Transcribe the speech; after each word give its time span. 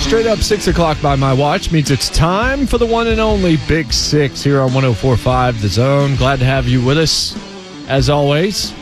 Straight 0.00 0.26
up 0.26 0.38
6 0.38 0.68
o'clock 0.68 1.00
by 1.02 1.16
my 1.16 1.34
watch 1.34 1.70
means 1.70 1.90
it's 1.90 2.08
time 2.08 2.66
for 2.66 2.78
the 2.78 2.86
one 2.86 3.08
and 3.08 3.20
only 3.20 3.58
Big 3.68 3.92
Six 3.92 4.42
here 4.42 4.56
on 4.60 4.72
1045 4.72 5.60
The 5.60 5.68
Zone. 5.68 6.16
Glad 6.16 6.38
to 6.38 6.46
have 6.46 6.66
you 6.66 6.82
with 6.82 6.96
us 6.96 7.36
as 7.88 8.08
always. 8.08 8.72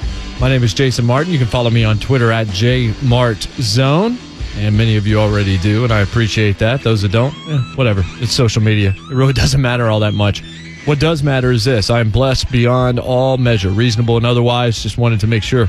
My 0.40 0.48
name 0.48 0.62
is 0.62 0.72
Jason 0.72 1.04
Martin. 1.04 1.32
You 1.32 1.38
can 1.38 1.48
follow 1.48 1.70
me 1.70 1.82
on 1.82 1.98
Twitter 1.98 2.30
at 2.30 2.46
JMartZone. 2.48 4.18
And 4.58 4.76
many 4.78 4.96
of 4.96 5.06
you 5.06 5.18
already 5.18 5.58
do, 5.58 5.82
and 5.84 5.92
I 5.92 6.00
appreciate 6.00 6.58
that. 6.58 6.82
Those 6.82 7.02
that 7.02 7.12
don't, 7.12 7.34
eh, 7.48 7.58
whatever. 7.74 8.02
It's 8.20 8.32
social 8.32 8.62
media. 8.62 8.90
It 8.90 9.14
really 9.14 9.32
doesn't 9.34 9.60
matter 9.60 9.88
all 9.88 10.00
that 10.00 10.14
much. 10.14 10.44
What 10.84 11.00
does 11.00 11.24
matter 11.24 11.50
is 11.50 11.64
this 11.64 11.90
I 11.90 11.98
am 11.98 12.10
blessed 12.10 12.52
beyond 12.52 13.00
all 13.00 13.36
measure, 13.36 13.70
reasonable 13.70 14.16
and 14.16 14.24
otherwise. 14.24 14.80
Just 14.82 14.96
wanted 14.96 15.18
to 15.20 15.26
make 15.26 15.42
sure 15.42 15.68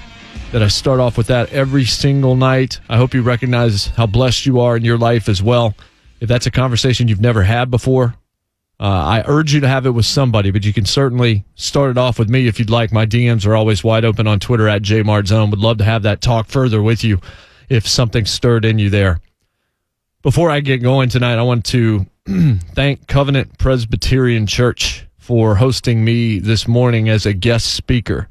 that 0.52 0.64
I 0.64 0.67
start 0.67 1.00
off 1.00 1.17
with 1.17 1.28
that 1.28 1.52
every 1.52 1.86
single 1.86 2.36
night. 2.36 2.80
I 2.88 2.98
hope 2.98 3.14
you 3.14 3.22
recognize 3.22 3.88
how 3.88 4.06
blessed 4.06 4.45
you 4.45 4.59
are 4.59 4.78
in 4.78 4.86
your 4.86 4.98
life 4.98 5.28
as 5.28 5.44
well. 5.44 5.76
If 6.20 6.30
that's 6.30 6.45
a 6.45 6.52
conversation 6.52 7.08
you've 7.08 7.22
never 7.22 7.44
had 7.44 7.70
before, 7.70 8.16
uh, 8.80 8.84
I 8.84 9.23
urge 9.26 9.54
you 9.54 9.59
to 9.62 9.67
have 9.67 9.86
it 9.86 9.92
with 9.92 10.06
somebody, 10.06 10.52
but 10.52 10.64
you 10.64 10.72
can 10.72 10.86
certainly 10.86 11.45
start 11.56 11.92
it 11.92 11.98
off 11.98 12.20
with 12.20 12.30
me 12.30 12.48
if 12.48 12.59
you'd 12.59 12.70
like. 12.70 12.92
My 12.92 13.06
DMs 13.06 13.45
are 13.45 13.56
always 13.56 13.84
wide 13.84 14.06
open 14.06 14.28
on 14.28 14.39
Twitter 14.39 14.67
at 14.67 14.84
JMartzone. 14.84 15.50
Would 15.50 15.59
love 15.59 15.80
to 15.80 15.84
have 15.84 16.04
that 16.04 16.22
talk 16.22 16.48
further 16.48 16.82
with 16.82 17.04
you 17.04 17.20
if 17.70 17.88
something 17.88 18.26
stirred 18.26 18.66
in 18.66 18.80
you 18.80 18.89
there. 18.89 19.20
Before 20.22 20.50
I 20.50 20.59
get 20.61 20.78
going 20.78 21.09
tonight, 21.09 21.38
I 21.38 21.44
want 21.44 21.66
to 21.66 22.06
thank 22.73 23.08
Covenant 23.08 23.58
Presbyterian 23.58 24.48
Church 24.48 25.06
for 25.17 25.56
hosting 25.56 26.06
me 26.06 26.39
this 26.39 26.67
morning 26.67 27.09
as 27.09 27.26
a 27.26 27.34
guest 27.34 27.73
speaker. 27.73 28.30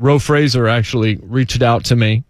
Roe 0.00 0.18
Fraser 0.18 0.68
actually 0.68 1.16
reached 1.22 1.62
out 1.62 1.84
to 1.86 1.96
me, 1.96 2.24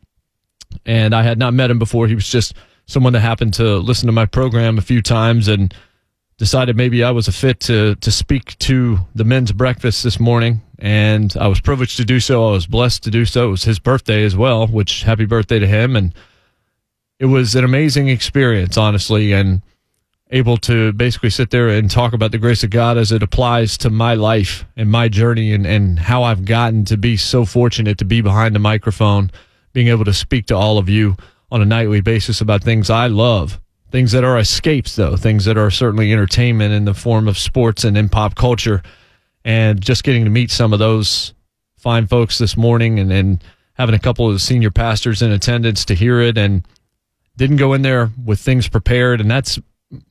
and 0.86 1.14
I 1.14 1.22
had 1.22 1.38
not 1.38 1.54
met 1.54 1.70
him 1.70 1.78
before. 1.78 2.06
He 2.06 2.14
was 2.14 2.28
just 2.28 2.54
someone 2.86 3.12
that 3.12 3.20
happened 3.20 3.54
to 3.54 3.76
listen 3.78 4.06
to 4.06 4.12
my 4.12 4.26
program 4.26 4.78
a 4.78 4.82
few 4.82 5.02
times 5.02 5.48
and 5.48 5.74
decided 6.38 6.76
maybe 6.76 7.04
I 7.04 7.10
was 7.10 7.28
a 7.28 7.32
fit 7.32 7.60
to 7.60 7.94
to 7.96 8.10
speak 8.10 8.58
to 8.60 8.98
the 9.14 9.24
men's 9.24 9.52
breakfast 9.52 10.02
this 10.02 10.18
morning. 10.18 10.62
And 10.78 11.34
I 11.38 11.48
was 11.48 11.60
privileged 11.60 11.96
to 11.96 12.04
do 12.04 12.20
so. 12.20 12.48
I 12.48 12.52
was 12.52 12.66
blessed 12.66 13.02
to 13.02 13.10
do 13.10 13.24
so. 13.24 13.48
It 13.48 13.50
was 13.50 13.64
his 13.64 13.80
birthday 13.80 14.24
as 14.24 14.36
well, 14.36 14.66
which 14.68 15.02
happy 15.02 15.24
birthday 15.24 15.58
to 15.58 15.66
him. 15.66 15.96
And 15.96 16.14
it 17.18 17.26
was 17.26 17.56
an 17.56 17.64
amazing 17.64 18.08
experience, 18.08 18.76
honestly, 18.76 19.32
and 19.32 19.60
able 20.30 20.58
to 20.58 20.92
basically 20.92 21.30
sit 21.30 21.50
there 21.50 21.68
and 21.68 21.90
talk 21.90 22.12
about 22.12 22.32
the 22.32 22.38
grace 22.38 22.62
of 22.62 22.70
God 22.70 22.98
as 22.98 23.12
it 23.12 23.22
applies 23.22 23.78
to 23.78 23.90
my 23.90 24.14
life 24.14 24.66
and 24.76 24.90
my 24.90 25.08
journey 25.08 25.52
and, 25.54 25.66
and 25.66 25.98
how 25.98 26.22
I've 26.22 26.44
gotten 26.44 26.84
to 26.86 26.96
be 26.96 27.16
so 27.16 27.44
fortunate 27.44 27.98
to 27.98 28.04
be 28.04 28.20
behind 28.20 28.54
the 28.54 28.60
microphone, 28.60 29.30
being 29.72 29.88
able 29.88 30.04
to 30.04 30.12
speak 30.12 30.46
to 30.46 30.56
all 30.56 30.76
of 30.76 30.88
you 30.88 31.16
on 31.50 31.62
a 31.62 31.66
nightly 31.66 32.02
basis 32.02 32.40
about 32.40 32.62
things 32.62 32.90
I 32.90 33.06
love, 33.06 33.58
things 33.90 34.12
that 34.12 34.24
are 34.24 34.38
escapes, 34.38 34.96
though, 34.96 35.16
things 35.16 35.46
that 35.46 35.56
are 35.56 35.70
certainly 35.70 36.12
entertainment 36.12 36.74
in 36.74 36.84
the 36.84 36.94
form 36.94 37.26
of 37.26 37.38
sports 37.38 37.84
and 37.84 37.96
in 37.96 38.10
pop 38.10 38.34
culture. 38.34 38.82
And 39.44 39.80
just 39.80 40.04
getting 40.04 40.24
to 40.24 40.30
meet 40.30 40.50
some 40.50 40.74
of 40.74 40.78
those 40.78 41.32
fine 41.78 42.06
folks 42.06 42.36
this 42.36 42.54
morning 42.54 42.98
and, 42.98 43.10
and 43.10 43.42
having 43.74 43.94
a 43.94 43.98
couple 43.98 44.26
of 44.26 44.34
the 44.34 44.40
senior 44.40 44.70
pastors 44.70 45.22
in 45.22 45.30
attendance 45.30 45.86
to 45.86 45.94
hear 45.94 46.20
it 46.20 46.36
and 46.36 46.66
didn't 47.36 47.56
go 47.56 47.72
in 47.72 47.80
there 47.80 48.10
with 48.22 48.40
things 48.40 48.68
prepared. 48.68 49.22
And 49.22 49.30
that's 49.30 49.58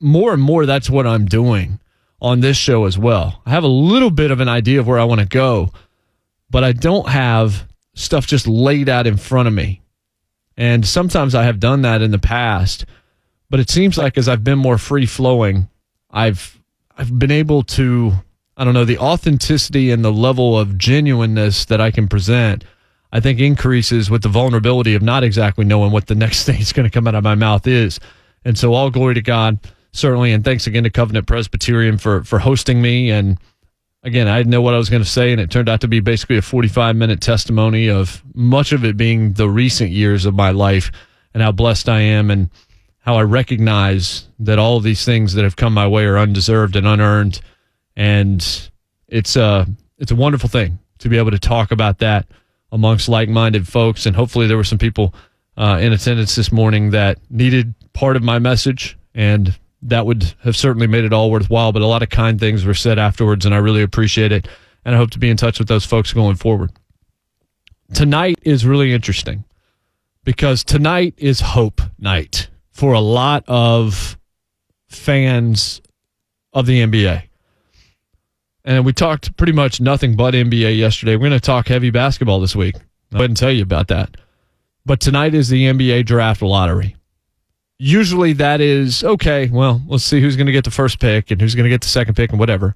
more 0.00 0.32
and 0.32 0.42
more 0.42 0.66
that's 0.66 0.90
what 0.90 1.06
I'm 1.06 1.26
doing 1.26 1.80
on 2.20 2.40
this 2.40 2.56
show 2.56 2.84
as 2.84 2.98
well. 2.98 3.42
I 3.46 3.50
have 3.50 3.64
a 3.64 3.68
little 3.68 4.10
bit 4.10 4.30
of 4.30 4.40
an 4.40 4.48
idea 4.48 4.80
of 4.80 4.86
where 4.86 4.98
I 4.98 5.04
want 5.04 5.20
to 5.20 5.26
go, 5.26 5.70
but 6.50 6.64
I 6.64 6.72
don't 6.72 7.08
have 7.08 7.66
stuff 7.94 8.26
just 8.26 8.46
laid 8.46 8.88
out 8.88 9.06
in 9.06 9.16
front 9.16 9.48
of 9.48 9.54
me. 9.54 9.82
And 10.56 10.84
sometimes 10.86 11.34
I 11.34 11.44
have 11.44 11.60
done 11.60 11.82
that 11.82 12.02
in 12.02 12.10
the 12.10 12.18
past, 12.18 12.84
but 13.50 13.60
it 13.60 13.70
seems 13.70 13.96
like 13.96 14.18
as 14.18 14.28
I've 14.28 14.42
been 14.42 14.58
more 14.58 14.78
free 14.78 15.06
flowing, 15.06 15.68
I've 16.10 16.58
I've 16.96 17.16
been 17.16 17.30
able 17.30 17.62
to 17.62 18.12
I 18.56 18.64
don't 18.64 18.74
know 18.74 18.84
the 18.84 18.98
authenticity 18.98 19.92
and 19.92 20.04
the 20.04 20.12
level 20.12 20.58
of 20.58 20.76
genuineness 20.76 21.64
that 21.66 21.80
I 21.80 21.92
can 21.92 22.08
present. 22.08 22.64
I 23.12 23.20
think 23.20 23.38
increases 23.38 24.10
with 24.10 24.22
the 24.22 24.28
vulnerability 24.28 24.94
of 24.94 25.02
not 25.02 25.22
exactly 25.22 25.64
knowing 25.64 25.92
what 25.92 26.08
the 26.08 26.16
next 26.16 26.44
thing 26.46 26.60
is 26.60 26.72
going 26.72 26.84
to 26.84 26.92
come 26.92 27.06
out 27.06 27.14
of 27.14 27.24
my 27.24 27.36
mouth 27.36 27.66
is. 27.66 28.00
And 28.48 28.56
so 28.56 28.72
all 28.72 28.90
glory 28.90 29.12
to 29.12 29.20
God, 29.20 29.58
certainly. 29.92 30.32
And 30.32 30.42
thanks 30.42 30.66
again 30.66 30.84
to 30.84 30.90
Covenant 30.90 31.26
Presbyterian 31.26 31.98
for, 31.98 32.24
for 32.24 32.38
hosting 32.38 32.80
me. 32.80 33.10
And 33.10 33.36
again, 34.02 34.26
I 34.26 34.38
didn't 34.38 34.50
know 34.50 34.62
what 34.62 34.72
I 34.72 34.78
was 34.78 34.88
going 34.88 35.02
to 35.02 35.08
say. 35.08 35.32
And 35.32 35.40
it 35.40 35.50
turned 35.50 35.68
out 35.68 35.82
to 35.82 35.86
be 35.86 36.00
basically 36.00 36.38
a 36.38 36.42
45 36.42 36.96
minute 36.96 37.20
testimony 37.20 37.90
of 37.90 38.22
much 38.32 38.72
of 38.72 38.86
it 38.86 38.96
being 38.96 39.34
the 39.34 39.50
recent 39.50 39.90
years 39.90 40.24
of 40.24 40.34
my 40.34 40.50
life 40.50 40.90
and 41.34 41.42
how 41.42 41.52
blessed 41.52 41.90
I 41.90 42.00
am 42.00 42.30
and 42.30 42.48
how 43.00 43.16
I 43.16 43.22
recognize 43.22 44.26
that 44.38 44.58
all 44.58 44.78
of 44.78 44.82
these 44.82 45.04
things 45.04 45.34
that 45.34 45.44
have 45.44 45.56
come 45.56 45.74
my 45.74 45.86
way 45.86 46.06
are 46.06 46.16
undeserved 46.16 46.74
and 46.74 46.86
unearned. 46.86 47.42
And 47.96 48.70
it's 49.08 49.36
a, 49.36 49.66
it's 49.98 50.10
a 50.10 50.16
wonderful 50.16 50.48
thing 50.48 50.78
to 51.00 51.10
be 51.10 51.18
able 51.18 51.32
to 51.32 51.38
talk 51.38 51.70
about 51.70 51.98
that 51.98 52.26
amongst 52.72 53.10
like 53.10 53.28
minded 53.28 53.68
folks. 53.68 54.06
And 54.06 54.16
hopefully 54.16 54.46
there 54.46 54.56
were 54.56 54.64
some 54.64 54.78
people 54.78 55.14
uh, 55.58 55.78
in 55.80 55.92
attendance 55.92 56.36
this 56.36 56.52
morning 56.52 56.90
that 56.90 57.18
needed 57.30 57.74
part 57.92 58.16
of 58.16 58.22
my 58.22 58.38
message, 58.38 58.96
and 59.14 59.58
that 59.82 60.06
would 60.06 60.32
have 60.44 60.56
certainly 60.56 60.86
made 60.86 61.04
it 61.04 61.12
all 61.12 61.30
worthwhile. 61.30 61.72
But 61.72 61.82
a 61.82 61.86
lot 61.86 62.02
of 62.02 62.10
kind 62.10 62.38
things 62.38 62.64
were 62.64 62.74
said 62.74 62.98
afterwards, 62.98 63.44
and 63.44 63.54
I 63.54 63.58
really 63.58 63.82
appreciate 63.82 64.30
it. 64.30 64.48
And 64.84 64.94
I 64.94 64.98
hope 64.98 65.10
to 65.10 65.18
be 65.18 65.28
in 65.28 65.36
touch 65.36 65.58
with 65.58 65.68
those 65.68 65.84
folks 65.84 66.12
going 66.12 66.36
forward. 66.36 66.70
Tonight 67.92 68.38
is 68.42 68.64
really 68.64 68.94
interesting 68.94 69.44
because 70.24 70.62
tonight 70.62 71.14
is 71.16 71.40
hope 71.40 71.82
night 71.98 72.48
for 72.70 72.92
a 72.92 73.00
lot 73.00 73.42
of 73.48 74.16
fans 74.88 75.82
of 76.52 76.66
the 76.66 76.80
NBA. 76.80 77.24
And 78.64 78.84
we 78.84 78.92
talked 78.92 79.36
pretty 79.36 79.52
much 79.52 79.80
nothing 79.80 80.14
but 80.14 80.34
NBA 80.34 80.78
yesterday. 80.78 81.16
We're 81.16 81.30
going 81.30 81.32
to 81.32 81.40
talk 81.40 81.66
heavy 81.66 81.90
basketball 81.90 82.40
this 82.40 82.54
week. 82.54 82.76
I 83.12 83.18
wouldn't 83.18 83.38
tell 83.38 83.50
you 83.50 83.62
about 83.62 83.88
that. 83.88 84.16
But 84.88 85.00
tonight 85.00 85.34
is 85.34 85.50
the 85.50 85.66
NBA 85.66 86.06
draft 86.06 86.40
lottery. 86.40 86.96
Usually 87.78 88.32
that 88.32 88.62
is 88.62 89.04
okay, 89.04 89.50
well, 89.50 89.82
let's 89.86 90.02
see 90.02 90.18
who's 90.18 90.34
going 90.34 90.46
to 90.46 90.52
get 90.52 90.64
the 90.64 90.70
first 90.70 90.98
pick 90.98 91.30
and 91.30 91.38
who's 91.38 91.54
going 91.54 91.64
to 91.64 91.70
get 91.70 91.82
the 91.82 91.88
second 91.88 92.14
pick 92.14 92.30
and 92.30 92.40
whatever. 92.40 92.74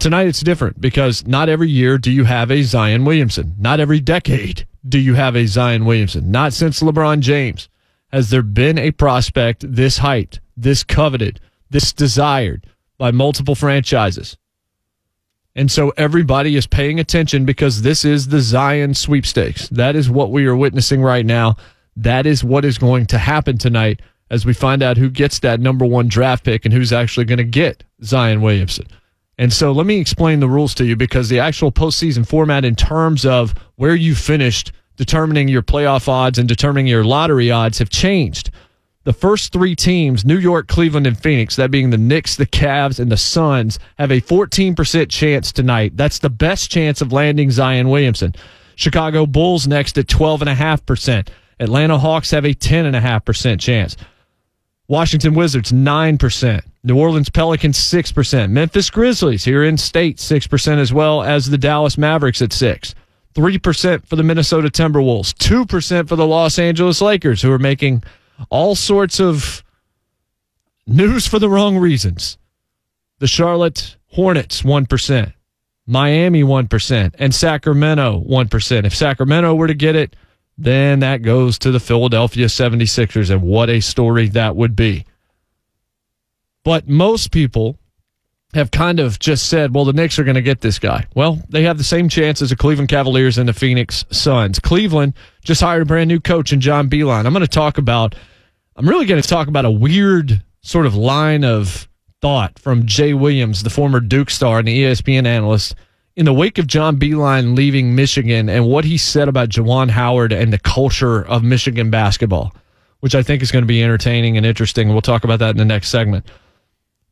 Tonight 0.00 0.26
it's 0.26 0.40
different 0.40 0.80
because 0.80 1.24
not 1.24 1.48
every 1.48 1.70
year 1.70 1.98
do 1.98 2.10
you 2.10 2.24
have 2.24 2.50
a 2.50 2.62
Zion 2.62 3.04
Williamson. 3.04 3.54
Not 3.60 3.78
every 3.78 4.00
decade 4.00 4.66
do 4.88 4.98
you 4.98 5.14
have 5.14 5.36
a 5.36 5.46
Zion 5.46 5.84
Williamson. 5.84 6.32
Not 6.32 6.52
since 6.52 6.80
LeBron 6.80 7.20
James 7.20 7.68
has 8.10 8.30
there 8.30 8.42
been 8.42 8.76
a 8.76 8.90
prospect 8.90 9.64
this 9.72 10.00
hyped, 10.00 10.40
this 10.56 10.82
coveted, 10.82 11.38
this 11.70 11.92
desired 11.92 12.66
by 12.98 13.12
multiple 13.12 13.54
franchises. 13.54 14.36
And 15.56 15.72
so 15.72 15.90
everybody 15.96 16.54
is 16.54 16.66
paying 16.66 17.00
attention 17.00 17.46
because 17.46 17.80
this 17.80 18.04
is 18.04 18.28
the 18.28 18.40
Zion 18.40 18.92
sweepstakes. 18.92 19.68
That 19.70 19.96
is 19.96 20.10
what 20.10 20.30
we 20.30 20.46
are 20.46 20.54
witnessing 20.54 21.00
right 21.02 21.24
now. 21.24 21.56
That 21.96 22.26
is 22.26 22.44
what 22.44 22.66
is 22.66 22.76
going 22.76 23.06
to 23.06 23.18
happen 23.18 23.56
tonight 23.56 24.00
as 24.30 24.44
we 24.44 24.52
find 24.52 24.82
out 24.82 24.98
who 24.98 25.08
gets 25.08 25.38
that 25.38 25.60
number 25.60 25.86
one 25.86 26.08
draft 26.08 26.44
pick 26.44 26.66
and 26.66 26.74
who's 26.74 26.92
actually 26.92 27.24
going 27.24 27.38
to 27.38 27.44
get 27.44 27.84
Zion 28.04 28.42
Williamson. 28.42 28.86
And 29.38 29.50
so 29.50 29.72
let 29.72 29.86
me 29.86 29.98
explain 29.98 30.40
the 30.40 30.48
rules 30.48 30.74
to 30.74 30.84
you 30.84 30.94
because 30.94 31.30
the 31.30 31.40
actual 31.40 31.72
postseason 31.72 32.26
format, 32.26 32.64
in 32.64 32.76
terms 32.76 33.24
of 33.24 33.54
where 33.76 33.94
you 33.94 34.14
finished 34.14 34.72
determining 34.96 35.48
your 35.48 35.62
playoff 35.62 36.06
odds 36.06 36.38
and 36.38 36.46
determining 36.46 36.86
your 36.86 37.04
lottery 37.04 37.50
odds, 37.50 37.78
have 37.78 37.88
changed. 37.90 38.50
The 39.06 39.12
first 39.12 39.52
three 39.52 39.76
teams, 39.76 40.24
New 40.24 40.36
York, 40.36 40.66
Cleveland, 40.66 41.06
and 41.06 41.16
Phoenix, 41.16 41.54
that 41.54 41.70
being 41.70 41.90
the 41.90 41.96
Knicks, 41.96 42.34
the 42.34 42.44
Cavs, 42.44 42.98
and 42.98 43.10
the 43.10 43.16
Suns, 43.16 43.78
have 43.98 44.10
a 44.10 44.20
14% 44.20 45.08
chance 45.08 45.52
tonight. 45.52 45.96
That's 45.96 46.18
the 46.18 46.28
best 46.28 46.72
chance 46.72 47.00
of 47.00 47.12
landing 47.12 47.52
Zion 47.52 47.88
Williamson. 47.88 48.34
Chicago 48.74 49.24
Bulls 49.24 49.68
next 49.68 49.96
at 49.96 50.08
12.5%. 50.08 51.28
Atlanta 51.60 51.98
Hawks 52.00 52.32
have 52.32 52.44
a 52.44 52.52
10.5% 52.52 53.60
chance. 53.60 53.96
Washington 54.88 55.34
Wizards, 55.34 55.70
9%. 55.70 56.62
New 56.82 56.98
Orleans 56.98 57.30
Pelicans, 57.30 57.78
6%. 57.78 58.50
Memphis 58.50 58.90
Grizzlies 58.90 59.44
here 59.44 59.62
in 59.62 59.76
state, 59.76 60.16
6% 60.16 60.78
as 60.78 60.92
well 60.92 61.22
as 61.22 61.48
the 61.48 61.58
Dallas 61.58 61.96
Mavericks 61.96 62.42
at 62.42 62.52
6 62.52 62.94
3% 63.36 64.06
for 64.06 64.16
the 64.16 64.22
Minnesota 64.24 64.68
Timberwolves, 64.68 65.32
2% 65.34 66.08
for 66.08 66.16
the 66.16 66.26
Los 66.26 66.58
Angeles 66.58 67.02
Lakers, 67.02 67.42
who 67.42 67.52
are 67.52 67.58
making 67.58 68.02
all 68.50 68.74
sorts 68.74 69.20
of 69.20 69.64
news 70.86 71.26
for 71.26 71.38
the 71.38 71.48
wrong 71.48 71.76
reasons. 71.76 72.38
The 73.18 73.26
Charlotte 73.26 73.96
Hornets, 74.12 74.62
1%. 74.62 75.32
Miami, 75.86 76.42
1%. 76.42 77.14
And 77.18 77.34
Sacramento, 77.34 78.22
1%. 78.26 78.84
If 78.84 78.94
Sacramento 78.94 79.54
were 79.54 79.66
to 79.66 79.74
get 79.74 79.94
it, 79.94 80.16
then 80.58 81.00
that 81.00 81.22
goes 81.22 81.58
to 81.60 81.70
the 81.70 81.80
Philadelphia 81.80 82.46
76ers. 82.46 83.30
And 83.30 83.42
what 83.42 83.70
a 83.70 83.80
story 83.80 84.28
that 84.28 84.56
would 84.56 84.74
be. 84.74 85.04
But 86.64 86.88
most 86.88 87.30
people 87.30 87.78
have 88.56 88.70
kind 88.70 89.00
of 89.00 89.18
just 89.18 89.48
said, 89.48 89.74
well, 89.74 89.84
the 89.84 89.92
Knicks 89.92 90.18
are 90.18 90.24
going 90.24 90.34
to 90.34 90.42
get 90.42 90.60
this 90.60 90.78
guy. 90.78 91.06
Well, 91.14 91.40
they 91.48 91.62
have 91.62 91.78
the 91.78 91.84
same 91.84 92.08
chance 92.08 92.42
as 92.42 92.50
the 92.50 92.56
Cleveland 92.56 92.88
Cavaliers 92.88 93.38
and 93.38 93.48
the 93.48 93.52
Phoenix 93.52 94.04
Suns. 94.10 94.58
Cleveland 94.58 95.14
just 95.42 95.60
hired 95.60 95.82
a 95.82 95.84
brand 95.84 96.08
new 96.08 96.20
coach 96.20 96.52
in 96.52 96.60
John 96.60 96.90
Beilein. 96.90 97.26
I'm 97.26 97.32
going 97.32 97.40
to 97.42 97.48
talk 97.48 97.78
about, 97.78 98.14
I'm 98.74 98.88
really 98.88 99.06
going 99.06 99.22
to 99.22 99.28
talk 99.28 99.48
about 99.48 99.64
a 99.64 99.70
weird 99.70 100.42
sort 100.62 100.86
of 100.86 100.96
line 100.96 101.44
of 101.44 101.88
thought 102.20 102.58
from 102.58 102.86
Jay 102.86 103.14
Williams, 103.14 103.62
the 103.62 103.70
former 103.70 104.00
Duke 104.00 104.30
star 104.30 104.58
and 104.58 104.66
the 104.66 104.82
ESPN 104.82 105.26
analyst, 105.26 105.74
in 106.16 106.24
the 106.24 106.32
wake 106.32 106.58
of 106.58 106.66
John 106.66 106.98
Beilein 106.98 107.54
leaving 107.56 107.94
Michigan 107.94 108.48
and 108.48 108.66
what 108.66 108.86
he 108.86 108.96
said 108.96 109.28
about 109.28 109.50
Juwan 109.50 109.90
Howard 109.90 110.32
and 110.32 110.52
the 110.52 110.58
culture 110.58 111.26
of 111.26 111.44
Michigan 111.44 111.90
basketball, 111.90 112.54
which 113.00 113.14
I 113.14 113.22
think 113.22 113.42
is 113.42 113.52
going 113.52 113.62
to 113.62 113.66
be 113.66 113.84
entertaining 113.84 114.36
and 114.38 114.46
interesting. 114.46 114.88
We'll 114.88 115.02
talk 115.02 115.24
about 115.24 115.40
that 115.40 115.50
in 115.50 115.58
the 115.58 115.64
next 115.64 115.90
segment. 115.90 116.26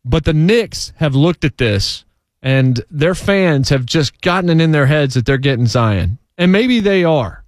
But 0.04 0.24
the 0.24 0.32
Knicks 0.32 0.92
have 0.96 1.14
looked 1.14 1.44
at 1.44 1.58
this 1.58 2.04
and 2.42 2.84
their 2.90 3.14
fans 3.14 3.70
have 3.70 3.86
just 3.86 4.20
gotten 4.20 4.50
it 4.50 4.60
in 4.62 4.72
their 4.72 4.86
heads 4.86 5.14
that 5.14 5.24
they're 5.24 5.38
getting 5.38 5.66
Zion. 5.66 6.18
And 6.36 6.52
maybe 6.52 6.80
they 6.80 7.04
are. 7.04 7.44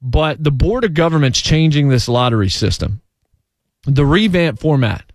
But 0.00 0.42
the 0.42 0.50
Board 0.50 0.84
of 0.84 0.94
Governors 0.94 1.40
changing 1.40 1.88
this 1.88 2.08
lottery 2.08 2.48
system. 2.48 3.02
The 3.84 4.06
revamp 4.06 4.60
format 4.60 5.12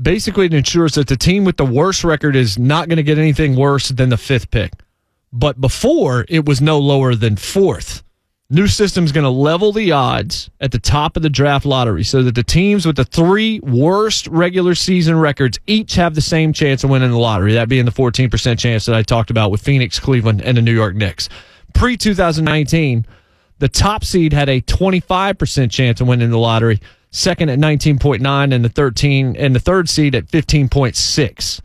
basically 0.00 0.46
it 0.46 0.54
ensures 0.54 0.94
that 0.94 1.08
the 1.08 1.16
team 1.16 1.44
with 1.44 1.56
the 1.56 1.64
worst 1.64 2.04
record 2.04 2.36
is 2.36 2.58
not 2.58 2.88
going 2.88 2.96
to 2.96 3.02
get 3.02 3.18
anything 3.18 3.56
worse 3.56 3.88
than 3.88 4.08
the 4.08 4.16
fifth 4.16 4.50
pick. 4.50 4.72
But 5.32 5.60
before, 5.60 6.24
it 6.28 6.44
was 6.44 6.60
no 6.60 6.78
lower 6.78 7.14
than 7.14 7.36
fourth. 7.36 8.02
New 8.54 8.68
system's 8.68 9.10
going 9.10 9.24
to 9.24 9.30
level 9.30 9.72
the 9.72 9.90
odds 9.90 10.48
at 10.60 10.70
the 10.70 10.78
top 10.78 11.16
of 11.16 11.24
the 11.24 11.28
draft 11.28 11.66
lottery 11.66 12.04
so 12.04 12.22
that 12.22 12.36
the 12.36 12.44
teams 12.44 12.86
with 12.86 12.94
the 12.94 13.04
three 13.04 13.58
worst 13.58 14.28
regular 14.28 14.76
season 14.76 15.18
records 15.18 15.58
each 15.66 15.96
have 15.96 16.14
the 16.14 16.20
same 16.20 16.52
chance 16.52 16.84
of 16.84 16.90
winning 16.90 17.10
the 17.10 17.18
lottery. 17.18 17.54
That 17.54 17.68
being 17.68 17.84
the 17.84 17.90
14% 17.90 18.56
chance 18.56 18.86
that 18.86 18.94
I 18.94 19.02
talked 19.02 19.30
about 19.30 19.50
with 19.50 19.60
Phoenix, 19.60 19.98
Cleveland, 19.98 20.40
and 20.40 20.56
the 20.56 20.62
New 20.62 20.72
York 20.72 20.94
Knicks. 20.94 21.28
Pre 21.74 21.96
2019, 21.96 23.04
the 23.58 23.68
top 23.68 24.04
seed 24.04 24.32
had 24.32 24.48
a 24.48 24.60
25% 24.60 25.70
chance 25.72 26.00
of 26.00 26.06
winning 26.06 26.30
the 26.30 26.38
lottery, 26.38 26.80
second 27.10 27.48
at 27.48 27.58
19.9 27.58 28.54
and 28.54 28.64
the 28.64 28.68
13 28.68 29.34
and 29.36 29.56
the 29.56 29.60
third 29.60 29.88
seed 29.88 30.14
at 30.14 30.26
15.6. 30.26 31.60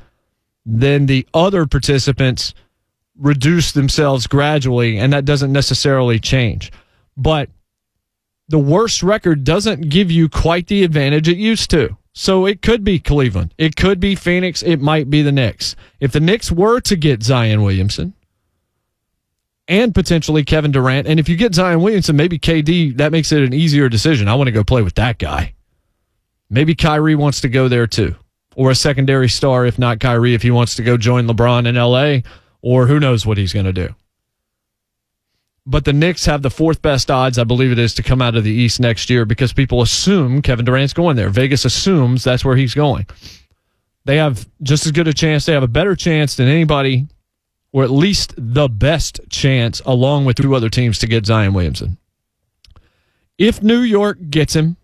Then 0.65 1.05
the 1.05 1.27
other 1.35 1.67
participants 1.67 2.55
reduce 3.19 3.71
themselves 3.71 4.27
gradually, 4.27 4.97
and 4.97 5.13
that 5.13 5.25
doesn't 5.25 5.51
necessarily 5.51 6.19
change. 6.19 6.71
But 7.17 7.49
the 8.47 8.59
worst 8.59 9.03
record 9.03 9.43
doesn't 9.43 9.89
give 9.89 10.09
you 10.09 10.27
quite 10.27 10.67
the 10.67 10.83
advantage 10.83 11.27
it 11.27 11.37
used 11.37 11.69
to. 11.71 11.97
So 12.13 12.45
it 12.45 12.61
could 12.61 12.83
be 12.83 12.99
Cleveland. 12.99 13.53
It 13.57 13.75
could 13.75 13.99
be 13.99 14.15
Phoenix. 14.15 14.63
It 14.63 14.81
might 14.81 15.09
be 15.09 15.21
the 15.21 15.31
Knicks. 15.31 15.75
If 15.99 16.11
the 16.11 16.19
Knicks 16.19 16.51
were 16.51 16.81
to 16.81 16.95
get 16.95 17.23
Zion 17.23 17.61
Williamson 17.61 18.13
and 19.67 19.93
potentially 19.93 20.43
Kevin 20.43 20.71
Durant, 20.71 21.07
and 21.07 21.19
if 21.19 21.29
you 21.29 21.37
get 21.37 21.53
Zion 21.53 21.81
Williamson, 21.81 22.15
maybe 22.15 22.39
KD, 22.39 22.97
that 22.97 23.11
makes 23.11 23.31
it 23.31 23.43
an 23.43 23.53
easier 23.53 23.87
decision. 23.87 24.27
I 24.27 24.35
want 24.35 24.47
to 24.47 24.51
go 24.51 24.63
play 24.63 24.81
with 24.81 24.95
that 24.95 25.19
guy. 25.19 25.53
Maybe 26.49 26.73
Kyrie 26.73 27.15
wants 27.15 27.41
to 27.41 27.49
go 27.49 27.67
there 27.67 27.85
too, 27.85 28.15
or 28.55 28.71
a 28.71 28.75
secondary 28.75 29.29
star, 29.29 29.67
if 29.67 29.77
not 29.77 29.99
Kyrie, 29.99 30.33
if 30.33 30.41
he 30.41 30.49
wants 30.49 30.75
to 30.75 30.83
go 30.83 30.97
join 30.97 31.27
LeBron 31.27 31.67
in 31.67 31.75
LA 31.75 32.27
or 32.61 32.87
who 32.87 32.99
knows 32.99 33.25
what 33.25 33.37
he's 33.37 33.53
going 33.53 33.65
to 33.65 33.73
do. 33.73 33.95
But 35.65 35.85
the 35.85 35.93
Knicks 35.93 36.25
have 36.25 36.41
the 36.41 36.49
fourth 36.49 36.81
best 36.81 37.11
odds, 37.11 37.37
I 37.37 37.43
believe 37.43 37.71
it 37.71 37.79
is, 37.79 37.93
to 37.95 38.03
come 38.03 38.21
out 38.21 38.35
of 38.35 38.43
the 38.43 38.51
East 38.51 38.79
next 38.79 39.09
year 39.09 39.23
because 39.25 39.53
people 39.53 39.81
assume 39.81 40.41
Kevin 40.41 40.65
Durant's 40.65 40.93
going 40.93 41.15
there. 41.15 41.29
Vegas 41.29 41.63
assumes 41.63 42.23
that's 42.23 42.43
where 42.43 42.55
he's 42.55 42.73
going. 42.73 43.05
They 44.05 44.17
have 44.17 44.47
just 44.63 44.85
as 44.85 44.91
good 44.91 45.07
a 45.07 45.13
chance, 45.13 45.45
they 45.45 45.53
have 45.53 45.61
a 45.61 45.67
better 45.67 45.95
chance 45.95 46.35
than 46.35 46.47
anybody, 46.47 47.07
or 47.71 47.83
at 47.83 47.91
least 47.91 48.33
the 48.35 48.67
best 48.67 49.19
chance, 49.29 49.81
along 49.85 50.25
with 50.25 50.37
two 50.37 50.55
other 50.55 50.69
teams, 50.69 50.97
to 50.99 51.07
get 51.07 51.27
Zion 51.27 51.53
Williamson. 51.53 51.97
If 53.37 53.61
New 53.61 53.81
York 53.81 54.17
gets 54.29 54.55
him, 54.55 54.77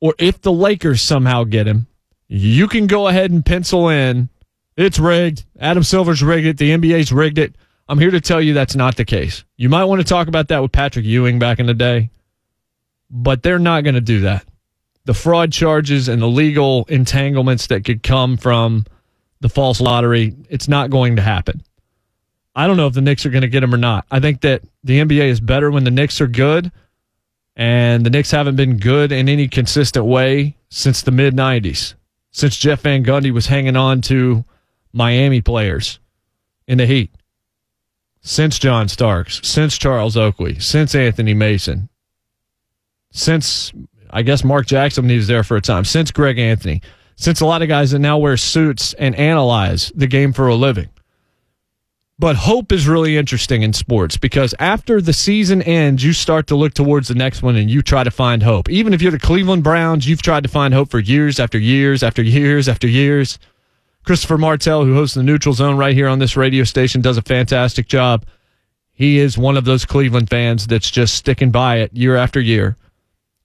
or 0.00 0.14
if 0.18 0.42
the 0.42 0.52
Lakers 0.52 1.00
somehow 1.00 1.44
get 1.44 1.66
him, 1.66 1.86
you 2.28 2.68
can 2.68 2.86
go 2.86 3.08
ahead 3.08 3.30
and 3.30 3.46
pencil 3.46 3.88
in 3.88 4.28
it's 4.76 4.98
rigged. 4.98 5.44
Adam 5.58 5.82
Silver's 5.82 6.22
rigged 6.22 6.46
it. 6.46 6.58
The 6.58 6.70
NBA's 6.70 7.12
rigged 7.12 7.38
it. 7.38 7.54
I'm 7.88 7.98
here 7.98 8.10
to 8.10 8.20
tell 8.20 8.40
you 8.40 8.54
that's 8.54 8.76
not 8.76 8.96
the 8.96 9.04
case. 9.04 9.44
You 9.56 9.68
might 9.68 9.84
want 9.84 10.00
to 10.00 10.06
talk 10.06 10.28
about 10.28 10.48
that 10.48 10.62
with 10.62 10.72
Patrick 10.72 11.04
Ewing 11.04 11.38
back 11.38 11.58
in 11.58 11.66
the 11.66 11.74
day, 11.74 12.10
but 13.10 13.42
they're 13.42 13.58
not 13.58 13.84
going 13.84 13.94
to 13.94 14.00
do 14.00 14.20
that. 14.20 14.44
The 15.04 15.14
fraud 15.14 15.52
charges 15.52 16.08
and 16.08 16.20
the 16.20 16.26
legal 16.26 16.86
entanglements 16.88 17.66
that 17.66 17.84
could 17.84 18.02
come 18.02 18.38
from 18.38 18.86
the 19.40 19.50
false 19.50 19.80
lottery, 19.80 20.34
it's 20.48 20.66
not 20.66 20.88
going 20.88 21.16
to 21.16 21.22
happen. 21.22 21.62
I 22.56 22.66
don't 22.66 22.78
know 22.78 22.86
if 22.86 22.94
the 22.94 23.02
Knicks 23.02 23.26
are 23.26 23.30
going 23.30 23.42
to 23.42 23.48
get 23.48 23.62
him 23.62 23.74
or 23.74 23.78
not. 23.78 24.06
I 24.10 24.20
think 24.20 24.40
that 24.40 24.62
the 24.82 25.00
NBA 25.00 25.24
is 25.24 25.40
better 25.40 25.70
when 25.70 25.84
the 25.84 25.90
Knicks 25.90 26.20
are 26.22 26.26
good, 26.26 26.72
and 27.54 28.06
the 28.06 28.10
Knicks 28.10 28.30
haven't 28.30 28.56
been 28.56 28.78
good 28.78 29.12
in 29.12 29.28
any 29.28 29.48
consistent 29.48 30.06
way 30.06 30.56
since 30.70 31.02
the 31.02 31.10
mid 31.10 31.34
90s, 31.34 31.94
since 32.30 32.56
Jeff 32.56 32.80
Van 32.80 33.04
Gundy 33.04 33.30
was 33.30 33.46
hanging 33.46 33.76
on 33.76 34.00
to 34.02 34.44
Miami 34.94 35.40
players 35.40 35.98
in 36.66 36.78
the 36.78 36.86
Heat 36.86 37.10
since 38.22 38.58
John 38.58 38.88
Starks, 38.88 39.40
since 39.46 39.76
Charles 39.76 40.16
Oakley, 40.16 40.58
since 40.58 40.94
Anthony 40.94 41.34
Mason, 41.34 41.90
since 43.10 43.72
I 44.10 44.22
guess 44.22 44.42
Mark 44.42 44.66
Jackson 44.66 45.08
he 45.08 45.16
was 45.16 45.26
there 45.26 45.44
for 45.44 45.56
a 45.56 45.60
time, 45.60 45.84
since 45.84 46.10
Greg 46.10 46.38
Anthony, 46.38 46.80
since 47.16 47.40
a 47.40 47.46
lot 47.46 47.62
of 47.62 47.68
guys 47.68 47.90
that 47.90 47.98
now 47.98 48.16
wear 48.16 48.36
suits 48.36 48.94
and 48.94 49.14
analyze 49.16 49.92
the 49.94 50.06
game 50.06 50.32
for 50.32 50.48
a 50.48 50.54
living. 50.54 50.88
But 52.16 52.36
hope 52.36 52.70
is 52.70 52.86
really 52.86 53.16
interesting 53.16 53.62
in 53.62 53.72
sports 53.72 54.16
because 54.16 54.54
after 54.60 55.00
the 55.00 55.12
season 55.12 55.60
ends, 55.62 56.04
you 56.04 56.12
start 56.12 56.46
to 56.46 56.54
look 56.54 56.72
towards 56.72 57.08
the 57.08 57.14
next 57.14 57.42
one 57.42 57.56
and 57.56 57.68
you 57.68 57.82
try 57.82 58.04
to 58.04 58.10
find 58.10 58.40
hope. 58.40 58.70
Even 58.70 58.94
if 58.94 59.02
you're 59.02 59.10
the 59.10 59.18
Cleveland 59.18 59.64
Browns, 59.64 60.06
you've 60.06 60.22
tried 60.22 60.44
to 60.44 60.48
find 60.48 60.72
hope 60.72 60.90
for 60.90 61.00
years 61.00 61.40
after 61.40 61.58
years 61.58 62.04
after 62.04 62.22
years 62.22 62.68
after 62.68 62.86
years. 62.86 63.38
Christopher 64.04 64.36
Martell, 64.36 64.84
who 64.84 64.94
hosts 64.94 65.14
the 65.14 65.22
Neutral 65.22 65.54
Zone 65.54 65.78
right 65.78 65.94
here 65.94 66.08
on 66.08 66.18
this 66.18 66.36
radio 66.36 66.64
station, 66.64 67.00
does 67.00 67.16
a 67.16 67.22
fantastic 67.22 67.88
job. 67.88 68.26
He 68.92 69.18
is 69.18 69.38
one 69.38 69.56
of 69.56 69.64
those 69.64 69.86
Cleveland 69.86 70.28
fans 70.28 70.66
that's 70.66 70.90
just 70.90 71.14
sticking 71.14 71.50
by 71.50 71.78
it 71.78 71.96
year 71.96 72.14
after 72.14 72.38
year. 72.38 72.76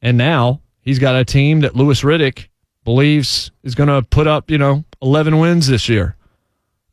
And 0.02 0.18
now 0.18 0.60
he's 0.82 1.00
got 1.00 1.16
a 1.16 1.24
team 1.24 1.62
that 1.62 1.78
Louis 1.78 2.02
Riddick 2.02 2.48
believes 2.84 3.52
is 3.64 3.74
going 3.74 3.88
to 3.88 4.08
put 4.10 4.28
up, 4.28 4.52
you 4.52 4.58
know, 4.58 4.84
11 5.02 5.40
wins 5.40 5.68
this 5.68 5.88
year. 5.88 6.18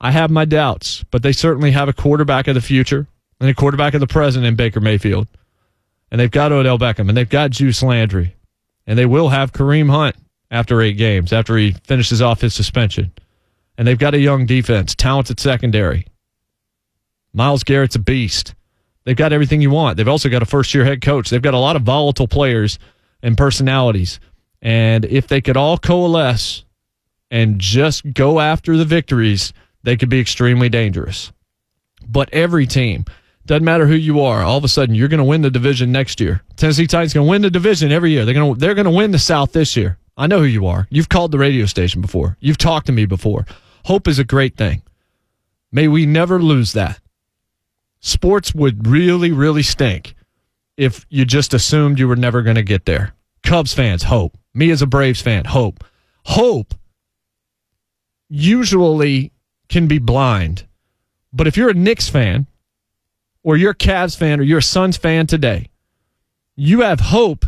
I 0.01 0.13
have 0.13 0.31
my 0.31 0.45
doubts, 0.45 1.05
but 1.11 1.23
they 1.23 1.33
certainly 1.33 1.73
have 1.73 1.89
a 1.89 1.93
quarterback 1.93 2.47
of 2.47 2.55
the 2.55 2.61
future 2.61 3.09
and 3.41 3.51
a 3.51 3.55
quarterback 3.55 3.95
of 3.95 4.01
the 4.01 4.07
present 4.07 4.47
in 4.47 4.55
Baker 4.55 4.81
Mayfield. 4.81 5.27
And 6.11 6.21
they've 6.21 6.31
got 6.31 6.53
Odell 6.53 6.79
Beckham 6.79 7.09
and 7.09 7.17
they've 7.17 7.29
got 7.29 7.51
Juice 7.51 7.83
Landry. 7.83 8.37
And 8.87 8.97
they 8.97 9.07
will 9.07 9.31
have 9.31 9.53
Kareem 9.53 9.91
Hunt 9.91 10.15
after 10.53 10.81
eight 10.81 10.97
games, 10.97 11.33
after 11.33 11.57
he 11.57 11.73
finishes 11.73 12.23
off 12.23 12.41
his 12.41 12.55
suspension 12.55 13.11
and 13.78 13.87
they've 13.87 13.99
got 13.99 14.14
a 14.14 14.18
young 14.18 14.47
defense, 14.47 14.95
talented 14.95 15.38
secondary. 15.40 16.06
Myles 17.33 17.64
Garrett's 17.64 17.97
a 17.97 17.99
beast. 17.99 18.54
They've 19.04 19.16
got 19.16 19.33
everything 19.33 19.61
you 19.61 19.71
want. 19.71 19.97
They've 19.97 20.09
also 20.09 20.28
got 20.28 20.42
a 20.42 20.47
first 20.47 20.75
year 20.75 20.85
head 20.85 21.00
coach. 21.00 21.30
They've 21.30 21.42
got 21.42 21.54
a 21.54 21.59
lot 21.59 21.76
of 21.76 21.83
volatile 21.83 22.28
players 22.28 22.78
and 23.23 23.37
personalities. 23.37 24.18
And 24.62 25.04
if 25.04 25.28
they 25.28 25.40
could 25.40 25.56
all 25.56 25.78
coalesce 25.78 26.64
and 27.30 27.61
just 27.61 28.12
go 28.14 28.40
after 28.40 28.76
the 28.76 28.85
victories, 28.85 29.52
they 29.83 29.97
could 29.97 30.09
be 30.09 30.21
extremely 30.21 30.68
dangerous. 30.68 31.33
But 32.09 32.30
every 32.33 32.66
team 32.66 33.04
Doesn't 33.47 33.64
matter 33.64 33.87
who 33.87 33.95
you 33.95 34.23
are. 34.23 34.42
All 34.42 34.59
of 34.59 34.64
a 34.64 34.68
sudden, 34.68 34.97
you're 34.97 35.09
going 35.09 35.18
to 35.18 35.25
win 35.25 35.42
the 35.42 35.50
division 35.50 35.92
next 35.92 36.21
year. 36.21 36.42
Tennessee 36.56 36.88
Titans 36.88 37.12
going 37.12 37.26
to 37.26 37.30
win 37.30 37.42
the 37.42 37.50
division 37.50 37.92
every 37.92 38.11
year. 38.11 38.25
They're 38.25 38.35
going 38.35 38.54
to 38.54 38.59
they're 38.59 38.75
going 38.75 38.87
to 38.87 38.90
win 38.90 39.12
the 39.12 39.21
South 39.21 39.52
this 39.52 39.76
year. 39.76 39.99
I 40.16 40.26
know 40.26 40.40
who 40.40 40.47
you 40.47 40.66
are. 40.66 40.88
You've 40.90 41.09
called 41.09 41.30
the 41.30 41.38
radio 41.38 41.66
station 41.66 42.00
before. 42.00 42.37
You've 42.40 42.59
talked 42.59 42.87
to 42.87 42.92
me 42.92 43.06
before. 43.06 43.47
Hope 43.87 44.09
is 44.09 44.19
a 44.19 44.25
great 44.25 44.57
thing. 44.57 44.83
May 45.71 45.87
we 45.87 46.07
never 46.07 46.43
lose 46.43 46.73
that. 46.73 46.99
Sports 48.00 48.52
would 48.52 48.88
really, 48.88 49.31
really 49.31 49.62
stink 49.62 50.16
if 50.76 51.07
you 51.09 51.25
just 51.25 51.55
assumed 51.55 52.00
you 52.00 52.09
were 52.09 52.16
never 52.16 52.43
going 52.43 52.57
to 52.57 52.64
get 52.64 52.85
there. 52.85 53.14
Cubs 53.45 53.73
fans, 53.73 54.02
hope. 54.02 54.37
Me 54.52 54.73
as 54.73 54.83
a 54.83 54.87
Braves 54.87 55.23
fan, 55.23 55.45
hope. 55.45 55.85
Hope 56.25 56.75
usually 58.28 59.31
can 59.69 59.87
be 59.87 59.99
blind. 59.99 60.66
But 61.33 61.47
if 61.47 61.57
you're 61.57 61.71
a 61.71 61.75
Knicks 61.75 62.09
fan, 62.09 62.49
or 63.45 63.57
you're 63.57 63.71
a 63.71 63.76
Cavs 63.76 64.16
fan, 64.16 64.40
or 64.40 64.43
you're 64.43 64.59
a 64.59 64.62
Suns 64.62 64.97
fan 64.97 65.28
today, 65.28 65.71
you 66.57 66.81
have 66.81 66.99
hope 66.99 67.47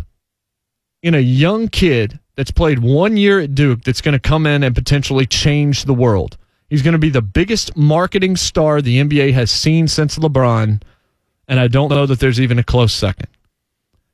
in 1.03 1.17
a 1.17 1.19
young 1.19 1.67
kid 1.67 2.21
that's 2.39 2.53
played 2.53 2.79
one 2.79 3.17
year 3.17 3.41
at 3.41 3.57
Duke 3.57 3.83
that's 3.83 4.01
going 4.01 4.13
to 4.13 4.21
come 4.21 4.47
in 4.47 4.63
and 4.63 4.73
potentially 4.73 5.27
change 5.27 5.83
the 5.83 5.93
world. 5.93 6.37
He's 6.71 6.83
going 6.83 6.93
to 6.93 6.99
be 6.99 7.11
the 7.11 7.21
biggest 7.21 7.77
marketing 7.77 8.37
star 8.37 8.81
the 8.81 9.01
NBA 9.03 9.33
has 9.33 9.51
seen 9.51 9.89
since 9.89 10.19
LeBron, 10.19 10.81
and 11.49 11.61
I 11.61 11.67
don't 11.67 11.89
know 11.89 12.07
that 12.07 12.21
there's 12.21 12.41
even 12.41 12.61
a 12.61 12.63
close 12.63 12.95
second. 12.95 13.27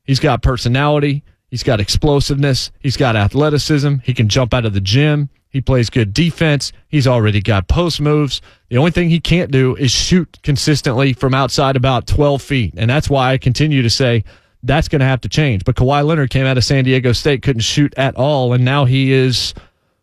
He's 0.04 0.20
got 0.20 0.42
personality, 0.42 1.22
he's 1.48 1.62
got 1.62 1.80
explosiveness, 1.80 2.72
he's 2.80 2.96
got 2.96 3.14
athleticism, 3.14 3.96
he 4.02 4.14
can 4.14 4.30
jump 4.30 4.54
out 4.54 4.64
of 4.64 4.72
the 4.72 4.80
gym, 4.80 5.28
he 5.50 5.60
plays 5.60 5.90
good 5.90 6.14
defense, 6.14 6.72
he's 6.88 7.06
already 7.06 7.42
got 7.42 7.68
post 7.68 8.00
moves. 8.00 8.40
The 8.70 8.78
only 8.78 8.90
thing 8.90 9.10
he 9.10 9.20
can't 9.20 9.50
do 9.50 9.76
is 9.76 9.90
shoot 9.90 10.38
consistently 10.42 11.12
from 11.12 11.34
outside 11.34 11.76
about 11.76 12.06
12 12.06 12.40
feet, 12.40 12.74
and 12.78 12.88
that's 12.88 13.10
why 13.10 13.32
I 13.32 13.36
continue 13.36 13.82
to 13.82 13.90
say 13.90 14.24
that's 14.64 14.88
going 14.88 15.00
to 15.00 15.06
have 15.06 15.20
to 15.20 15.28
change. 15.28 15.64
But 15.64 15.76
Kawhi 15.76 16.04
Leonard 16.04 16.30
came 16.30 16.46
out 16.46 16.56
of 16.56 16.64
San 16.64 16.84
Diego 16.84 17.12
State, 17.12 17.42
couldn't 17.42 17.62
shoot 17.62 17.94
at 17.96 18.16
all, 18.16 18.52
and 18.52 18.64
now 18.64 18.84
he 18.84 19.12
is 19.12 19.54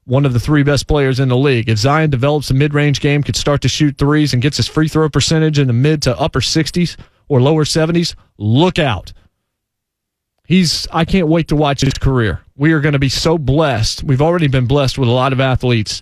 one 0.06 0.26
of 0.26 0.34
the 0.34 0.40
three 0.40 0.64
best 0.64 0.88
players 0.88 1.20
in 1.20 1.30
the 1.30 1.38
league. 1.38 1.70
If 1.70 1.80
Zion 1.80 2.10
develops 2.10 2.50
a 2.52 2.54
mid 2.54 2.74
range 2.74 3.02
game, 3.02 3.24
could 3.24 3.36
start 3.36 3.62
to 3.62 3.70
shoot 3.70 3.98
threes, 3.98 4.34
and 4.34 4.42
gets 4.42 4.58
his 4.58 4.68
free 4.68 4.88
throw 4.88 5.10
percentage 5.10 5.60
in 5.60 5.68
the 5.68 5.74
mid 5.74 6.02
to 6.04 6.18
upper 6.20 6.40
60s 6.40 6.98
or 7.28 7.42
lower 7.42 7.64
70s, 7.64 8.16
look 8.38 8.78
out. 8.78 9.14
He's, 10.46 10.88
I 10.92 11.06
can't 11.06 11.28
wait 11.28 11.48
to 11.48 11.56
watch 11.56 11.82
his 11.82 11.94
career. 11.94 12.42
We 12.58 12.74
are 12.74 12.82
going 12.82 12.94
to 12.94 13.00
be 13.00 13.10
so 13.10 13.38
blessed. 13.38 14.04
We've 14.04 14.22
already 14.22 14.48
been 14.48 14.66
blessed 14.68 14.98
with 14.98 15.08
a 15.08 15.14
lot 15.14 15.34
of 15.34 15.40
athletes. 15.40 16.02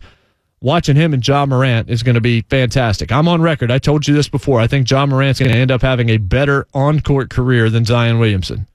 Watching 0.61 0.97
him 0.97 1.13
and 1.13 1.25
Ja 1.25 1.45
Morant 1.45 1.89
is 1.89 2.03
going 2.03 2.15
to 2.15 2.21
be 2.21 2.41
fantastic. 2.41 3.11
I'm 3.11 3.29
on 3.29 3.41
record. 3.41 3.71
I 3.71 3.77
told 3.77 4.07
you 4.07 4.13
this 4.13 4.27
before. 4.27 4.59
I 4.59 4.67
think 4.67 4.89
Ja 4.89 5.05
Morant's 5.05 5.39
going 5.39 5.51
to 5.51 5.57
end 5.57 5.71
up 5.71 5.81
having 5.81 6.09
a 6.09 6.17
better 6.17 6.67
on 6.73 6.99
court 6.99 7.29
career 7.29 7.69
than 7.69 7.85
Zion 7.85 8.19
Williamson. 8.19 8.67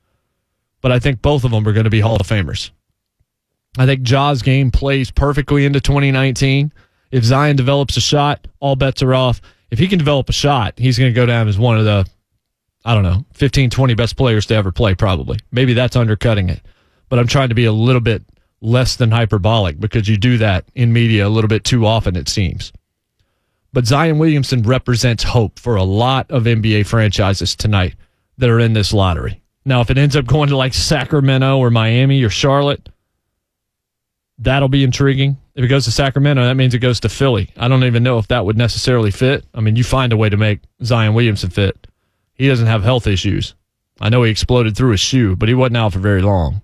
But 0.81 0.93
I 0.93 0.99
think 0.99 1.21
both 1.21 1.45
of 1.45 1.51
them 1.51 1.67
are 1.69 1.73
going 1.73 1.85
to 1.85 1.91
be 1.91 2.01
Hall 2.01 2.17
of 2.17 2.27
Famers. 2.27 2.71
I 3.77 3.87
think 3.87 4.03
Ja's 4.03 4.41
game 4.43 4.71
plays 4.71 5.11
perfectly 5.11 5.67
into 5.67 5.81
2019. 5.81 6.73
If 7.11 7.25
Zion 7.25 7.57
develops 7.57 7.97
a 7.97 8.01
shot, 8.01 8.47
all 8.61 8.77
bets 8.77 9.03
are 9.03 9.15
off. 9.15 9.41
If 9.71 9.79
he 9.79 9.89
can 9.89 9.99
develop 9.99 10.29
a 10.29 10.33
shot, 10.33 10.75
he's 10.79 10.99
going 10.99 11.11
to 11.13 11.15
go 11.15 11.27
down 11.27 11.49
as 11.49 11.59
one 11.59 11.77
of 11.77 11.85
the, 11.85 12.07
I 12.85 12.95
don't 12.95 13.03
know, 13.03 13.25
15, 13.35 13.71
20 13.71 13.95
best 13.95 14.17
players 14.17 14.47
to 14.47 14.55
ever 14.55 14.73
play, 14.73 14.95
probably. 14.95 15.39
Maybe 15.51 15.75
that's 15.75 15.97
undercutting 15.97 16.49
it. 16.49 16.61
But 17.09 17.19
I'm 17.19 17.27
trying 17.27 17.51
to 17.51 17.55
be 17.55 17.67
a 17.67 17.73
little 17.73 18.01
bit 18.01 18.23
less 18.65 18.97
than 18.97 19.11
hyperbolic 19.11 19.79
because 19.79 20.09
you 20.09 20.17
do 20.17 20.39
that 20.39 20.65
in 20.75 20.93
media 20.93 21.27
a 21.27 21.29
little 21.29 21.49
bit 21.49 21.65
too 21.65 21.87
often, 21.87 22.17
it 22.17 22.29
seems. 22.29 22.73
But 23.73 23.87
Zion 23.87 24.19
Williamson 24.19 24.63
represents 24.63 25.23
hope 25.23 25.59
for 25.59 25.77
a 25.77 25.83
lot 25.85 26.31
of 26.31 26.45
NBA 26.45 26.87
franchises 26.87 27.55
tonight 27.55 27.95
that 28.39 28.51
are 28.51 28.61
in 28.61 28.73
this 28.73 28.93
lottery. 28.93 29.41
Now, 29.65 29.81
if 29.81 29.91
it 29.91 29.99
ends 29.99 30.17
up 30.17 30.27
going 30.27 30.49
to 30.49 30.57
like 30.57 30.75
Sacramento 30.75 31.59
or 31.59 31.71
Miami 31.71 32.23
or 32.23 32.31
Charlotte, 32.31 32.89
That'll 34.39 34.69
be 34.69 34.85
intriguing. 34.85 35.37
If 35.55 35.65
it 35.65 35.69
goes 35.69 35.85
to 35.85 35.93
Sacramento, 35.93 36.43
that 36.45 36.57
means 36.57 36.75
it 36.75 36.81
goes 36.81 37.01
to 37.01 37.09
Philly. 37.09 37.51
I 37.57 37.69
don't 37.69 37.85
even 37.85 38.03
know 38.03 38.19
if 38.19 38.29
that 38.29 38.45
would 38.45 38.59
necessarily 38.59 39.13
fit. 39.13 39.45
I 39.55 39.61
mean, 39.61 39.77
you 39.77 39.85
find 39.85 40.13
a 40.13 40.17
way 40.17 40.29
to 40.29 40.37
make 40.37 40.61
Zion 40.83 41.15
Williamson 41.15 41.51
fit. 41.51 41.87
He 42.35 42.49
doesn't 42.49 42.67
have 42.67 42.83
health 42.83 43.07
issues. 43.07 43.55
I 44.01 44.09
know 44.09 44.25
he 44.25 44.31
exploded 44.31 44.77
through 44.77 44.91
his 44.91 45.01
shoe, 45.01 45.37
but 45.37 45.49
he 45.49 45.55
wasn't 45.55 45.77
out 45.77 45.93
for 45.93 46.01
very 46.01 46.23
long. 46.23 46.63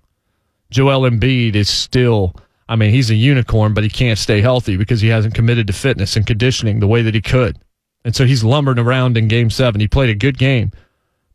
Joel 0.71 1.09
Embiid 1.09 1.55
is 1.55 1.69
still, 1.69 2.35
I 2.69 2.77
mean, 2.77 2.91
he's 2.91 3.11
a 3.11 3.15
unicorn, 3.15 3.75
but 3.75 3.85
he 3.85 3.91
can't 3.91 4.19
stay 4.19 4.41
healthy 4.41 4.77
because 4.77 5.01
he 5.01 5.09
hasn't 5.09 5.35
committed 5.35 5.67
to 5.67 5.73
fitness 5.73 6.17
and 6.17 6.27
conditioning 6.27 6.81
the 6.81 6.87
way 6.87 7.03
that 7.03 7.15
he 7.15 7.21
could. 7.21 7.59
And 8.05 8.15
so 8.15 8.25
he's 8.25 8.45
lumbering 8.45 8.79
around 8.79 9.19
in 9.19 9.29
game 9.29 9.51
seven. 9.51 9.81
He 9.81 9.89
played 9.89 10.11
a 10.11 10.15
good 10.15 10.39
game. 10.39 10.73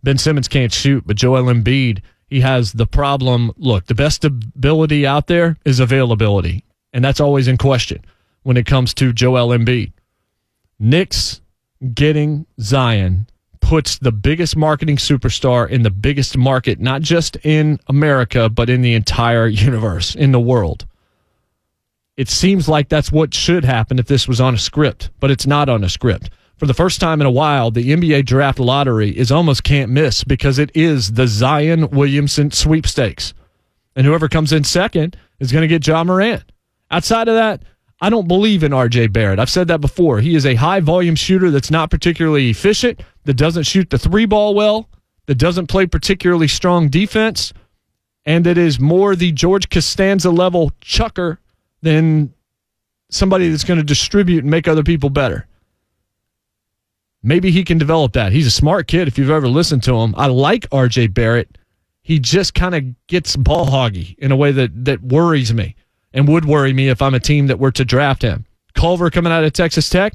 Ben 0.03 0.17
Simmons 0.17 0.47
can't 0.47 0.73
shoot, 0.73 1.03
but 1.05 1.17
Joel 1.17 1.43
Embiid 1.43 2.01
he 2.27 2.41
has 2.41 2.73
the 2.73 2.87
problem. 2.87 3.51
Look, 3.57 3.85
the 3.85 3.95
best 3.95 4.25
ability 4.25 5.05
out 5.05 5.27
there 5.27 5.57
is 5.65 5.79
availability, 5.79 6.63
and 6.93 7.03
that's 7.03 7.19
always 7.19 7.47
in 7.47 7.57
question 7.57 8.03
when 8.43 8.57
it 8.57 8.65
comes 8.65 8.93
to 8.95 9.13
Joel 9.13 9.49
Embiid. 9.49 9.93
Knicks 10.79 11.41
getting 11.93 12.45
Zion 12.59 13.27
puts 13.65 13.97
the 13.97 14.11
biggest 14.11 14.55
marketing 14.55 14.97
superstar 14.97 15.69
in 15.69 15.81
the 15.81 15.89
biggest 15.89 16.37
market, 16.37 16.79
not 16.79 17.01
just 17.01 17.35
in 17.43 17.79
America, 17.87 18.47
but 18.47 18.69
in 18.69 18.81
the 18.81 18.93
entire 18.93 19.47
universe, 19.47 20.15
in 20.15 20.31
the 20.31 20.39
world. 20.39 20.85
It 22.15 22.29
seems 22.29 22.69
like 22.69 22.89
that's 22.89 23.11
what 23.11 23.33
should 23.33 23.65
happen 23.65 23.99
if 23.99 24.05
this 24.05 24.27
was 24.27 24.39
on 24.39 24.53
a 24.53 24.57
script, 24.57 25.09
but 25.19 25.31
it's 25.31 25.45
not 25.45 25.67
on 25.67 25.83
a 25.83 25.89
script 25.89 26.29
for 26.57 26.67
the 26.67 26.73
first 26.73 27.01
time 27.01 27.19
in 27.21 27.27
a 27.27 27.31
while, 27.31 27.69
the 27.69 27.91
NBA 27.91 28.25
draft 28.25 28.59
lottery 28.59 29.09
is 29.09 29.31
almost 29.31 29.63
can't 29.63 29.91
miss 29.91 30.23
because 30.23 30.57
it 30.57 30.71
is 30.73 31.13
the 31.13 31.27
Zion 31.27 31.89
Williamson 31.89 32.51
sweepstakes. 32.51 33.33
And 33.95 34.05
whoever 34.05 34.29
comes 34.29 34.53
in 34.53 34.63
second 34.63 35.17
is 35.39 35.51
going 35.51 35.63
to 35.63 35.67
get 35.67 35.85
Ja 35.85 36.03
Morant. 36.03 36.43
Outside 36.91 37.27
of 37.27 37.35
that, 37.35 37.63
I 37.99 38.09
don't 38.09 38.27
believe 38.27 38.63
in 38.63 38.71
RJ 38.71 39.11
Barrett. 39.11 39.39
I've 39.39 39.49
said 39.49 39.67
that 39.67 39.81
before. 39.81 40.19
He 40.19 40.35
is 40.35 40.45
a 40.45 40.55
high 40.55 40.79
volume 40.79 41.15
shooter 41.15 41.49
that's 41.49 41.71
not 41.71 41.89
particularly 41.89 42.49
efficient, 42.49 43.01
that 43.25 43.35
doesn't 43.35 43.63
shoot 43.63 43.89
the 43.89 43.99
three 43.99 44.25
ball 44.25 44.53
well, 44.55 44.89
that 45.25 45.35
doesn't 45.35 45.67
play 45.67 45.85
particularly 45.85 46.47
strong 46.47 46.89
defense, 46.89 47.53
and 48.25 48.45
that 48.45 48.57
is 48.57 48.79
more 48.79 49.15
the 49.15 49.31
George 49.31 49.69
Costanza 49.69 50.29
level 50.29 50.71
chucker 50.81 51.39
than 51.81 52.33
somebody 53.09 53.49
that's 53.49 53.63
going 53.63 53.79
to 53.79 53.83
distribute 53.83 54.43
and 54.43 54.51
make 54.51 54.67
other 54.67 54.83
people 54.83 55.09
better. 55.09 55.47
Maybe 57.23 57.49
he 57.51 57.63
can 57.63 57.77
develop 57.77 58.13
that. 58.13 58.31
He's 58.31 58.47
a 58.47 58.51
smart 58.51 58.87
kid 58.87 59.07
if 59.07 59.17
you've 59.17 59.31
ever 59.31 59.47
listened 59.47 59.83
to 59.83 59.95
him. 59.95 60.13
I 60.15 60.27
like 60.27 60.69
RJ 60.69 61.13
Barrett. 61.13 61.57
He 62.03 62.19
just 62.19 62.53
kind 62.53 62.75
of 62.75 63.07
gets 63.07 63.35
ball 63.35 63.65
hoggy 63.65 64.15
in 64.19 64.31
a 64.31 64.35
way 64.35 64.51
that, 64.51 64.85
that 64.85 65.01
worries 65.01 65.51
me 65.51 65.75
and 66.13 66.27
would 66.27 66.45
worry 66.45 66.71
me 66.71 66.89
if 66.89 67.01
I'm 67.01 67.15
a 67.15 67.19
team 67.19 67.47
that 67.47 67.57
were 67.57 67.71
to 67.71 67.83
draft 67.83 68.21
him. 68.21 68.45
Culver 68.75 69.09
coming 69.09 69.33
out 69.33 69.43
of 69.43 69.53
Texas 69.53 69.89
Tech, 69.89 70.13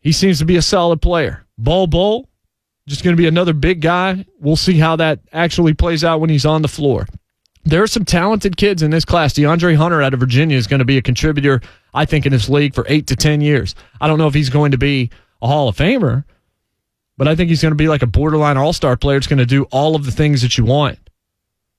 he 0.00 0.12
seems 0.12 0.38
to 0.40 0.44
be 0.44 0.56
a 0.56 0.62
solid 0.62 1.00
player. 1.00 1.44
Bol 1.62 1.86
Bol, 1.86 2.28
just 2.86 3.04
going 3.04 3.14
to 3.14 3.20
be 3.20 3.28
another 3.28 3.52
big 3.52 3.80
guy. 3.80 4.24
We'll 4.40 4.56
see 4.56 4.78
how 4.78 4.96
that 4.96 5.20
actually 5.32 5.74
plays 5.74 6.02
out 6.02 6.20
when 6.20 6.30
he's 6.30 6.46
on 6.46 6.62
the 6.62 6.68
floor. 6.68 7.06
There 7.64 7.82
are 7.82 7.86
some 7.86 8.04
talented 8.04 8.56
kids 8.56 8.82
in 8.82 8.90
this 8.90 9.04
class. 9.04 9.34
DeAndre 9.34 9.76
Hunter 9.76 10.00
out 10.02 10.14
of 10.14 10.20
Virginia 10.20 10.56
is 10.56 10.66
going 10.66 10.78
to 10.78 10.84
be 10.84 10.96
a 10.96 11.02
contributor, 11.02 11.60
I 11.92 12.06
think, 12.06 12.24
in 12.24 12.32
this 12.32 12.48
league 12.48 12.74
for 12.74 12.86
eight 12.88 13.06
to 13.08 13.16
10 13.16 13.42
years. 13.42 13.74
I 14.00 14.08
don't 14.08 14.18
know 14.18 14.26
if 14.26 14.34
he's 14.34 14.48
going 14.48 14.70
to 14.70 14.78
be 14.78 15.10
a 15.42 15.46
Hall 15.46 15.68
of 15.68 15.76
Famer, 15.76 16.24
but 17.18 17.28
I 17.28 17.36
think 17.36 17.50
he's 17.50 17.60
going 17.60 17.72
to 17.72 17.76
be 17.76 17.88
like 17.88 18.02
a 18.02 18.06
borderline 18.06 18.56
all 18.56 18.72
star 18.72 18.96
player. 18.96 19.18
It's 19.18 19.26
going 19.26 19.38
to 19.38 19.46
do 19.46 19.64
all 19.64 19.94
of 19.94 20.06
the 20.06 20.10
things 20.10 20.40
that 20.40 20.56
you 20.56 20.64
want. 20.64 20.98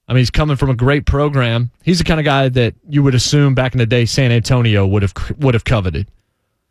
I 0.08 0.14
mean, 0.14 0.20
he's 0.20 0.30
coming 0.30 0.58
from 0.58 0.70
a 0.70 0.76
great 0.76 1.06
program. 1.06 1.72
He's 1.84 1.98
the 1.98 2.04
kind 2.04 2.20
of 2.20 2.26
guy 2.26 2.50
that 2.50 2.76
you 2.88 3.02
would 3.02 3.16
assume 3.16 3.56
back 3.56 3.74
in 3.74 3.80
the 3.80 3.86
day 3.86 4.06
San 4.06 4.32
Antonio 4.32 4.86
would 4.86 5.02
have 5.02 5.14
would 5.40 5.54
have 5.54 5.64
coveted. 5.64 6.08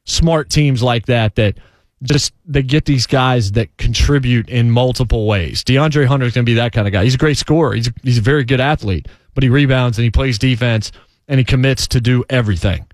Smart 0.05 0.51
teams 0.51 0.83
like 0.83 1.07
that 1.07 1.37
that 1.37 1.59
just 2.03 2.33
they 2.47 2.63
get 2.63 2.85
these 2.85 3.07
guys 3.07 3.53
that 3.53 3.77
contribute 3.77 4.49
in 4.49 4.71
multiple 4.71 5.27
ways. 5.27 5.63
DeAndre 5.65 6.07
Hunter 6.07 6.27
is 6.27 6.35
going 6.35 6.45
to 6.45 6.51
be 6.51 6.55
that 6.55 6.73
kind 6.73 6.87
of 6.87 6.93
guy. 6.93 7.05
He's 7.05 7.15
a 7.15 7.19
great 7.19 7.37
scorer. 7.37 7.75
He's 7.75 7.91
he's 8.03 8.19
a 8.19 8.23
very 8.23 8.45
good 8.45 8.61
athlete, 8.61 9.09
but 9.35 9.43
he 9.43 9.49
rebounds 9.49 9.99
and 9.99 10.05
he 10.05 10.11
plays 10.11 10.39
defense 10.39 10.93
and 11.29 11.39
he 11.39 11.45
commits 11.45 11.87
to 11.89 12.01
do 12.01 12.25
everything. 12.31 12.87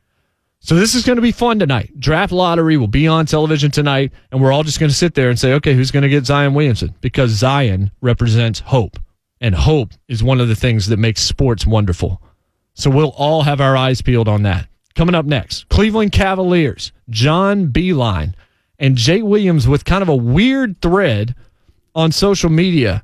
So 0.61 0.75
this 0.75 0.95
is 0.97 1.05
going 1.05 1.17
to 1.17 1.23
be 1.23 1.33
fun 1.33 1.61
tonight. 1.61 1.93
Draft 2.01 2.33
lottery 2.33 2.77
will 2.77 2.89
be 2.89 3.07
on 3.07 3.25
television 3.27 3.71
tonight, 3.71 4.13
and 4.33 4.43
we're 4.43 4.53
all 4.53 4.65
just 4.65 4.81
going 4.81 4.91
to 4.91 4.97
sit 4.97 5.15
there 5.15 5.31
and 5.31 5.39
say, 5.39 5.53
okay, 5.55 5.75
who's 5.75 5.93
going 5.93 6.03
to 6.03 6.09
get 6.09 6.27
Zion 6.27 6.55
Williamson? 6.55 6.93
Because 7.01 7.31
Zion 7.31 7.93
represents 8.01 8.59
hope, 8.61 8.99
and 9.41 9.55
hope 9.55 9.91
is 10.09 10.25
one 10.25 10.41
of 10.41 10.49
the 10.49 10.57
things 10.57 10.89
that 10.89 10.97
makes 10.97 11.23
sports 11.23 11.67
wonderful. 11.67 12.21
So 12.75 12.91
we'll 12.91 13.11
all 13.11 13.43
have 13.43 13.61
our 13.61 13.77
eyes 13.77 14.03
peeled 14.03 14.27
on 14.29 14.43
that. 14.43 14.67
Coming 14.97 15.15
up 15.15 15.25
next, 15.25 15.69
Cleveland 15.69 16.13
Cavaliers, 16.13 16.91
John 17.11 17.69
Beilein, 17.69 18.35
and 18.79 18.97
Jay 18.97 19.23
Williams 19.23 19.67
with 19.67 19.85
kind 19.85 20.03
of 20.03 20.09
a 20.09 20.17
weird 20.17 20.81
thread 20.81 21.35
on 21.95 22.13
social 22.13 22.51
media 22.51 23.03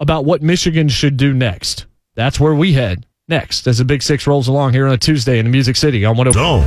about 0.00 0.24
what 0.24 0.42
Michigan 0.42 0.88
should 0.88 1.16
do 1.16 1.32
next. 1.32 1.86
That's 2.14 2.40
where 2.40 2.54
we 2.54 2.72
head 2.72 3.06
next 3.28 3.66
as 3.66 3.78
the 3.78 3.84
Big 3.84 4.02
Six 4.02 4.26
rolls 4.26 4.48
along 4.48 4.72
here 4.72 4.86
on 4.86 4.92
a 4.92 4.98
Tuesday 4.98 5.38
in 5.38 5.44
the 5.44 5.50
Music 5.50 5.76
City 5.76 6.04
on 6.04 6.16
104. 6.16 6.66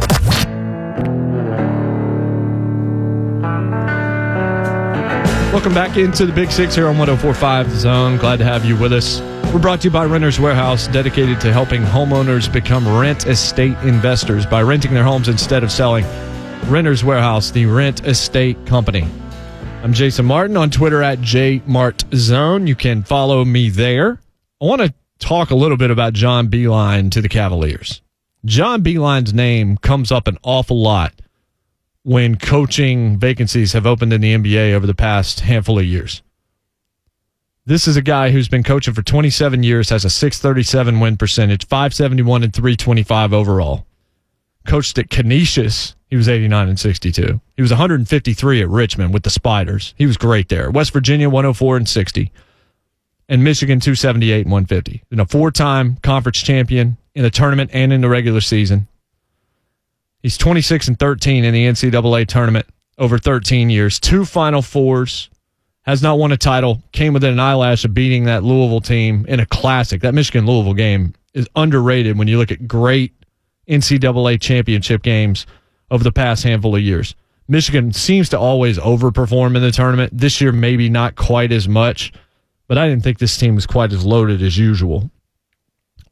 Welcome 5.52 5.74
back 5.74 5.98
into 5.98 6.26
the 6.26 6.34
Big 6.34 6.52
Six 6.52 6.76
here 6.76 6.88
on 6.88 6.98
1045 6.98 7.70
The 7.70 7.78
Zone. 7.78 8.18
Glad 8.18 8.38
to 8.40 8.46
have 8.46 8.66
you 8.66 8.78
with 8.78 8.92
us. 8.92 9.22
We're 9.54 9.60
brought 9.60 9.82
to 9.82 9.88
you 9.88 9.92
by 9.92 10.06
Renters 10.06 10.38
Warehouse, 10.38 10.88
dedicated 10.88 11.40
to 11.42 11.54
helping 11.54 11.82
homeowners 11.82 12.52
become 12.52 12.86
rent 12.86 13.26
estate 13.26 13.78
investors 13.84 14.46
by 14.46 14.62
renting 14.64 14.94
their 14.94 15.04
homes 15.04 15.30
instead 15.30 15.64
of 15.64 15.72
selling. 15.72 16.04
Renters 16.68 17.04
Warehouse, 17.04 17.52
the 17.52 17.68
rent 17.68 18.08
estate 18.08 18.66
company. 18.66 19.08
I'm 19.84 19.94
Jason 19.94 20.26
Martin 20.26 20.58
on 20.58 20.72
Twitter 20.72 21.04
at 21.04 21.20
JMartZone. 21.20 22.68
You 22.68 22.74
can 22.74 23.04
follow 23.04 23.46
me 23.46 23.70
there. 23.70 24.20
I 24.60 24.66
want 24.66 24.82
to 24.82 24.92
talk 25.20 25.52
a 25.52 25.56
little 25.56 25.78
bit 25.78 25.92
about 25.92 26.14
John 26.14 26.50
Beilein 26.50 27.12
to 27.12 27.22
the 27.22 27.30
Cavaliers. 27.30 28.02
John 28.46 28.82
Beilein's 28.84 29.32
name 29.32 29.78
comes 29.78 30.12
up 30.12 30.28
an 30.28 30.40
awful 30.42 30.82
lot 30.82 31.14
when 32.02 32.36
coaching 32.36 33.20
vacancies 33.20 33.74
have 33.74 33.86
opened 33.86 34.12
in 34.12 34.22
the 34.22 34.34
NBA 34.34 34.74
over 34.74 34.88
the 34.88 34.96
past 34.96 35.42
handful 35.42 35.78
of 35.78 35.86
years. 35.86 36.24
This 37.68 37.88
is 37.88 37.96
a 37.96 38.02
guy 38.02 38.32
who's 38.32 38.50
been 38.50 38.64
coaching 38.64 38.96
for 38.96 39.04
27 39.04 39.62
years, 39.62 39.92
has 39.92 40.04
a 40.04 40.10
637 40.10 41.00
win 41.00 41.16
percentage, 41.16 41.68
571 41.68 42.42
and 42.42 42.54
325 42.54 43.34
overall. 43.34 43.86
Coached 44.66 44.98
at 44.98 45.10
Canisius, 45.10 45.96
he 46.10 46.16
was 46.16 46.30
89 46.30 46.70
and 46.70 46.80
62. 46.80 47.42
He 47.56 47.62
was 47.62 47.72
153 47.72 48.62
at 48.62 48.70
Richmond 48.70 49.14
with 49.14 49.24
the 49.24 49.30
Spiders. 49.30 49.94
He 49.98 50.06
was 50.06 50.18
great 50.18 50.50
there. 50.50 50.72
West 50.72 50.94
Virginia 50.94 51.30
104 51.30 51.78
and 51.78 51.88
60. 51.90 52.32
And 53.28 53.44
Michigan 53.44 53.80
278 53.80 54.46
and 54.46 54.52
150. 54.52 55.04
And 55.12 55.22
a 55.22 55.26
four 55.26 55.52
time 55.52 55.98
conference 55.98 56.42
champion 56.42 56.98
in 57.14 57.24
the 57.24 57.30
tournament 57.30 57.72
and 57.74 57.92
in 57.92 58.02
the 58.02 58.10
regular 58.10 58.42
season. 58.42 58.88
He's 60.22 60.38
26 60.38 60.88
and 60.88 61.00
13 61.00 61.44
in 61.44 61.54
the 61.54 61.66
NCAA 61.66 62.28
tournament 62.28 62.66
over 62.98 63.18
13 63.18 63.70
years, 63.70 64.00
two 64.00 64.26
Final 64.26 64.62
Fours, 64.62 65.30
has 65.82 66.02
not 66.02 66.18
won 66.18 66.32
a 66.32 66.38
title, 66.38 66.82
came 66.92 67.14
within 67.14 67.34
an 67.34 67.40
eyelash 67.40 67.86
of 67.86 67.94
beating 67.94 68.24
that 68.26 68.44
Louisville 68.44 68.82
team 68.82 69.26
in 69.28 69.40
a 69.40 69.46
classic. 69.46 70.02
That 70.02 70.14
Michigan 70.14 70.46
Louisville 70.46 70.74
game 70.74 71.14
is 71.34 71.48
underrated 71.56 72.18
when 72.18 72.28
you 72.28 72.38
look 72.38 72.52
at 72.52 72.68
great 72.68 73.14
NCAA 73.68 74.40
championship 74.42 75.02
games 75.04 75.46
over 75.92 76.04
the 76.04 76.12
past 76.12 76.44
handful 76.44 76.76
of 76.76 76.82
years. 76.82 77.16
Michigan 77.48 77.94
seems 77.94 78.30
to 78.30 78.40
always 78.40 78.78
overperform 78.80 79.56
in 79.56 79.62
the 79.62 79.72
tournament. 79.72 80.18
This 80.18 80.42
year, 80.42 80.52
maybe 80.52 80.90
not 80.90 81.16
quite 81.16 81.52
as 81.52 81.68
much, 81.68 82.12
but 82.68 82.78
I 82.78 82.90
didn't 82.90 83.04
think 83.04 83.20
this 83.20 83.38
team 83.38 83.56
was 83.56 83.68
quite 83.68 83.94
as 83.94 84.06
loaded 84.06 84.42
as 84.42 84.58
usual. 84.58 85.12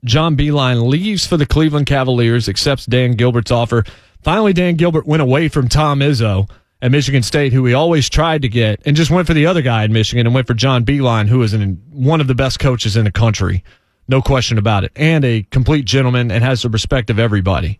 John 0.05 0.36
Beilein 0.36 0.88
leaves 0.88 1.25
for 1.25 1.38
the 1.38 1.45
Cleveland 1.45 1.86
Cavaliers, 1.86 2.50
accepts 2.50 2.86
Dan 2.86 3.13
Gilbert's 3.13 3.51
offer. 3.51 3.83
Finally, 4.22 4.53
Dan 4.53 4.75
Gilbert 4.75 5.07
went 5.07 5.22
away 5.22 5.48
from 5.48 5.69
Tom 5.69 6.00
Izzo 6.00 6.50
at 6.81 6.91
Michigan 6.91 7.24
State, 7.24 7.53
who 7.53 7.65
he 7.65 7.74
always 7.74 8.10
tried 8.10 8.41
to 8.41 8.50
get, 8.50 8.81
and 8.86 8.95
just 8.95 9.10
went 9.10 9.25
for 9.25 9.33
the 9.33 9.45
other 9.45 9.62
guy 9.62 9.86
in 9.86 9.93
Michigan 9.93 10.27
and 10.27 10.36
went 10.36 10.45
for 10.45 10.53
John 10.53 10.83
Beilein, 10.83 11.27
who 11.27 11.41
is 11.41 11.53
an, 11.53 11.81
one 11.91 12.19
of 12.19 12.27
the 12.27 12.36
best 12.36 12.60
coaches 12.60 12.98
in 12.98 13.05
the 13.05 13.12
country. 13.12 13.63
No 14.07 14.22
question 14.22 14.57
about 14.57 14.83
it. 14.83 14.91
And 14.95 15.24
a 15.24 15.43
complete 15.43 15.86
gentleman 15.86 16.31
and 16.31 16.43
has 16.43 16.62
the 16.62 16.69
respect 16.69 17.10
of 17.10 17.19
everybody. 17.19 17.79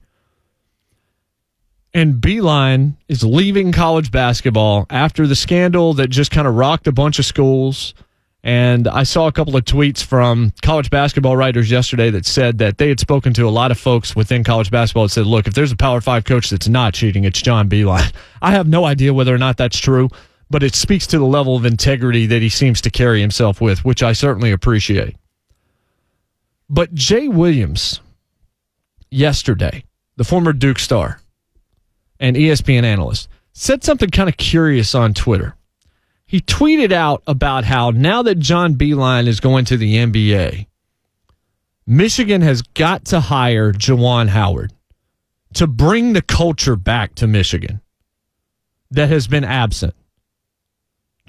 And 1.94 2.16
Beilein 2.16 2.96
is 3.08 3.24
leaving 3.24 3.72
college 3.72 4.12
basketball 4.12 4.88
after 4.90 5.28
the 5.28 5.36
scandal 5.36 5.94
that 5.96 6.08
just 6.08 6.32
kind 6.32 6.48
of 6.48 6.56
rocked 6.56 6.88
a 6.88 6.92
bunch 6.92 7.20
of 7.20 7.26
schools 7.26 7.94
and 8.44 8.90
I 8.90 9.04
saw 9.04 9.28
a 9.28 9.32
couple 9.32 9.56
of 9.56 9.64
tweets 9.64 10.04
from 10.04 10.52
college 10.62 10.90
basketball 10.90 11.38
writers 11.38 11.72
yesterday 11.72 12.10
that 12.10 12.26
said 12.26 12.58
that 12.58 12.78
they 12.78 12.90
had 12.90 13.00
spoken 13.00 13.34
to 13.36 13.48
a 13.48 13.50
lot 13.50 13.72
of 13.72 13.80
folks 13.80 14.18
within 14.18 14.44
college 14.44 14.70
basketball 14.70 15.04
and 15.04 15.12
said, 15.12 15.26
look, 15.26 15.48
if 15.48 15.54
there's 15.54 15.72
a 15.72 15.78
Power 15.78 16.02
Five 16.02 16.26
coach 16.26 16.50
that's 16.50 16.68
not 16.68 16.94
cheating, 16.94 17.24
it's 17.24 17.42
John 17.42 17.70
Beilein. 17.70 18.14
I 18.42 18.52
have 18.52 18.68
no 18.68 18.84
idea 18.84 19.14
whether 19.14 19.34
or 19.34 19.38
not 19.38 19.56
that's 19.56 19.80
true, 19.80 20.10
but 20.50 20.62
it 20.62 20.76
speaks 20.76 21.08
to 21.08 21.18
the 21.18 21.26
level 21.26 21.56
of 21.56 21.66
integrity 21.66 22.26
that 22.26 22.42
he 22.42 22.50
seems 22.50 22.82
to 22.82 22.90
carry 22.90 23.22
himself 23.22 23.62
with, 23.62 23.86
which 23.86 24.04
I 24.04 24.12
certainly 24.12 24.52
appreciate. 24.52 25.16
But 26.70 26.94
Jay 26.94 27.28
Williams, 27.28 28.00
yesterday, 29.12 29.86
the 30.16 30.24
former 30.24 30.54
Duke 30.54 30.80
star 30.80 31.20
and 32.20 32.36
ESPN 32.36 32.84
analyst, 32.84 33.28
said 33.54 33.84
something 33.84 34.10
kind 34.10 34.30
of 34.30 34.38
curious 34.38 34.96
on 34.96 35.14
Twitter 35.14 35.56
he 36.34 36.42
tweeted 36.42 36.92
out 36.92 37.22
about 37.28 37.64
how 37.64 37.92
now 37.92 38.24
that 38.24 38.40
John 38.40 38.74
Beilein 38.74 39.28
is 39.28 39.40
going 39.40 39.66
to 39.66 39.78
the 39.78 39.98
NBA, 39.98 40.66
Michigan 41.86 42.42
has 42.42 42.64
got 42.64 43.06
to 43.06 43.20
hire 43.20 43.72
Juwan 43.72 44.30
Howard 44.30 44.74
to 45.54 45.68
bring 45.68 46.14
the 46.14 46.24
culture 46.24 46.76
back 46.76 47.14
to 47.16 47.28
Michigan 47.28 47.82
that 48.90 49.10
has 49.10 49.28
been 49.28 49.44
absent. 49.44 49.94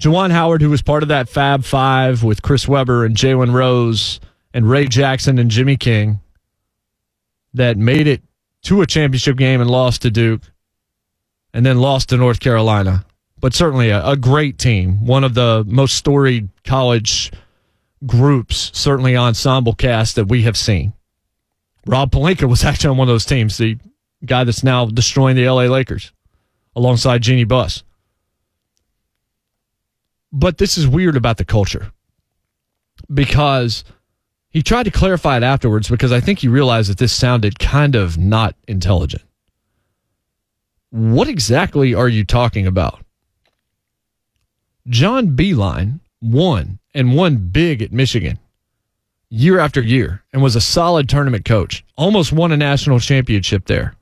Juwan 0.01 0.31
Howard, 0.31 0.63
who 0.63 0.71
was 0.71 0.81
part 0.81 1.03
of 1.03 1.09
that 1.09 1.29
Fab 1.29 1.63
Five 1.63 2.23
with 2.23 2.41
Chris 2.41 2.67
Webber 2.67 3.05
and 3.05 3.15
Jalen 3.15 3.53
Rose 3.53 4.19
and 4.55 4.67
Ray 4.67 4.87
Jackson 4.87 5.37
and 5.37 5.51
Jimmy 5.51 5.77
King, 5.77 6.19
that 7.53 7.77
made 7.77 8.07
it 8.07 8.23
to 8.63 8.81
a 8.81 8.87
championship 8.87 9.37
game 9.37 9.61
and 9.61 9.69
lost 9.69 10.01
to 10.01 10.09
Duke 10.09 10.41
and 11.53 11.63
then 11.63 11.77
lost 11.79 12.09
to 12.09 12.17
North 12.17 12.39
Carolina 12.39 13.05
but 13.45 13.53
certainly 13.53 13.89
a, 13.89 14.03
a 14.03 14.17
great 14.17 14.57
team. 14.57 15.05
One 15.05 15.23
of 15.23 15.35
the 15.35 15.63
most 15.67 15.95
storied 15.95 16.49
college 16.63 17.31
groups, 18.03 18.71
certainly 18.73 19.15
ensemble 19.15 19.73
cast 19.73 20.15
that 20.15 20.25
we 20.25 20.41
have 20.41 20.57
seen. 20.57 20.93
Rob 21.85 22.11
Pelinka 22.11 22.49
was 22.49 22.63
actually 22.65 22.89
on 22.89 22.97
one 22.97 23.07
of 23.07 23.13
those 23.13 23.23
teams, 23.23 23.57
the 23.57 23.77
guy 24.25 24.43
that's 24.43 24.63
now 24.63 24.85
destroying 24.85 25.35
the 25.35 25.47
LA 25.47 25.65
Lakers 25.65 26.11
alongside 26.75 27.21
Jeanie 27.21 27.43
Buss. 27.43 27.83
But 30.31 30.57
this 30.57 30.75
is 30.75 30.87
weird 30.87 31.15
about 31.15 31.37
the 31.37 31.45
culture 31.45 31.91
because 33.13 33.83
he 34.55 34.63
tried 34.63 34.83
to 34.83 34.89
clarify 34.89 35.35
it 35.35 35.43
afterwards 35.43 35.89
because 35.89 36.13
I 36.13 36.21
think 36.21 36.39
he 36.39 36.47
realized 36.47 36.89
that 36.89 36.97
this 36.97 37.11
sounded 37.11 37.59
kind 37.59 37.93
of 37.93 38.17
not 38.17 38.55
intelligent. 38.69 39.23
What 40.91 41.27
exactly 41.27 41.93
are 41.93 42.07
you 42.07 42.23
talking 42.23 42.65
about? 42.65 43.03
John 44.87 45.35
Beilein 45.35 45.99
won 46.21 46.79
and 46.93 47.17
won 47.17 47.49
big 47.49 47.81
at 47.81 47.91
Michigan 47.91 48.39
year 49.29 49.59
after 49.59 49.81
year 49.81 50.23
and 50.31 50.41
was 50.41 50.55
a 50.55 50.61
solid 50.61 51.09
tournament 51.09 51.43
coach. 51.43 51.83
Almost 51.97 52.31
won 52.31 52.53
a 52.53 52.57
national 52.57 53.01
championship 53.01 53.65
there. 53.65 53.93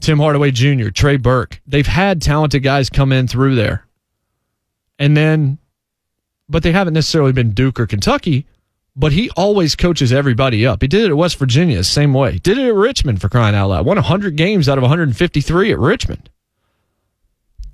Tim 0.00 0.18
Hardaway 0.18 0.50
Jr., 0.50 0.88
Trey 0.88 1.18
Burke, 1.18 1.60
they've 1.68 1.86
had 1.86 2.20
talented 2.20 2.64
guys 2.64 2.90
come 2.90 3.12
in 3.12 3.28
through 3.28 3.54
there. 3.54 3.86
And 4.98 5.16
then, 5.16 5.58
but 6.48 6.64
they 6.64 6.72
haven't 6.72 6.94
necessarily 6.94 7.30
been 7.30 7.52
Duke 7.52 7.78
or 7.78 7.86
Kentucky, 7.86 8.44
but 8.94 9.12
he 9.12 9.30
always 9.30 9.74
coaches 9.74 10.12
everybody 10.12 10.66
up. 10.66 10.82
He 10.82 10.88
did 10.88 11.04
it 11.04 11.10
at 11.10 11.16
West 11.16 11.38
Virginia, 11.38 11.82
same 11.84 12.12
way. 12.12 12.38
Did 12.38 12.58
it 12.58 12.68
at 12.68 12.74
Richmond 12.74 13.20
for 13.20 13.28
crying 13.28 13.54
out 13.54 13.68
loud. 13.68 13.86
Won 13.86 13.96
100 13.96 14.36
games 14.36 14.68
out 14.68 14.78
of 14.78 14.82
153 14.82 15.72
at 15.72 15.78
Richmond. 15.78 16.30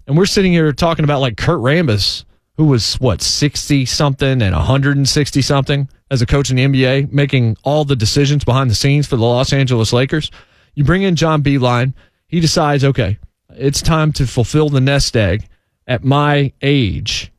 And 0.07 0.16
we're 0.16 0.26
sitting 0.26 0.52
here 0.52 0.72
talking 0.72 1.04
about 1.04 1.20
like 1.20 1.37
Kurt 1.37 1.59
Rambis, 1.59 2.24
who 2.57 2.64
was 2.64 2.94
what, 2.94 3.20
60 3.20 3.85
something 3.85 4.42
and 4.42 4.54
160 4.54 5.42
something 5.42 5.88
as 6.11 6.22
a 6.22 6.26
coach 6.26 6.50
in 6.50 6.57
the 6.57 6.64
NBA, 6.64 7.12
making 7.12 7.57
all 7.62 7.85
the 7.85 7.96
decisions 7.96 8.44
behind 8.44 8.70
the 8.70 8.74
scenes 8.74 9.07
for 9.07 9.16
the 9.16 9.24
Los 9.24 9.52
Angeles 9.52 9.92
Lakers. 9.92 10.31
You 10.74 10.85
bring 10.85 11.02
in 11.02 11.16
John 11.16 11.42
Beilein. 11.42 11.94
He 12.28 12.40
decides, 12.40 12.85
okay, 12.85 13.18
it's 13.50 13.83
time 13.83 14.12
to 14.12 14.26
fulfill 14.26 14.68
the 14.68 14.81
nest 14.81 15.16
egg 15.16 15.46
at 15.87 16.04
my 16.04 16.52
age, 16.62 17.33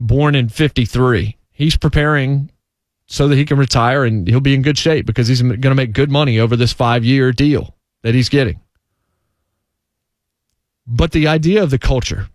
born 0.00 0.34
in 0.34 0.48
53. 0.48 1.36
He's 1.52 1.76
preparing 1.76 2.50
so 3.06 3.28
that 3.28 3.36
he 3.36 3.44
can 3.44 3.58
retire 3.58 4.04
and 4.04 4.26
he'll 4.26 4.40
be 4.40 4.54
in 4.54 4.62
good 4.62 4.78
shape 4.78 5.06
because 5.06 5.28
he's 5.28 5.42
going 5.42 5.60
to 5.60 5.74
make 5.74 5.92
good 5.92 6.10
money 6.10 6.38
over 6.38 6.56
this 6.56 6.72
five 6.72 7.04
year 7.04 7.32
deal 7.32 7.76
that 8.02 8.14
he's 8.14 8.28
getting 8.28 8.60
but 10.86 11.12
the 11.12 11.28
idea 11.28 11.62
of 11.62 11.70
the 11.70 11.78
culture. 11.78 12.28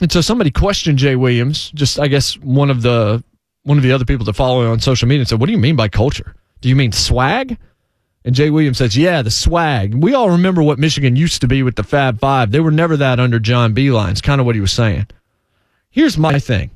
And 0.00 0.10
so 0.10 0.20
somebody 0.20 0.50
questioned 0.50 0.98
Jay 0.98 1.16
Williams, 1.16 1.70
just 1.72 1.98
I 1.98 2.08
guess 2.08 2.38
one 2.38 2.70
of 2.70 2.82
the 2.82 3.22
one 3.64 3.78
of 3.78 3.84
the 3.84 3.92
other 3.92 4.04
people 4.04 4.24
that 4.26 4.32
follow 4.34 4.70
on 4.70 4.80
social 4.80 5.06
media 5.06 5.20
and 5.20 5.28
said, 5.28 5.40
What 5.40 5.46
do 5.46 5.52
you 5.52 5.58
mean 5.58 5.76
by 5.76 5.88
culture? 5.88 6.34
Do 6.60 6.68
you 6.68 6.76
mean 6.76 6.92
swag? 6.92 7.58
And 8.24 8.34
Jay 8.34 8.50
Williams 8.50 8.78
says, 8.78 8.96
Yeah, 8.96 9.22
the 9.22 9.30
swag. 9.30 9.94
We 9.94 10.14
all 10.14 10.30
remember 10.30 10.62
what 10.62 10.78
Michigan 10.78 11.16
used 11.16 11.40
to 11.42 11.48
be 11.48 11.62
with 11.62 11.76
the 11.76 11.82
Fab 11.82 12.18
Five. 12.20 12.50
They 12.50 12.60
were 12.60 12.70
never 12.70 12.96
that 12.96 13.20
under 13.20 13.38
John 13.38 13.74
Beilein. 13.74 14.10
It's 14.10 14.20
kind 14.20 14.40
of 14.40 14.46
what 14.46 14.54
he 14.54 14.60
was 14.60 14.72
saying. 14.72 15.06
Here's 15.90 16.18
my 16.18 16.38
thing. 16.38 16.70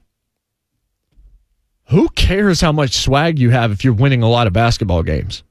Who 1.89 2.09
cares 2.11 2.61
how 2.61 2.73
much 2.73 2.97
swag 2.97 3.39
you 3.39 3.51
have 3.51 3.71
if 3.71 3.85
you're 3.85 3.93
winning 3.93 4.23
a 4.23 4.29
lot 4.29 4.47
of 4.47 4.53
basketball 4.53 5.03
games? 5.03 5.43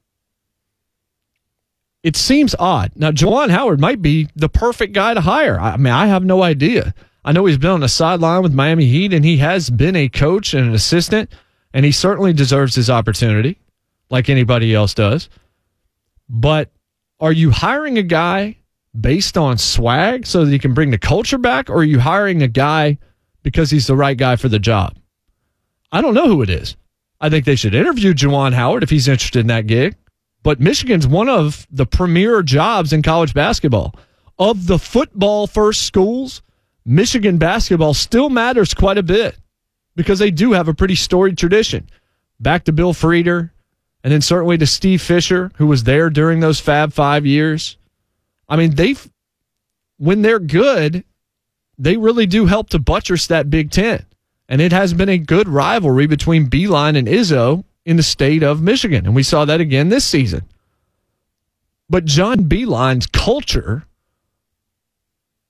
it 2.06 2.14
seems 2.14 2.54
odd. 2.60 2.92
Now, 2.94 3.10
Juwan 3.10 3.50
Howard 3.50 3.80
might 3.80 4.00
be 4.00 4.28
the 4.36 4.48
perfect 4.48 4.92
guy 4.92 5.12
to 5.12 5.20
hire. 5.20 5.58
I 5.58 5.76
mean, 5.76 5.92
I 5.92 6.06
have 6.06 6.24
no 6.24 6.40
idea. 6.40 6.94
I 7.24 7.32
know 7.32 7.46
he's 7.46 7.58
been 7.58 7.72
on 7.72 7.80
the 7.80 7.88
sideline 7.88 8.44
with 8.44 8.54
Miami 8.54 8.86
Heat, 8.86 9.12
and 9.12 9.24
he 9.24 9.38
has 9.38 9.70
been 9.70 9.96
a 9.96 10.08
coach 10.08 10.54
and 10.54 10.68
an 10.68 10.72
assistant, 10.72 11.32
and 11.74 11.84
he 11.84 11.90
certainly 11.90 12.32
deserves 12.32 12.76
his 12.76 12.88
opportunity, 12.88 13.58
like 14.08 14.28
anybody 14.28 14.72
else 14.72 14.94
does. 14.94 15.28
But 16.28 16.70
are 17.18 17.32
you 17.32 17.50
hiring 17.50 17.98
a 17.98 18.04
guy 18.04 18.58
based 19.00 19.36
on 19.36 19.58
swag 19.58 20.28
so 20.28 20.44
that 20.44 20.52
he 20.52 20.60
can 20.60 20.74
bring 20.74 20.92
the 20.92 20.98
culture 20.98 21.38
back, 21.38 21.68
or 21.68 21.78
are 21.78 21.84
you 21.84 21.98
hiring 21.98 22.40
a 22.40 22.46
guy 22.46 22.98
because 23.42 23.68
he's 23.68 23.88
the 23.88 23.96
right 23.96 24.16
guy 24.16 24.36
for 24.36 24.48
the 24.48 24.60
job. 24.60 24.96
I 25.96 26.02
don't 26.02 26.12
know 26.12 26.28
who 26.28 26.42
it 26.42 26.50
is. 26.50 26.76
I 27.22 27.30
think 27.30 27.46
they 27.46 27.56
should 27.56 27.74
interview 27.74 28.12
Juwan 28.12 28.52
Howard 28.52 28.82
if 28.82 28.90
he's 28.90 29.08
interested 29.08 29.40
in 29.40 29.46
that 29.46 29.66
gig. 29.66 29.96
But 30.42 30.60
Michigan's 30.60 31.06
one 31.06 31.30
of 31.30 31.66
the 31.70 31.86
premier 31.86 32.42
jobs 32.42 32.92
in 32.92 33.00
college 33.00 33.32
basketball. 33.32 33.94
Of 34.38 34.66
the 34.66 34.78
football 34.78 35.46
first 35.46 35.84
schools, 35.84 36.42
Michigan 36.84 37.38
basketball 37.38 37.94
still 37.94 38.28
matters 38.28 38.74
quite 38.74 38.98
a 38.98 39.02
bit 39.02 39.38
because 39.94 40.18
they 40.18 40.30
do 40.30 40.52
have 40.52 40.68
a 40.68 40.74
pretty 40.74 40.96
storied 40.96 41.38
tradition. 41.38 41.88
Back 42.40 42.64
to 42.64 42.72
Bill 42.72 42.92
Frieder, 42.92 43.52
and 44.04 44.12
then 44.12 44.20
certainly 44.20 44.58
to 44.58 44.66
Steve 44.66 45.00
Fisher, 45.00 45.50
who 45.56 45.66
was 45.66 45.84
there 45.84 46.10
during 46.10 46.40
those 46.40 46.60
Fab 46.60 46.92
Five 46.92 47.24
years. 47.24 47.78
I 48.50 48.56
mean, 48.56 48.74
they 48.74 48.96
when 49.96 50.20
they're 50.20 50.40
good, 50.40 51.04
they 51.78 51.96
really 51.96 52.26
do 52.26 52.44
help 52.44 52.68
to 52.68 52.78
buttress 52.78 53.28
that 53.28 53.48
Big 53.48 53.70
Ten. 53.70 54.04
And 54.48 54.60
it 54.60 54.72
has 54.72 54.94
been 54.94 55.08
a 55.08 55.18
good 55.18 55.48
rivalry 55.48 56.06
between 56.06 56.48
Beilein 56.48 56.96
and 56.96 57.08
Izzo 57.08 57.64
in 57.84 57.96
the 57.96 58.02
state 58.02 58.42
of 58.42 58.62
Michigan. 58.62 59.06
And 59.06 59.14
we 59.14 59.22
saw 59.22 59.44
that 59.44 59.60
again 59.60 59.88
this 59.88 60.04
season. 60.04 60.42
But 61.88 62.04
John 62.04 62.44
Beilein's 62.44 63.06
culture, 63.06 63.86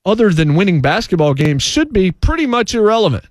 other 0.04 0.30
than 0.32 0.54
winning 0.54 0.80
basketball 0.80 1.34
games, 1.34 1.62
should 1.62 1.92
be 1.92 2.12
pretty 2.12 2.46
much 2.46 2.74
irrelevant. 2.74 3.24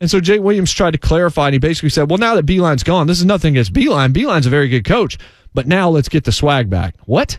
And 0.00 0.10
so 0.10 0.20
Jay 0.20 0.38
Williams 0.38 0.72
tried 0.72 0.92
to 0.92 0.98
clarify, 0.98 1.46
and 1.46 1.54
he 1.54 1.58
basically 1.58 1.90
said, 1.90 2.08
well, 2.08 2.18
now 2.18 2.34
that 2.36 2.46
Beeline's 2.46 2.84
gone, 2.84 3.06
this 3.06 3.18
is 3.18 3.24
nothing 3.24 3.54
against 3.54 3.72
Beilein. 3.72 4.12
Beilein's 4.12 4.46
a 4.46 4.50
very 4.50 4.68
good 4.68 4.84
coach, 4.84 5.18
but 5.54 5.66
now 5.66 5.90
let's 5.90 6.08
get 6.08 6.24
the 6.24 6.32
swag 6.32 6.70
back. 6.70 6.94
What? 7.04 7.38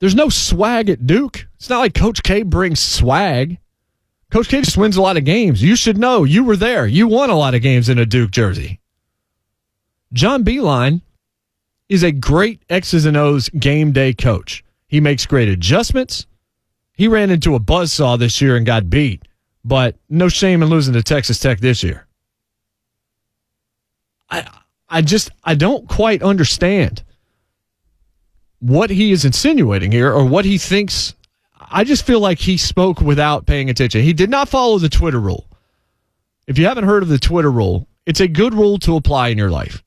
There's 0.00 0.16
no 0.16 0.28
swag 0.28 0.90
at 0.90 1.06
Duke. 1.06 1.46
It's 1.56 1.70
not 1.70 1.78
like 1.78 1.94
Coach 1.94 2.22
K 2.24 2.42
brings 2.42 2.80
swag. 2.80 3.58
Coach 4.32 4.48
K 4.48 4.62
just 4.62 4.78
wins 4.78 4.96
a 4.96 5.02
lot 5.02 5.18
of 5.18 5.26
games. 5.26 5.62
You 5.62 5.76
should 5.76 5.98
know. 5.98 6.24
You 6.24 6.42
were 6.42 6.56
there. 6.56 6.86
You 6.86 7.06
won 7.06 7.28
a 7.28 7.36
lot 7.36 7.54
of 7.54 7.60
games 7.60 7.90
in 7.90 7.98
a 7.98 8.06
Duke 8.06 8.30
jersey. 8.30 8.80
John 10.14 10.42
Beilein 10.42 11.02
is 11.90 12.02
a 12.02 12.12
great 12.12 12.62
X's 12.70 13.04
and 13.04 13.14
O's 13.14 13.50
game 13.50 13.92
day 13.92 14.14
coach. 14.14 14.64
He 14.86 15.00
makes 15.00 15.26
great 15.26 15.50
adjustments. 15.50 16.26
He 16.94 17.08
ran 17.08 17.28
into 17.28 17.54
a 17.54 17.60
buzzsaw 17.60 18.18
this 18.18 18.40
year 18.40 18.56
and 18.56 18.64
got 18.64 18.88
beat, 18.88 19.20
but 19.66 19.96
no 20.08 20.30
shame 20.30 20.62
in 20.62 20.70
losing 20.70 20.94
to 20.94 21.02
Texas 21.02 21.38
Tech 21.38 21.60
this 21.60 21.82
year. 21.82 22.06
I 24.30 24.48
I 24.88 25.02
just 25.02 25.28
I 25.44 25.54
don't 25.54 25.86
quite 25.86 26.22
understand 26.22 27.02
what 28.60 28.88
he 28.88 29.12
is 29.12 29.26
insinuating 29.26 29.92
here 29.92 30.10
or 30.10 30.24
what 30.24 30.46
he 30.46 30.56
thinks. 30.56 31.14
I 31.70 31.84
just 31.84 32.06
feel 32.06 32.20
like 32.20 32.38
he 32.38 32.56
spoke 32.56 33.00
without 33.00 33.46
paying 33.46 33.70
attention. 33.70 34.02
He 34.02 34.12
did 34.12 34.30
not 34.30 34.48
follow 34.48 34.78
the 34.78 34.88
Twitter 34.88 35.20
rule. 35.20 35.46
If 36.46 36.58
you 36.58 36.66
haven't 36.66 36.84
heard 36.84 37.02
of 37.02 37.08
the 37.08 37.18
Twitter 37.18 37.50
rule, 37.50 37.86
it's 38.06 38.20
a 38.20 38.28
good 38.28 38.54
rule 38.54 38.78
to 38.80 38.96
apply 38.96 39.28
in 39.28 39.38
your 39.38 39.50
life 39.50 39.82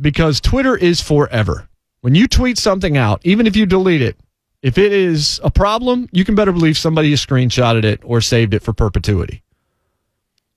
because 0.00 0.40
Twitter 0.40 0.76
is 0.76 1.00
forever. 1.00 1.68
When 2.00 2.14
you 2.14 2.26
tweet 2.26 2.58
something 2.58 2.96
out, 2.96 3.20
even 3.24 3.46
if 3.46 3.56
you 3.56 3.66
delete 3.66 4.02
it, 4.02 4.16
if 4.62 4.76
it 4.78 4.92
is 4.92 5.40
a 5.44 5.50
problem, 5.50 6.08
you 6.12 6.24
can 6.24 6.34
better 6.34 6.52
believe 6.52 6.76
somebody 6.76 7.10
has 7.10 7.24
screenshotted 7.24 7.84
it 7.84 8.00
or 8.04 8.20
saved 8.20 8.54
it 8.54 8.62
for 8.62 8.72
perpetuity. 8.72 9.42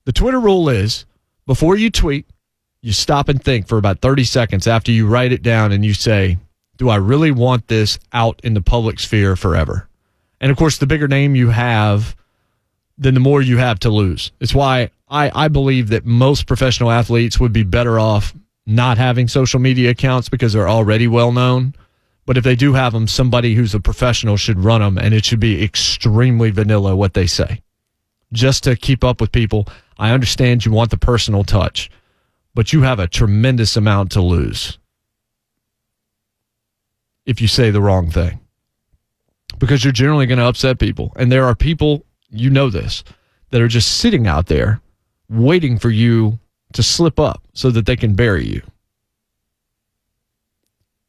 The 0.06 0.12
Twitter 0.12 0.40
rule 0.40 0.70
is 0.70 1.06
before 1.46 1.78
you 1.78 1.92
tweet, 1.92 2.26
you 2.82 2.94
stop 2.94 3.30
and 3.30 3.42
think 3.44 3.68
for 3.68 3.78
about 3.78 4.00
30 4.00 4.24
seconds 4.24 4.66
after 4.66 4.92
you 4.92 5.08
write 5.08 5.32
it 5.32 5.44
down 5.44 5.72
and 5.72 5.86
you 5.86 5.94
say, 5.94 6.38
do 6.78 6.90
I 6.90 6.96
really 6.96 7.30
want 7.30 7.68
this 7.68 8.00
out 8.12 8.40
in 8.44 8.56
the 8.56 8.62
public 8.62 9.00
sphere 9.00 9.36
forever? 9.36 9.88
And 10.42 10.52
of 10.52 10.58
course, 10.58 10.80
the 10.80 10.88
bigger 10.88 11.08
name 11.08 11.36
you 11.36 11.50
have, 11.50 12.16
then 12.98 13.14
the 13.14 13.20
more 13.20 13.42
you 13.42 13.58
have 13.58 13.80
to 13.82 13.90
lose. 13.90 14.32
It's 14.40 14.56
why 14.56 14.90
I, 15.08 15.46
I 15.46 15.48
believe 15.48 15.90
that 15.90 16.04
most 16.04 16.48
professional 16.48 16.90
athletes 16.92 17.40
would 17.40 17.54
be 17.54 17.64
better 17.64 18.00
off 18.00 18.34
not 18.66 18.98
having 18.98 19.28
social 19.28 19.60
media 19.60 19.92
accounts 19.92 20.30
because 20.30 20.54
they're 20.54 20.68
already 20.68 21.08
well 21.08 21.32
known. 21.32 21.76
But 22.26 22.38
if 22.38 22.44
they 22.44 22.56
do 22.56 22.74
have 22.74 22.92
them, 22.94 23.08
somebody 23.08 23.54
who's 23.54 23.76
a 23.76 23.80
professional 23.80 24.36
should 24.36 24.60
run 24.60 24.82
them, 24.82 24.98
and 24.98 25.14
it 25.14 25.26
should 25.26 25.40
be 25.40 25.64
extremely 25.64 26.50
vanilla 26.50 26.96
what 26.96 27.14
they 27.14 27.28
say, 27.28 27.62
just 28.34 28.64
to 28.64 28.76
keep 28.76 29.04
up 29.04 29.22
with 29.22 29.32
people. 29.32 29.68
I 29.98 30.12
understand 30.12 30.66
you 30.66 30.72
want 30.72 30.92
the 30.92 30.98
personal 30.98 31.44
touch, 31.44 31.92
but 32.56 32.74
you 32.74 32.82
have 32.82 33.00
a 33.00 33.08
tremendous 33.08 33.76
amount 33.76 34.12
to 34.14 34.22
lose 34.22 34.80
if 37.26 37.42
you 37.42 37.48
say 37.48 37.70
the 37.70 37.82
wrong 37.82 38.10
thing 38.10 38.40
because 39.62 39.84
you're 39.84 39.94
generally 39.94 40.26
going 40.26 40.40
to 40.40 40.46
upset 40.46 40.80
people. 40.80 41.14
And 41.16 41.32
there 41.32 41.46
are 41.46 41.56
people, 41.56 42.04
you 42.30 42.50
know 42.50 42.72
this, 42.72 43.04
that 43.52 43.62
are 43.62 43.68
just 43.68 44.00
sitting 44.00 44.26
out 44.26 44.48
there 44.48 44.82
waiting 45.30 45.78
for 45.78 45.92
you 45.92 46.40
to 46.74 46.82
slip 46.82 47.20
up 47.20 47.44
so 47.54 47.70
that 47.70 47.86
they 47.86 47.96
can 47.96 48.16
bury 48.16 48.46
you. 48.46 48.64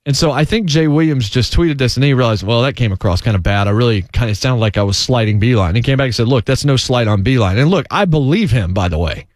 And 0.05 0.17
so 0.17 0.33
I 0.33 0.45
think 0.45 0.67
Jay 0.67 0.87
Williams 0.87 1.31
just 1.31 1.55
tweeted 1.55 1.79
this 1.79 1.97
and 1.97 2.05
he 2.05 2.12
realized, 2.12 2.43
well, 2.43 2.62
that 2.62 2.77
came 2.77 2.93
across 2.93 3.23
kind 3.23 3.37
of 3.37 3.43
bad. 3.43 3.69
I 3.69 3.71
really 3.71 4.03
kind 4.03 4.31
of 4.31 4.37
sounded 4.37 4.61
like 4.61 4.77
I 4.77 4.83
was 4.83 4.99
slighting 4.99 5.41
Beilein. 5.41 5.75
He 5.75 5.81
came 5.83 5.97
back 5.97 6.07
and 6.07 6.15
said, 6.15 6.29
look, 6.29 6.45
that's 6.45 6.65
no 6.65 6.77
slight 6.77 7.09
on 7.09 7.25
Beilein. 7.25 7.57
And 7.59 7.71
look, 7.71 7.87
I 7.91 8.05
believe 8.05 8.51
him, 8.51 8.75
by 8.75 8.88
the 8.88 8.99
way. 8.99 9.27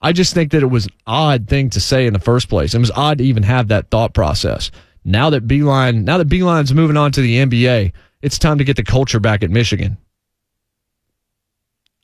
I 0.00 0.12
just 0.12 0.32
think 0.32 0.52
that 0.52 0.62
it 0.62 0.66
was 0.66 0.86
an 0.86 0.92
odd 1.06 1.48
thing 1.48 1.70
to 1.70 1.80
say 1.80 2.06
in 2.06 2.14
the 2.14 2.18
first 2.20 2.48
place. 2.48 2.74
It 2.74 2.78
was 2.78 2.90
odd 2.92 3.18
to 3.18 3.24
even 3.24 3.42
have 3.42 3.68
that 3.68 3.90
thought 3.90 4.14
process. 4.14 4.70
Now 5.04 5.28
that 5.30 5.46
Beilein, 5.46 6.04
now 6.04 6.16
that 6.18 6.28
Beilein's 6.28 6.72
moving 6.72 6.96
on 6.96 7.12
to 7.12 7.20
the 7.20 7.36
NBA, 7.36 7.92
it's 8.24 8.38
time 8.38 8.58
to 8.58 8.64
get 8.64 8.76
the 8.76 8.82
culture 8.82 9.20
back 9.20 9.42
at 9.42 9.50
Michigan. 9.50 9.96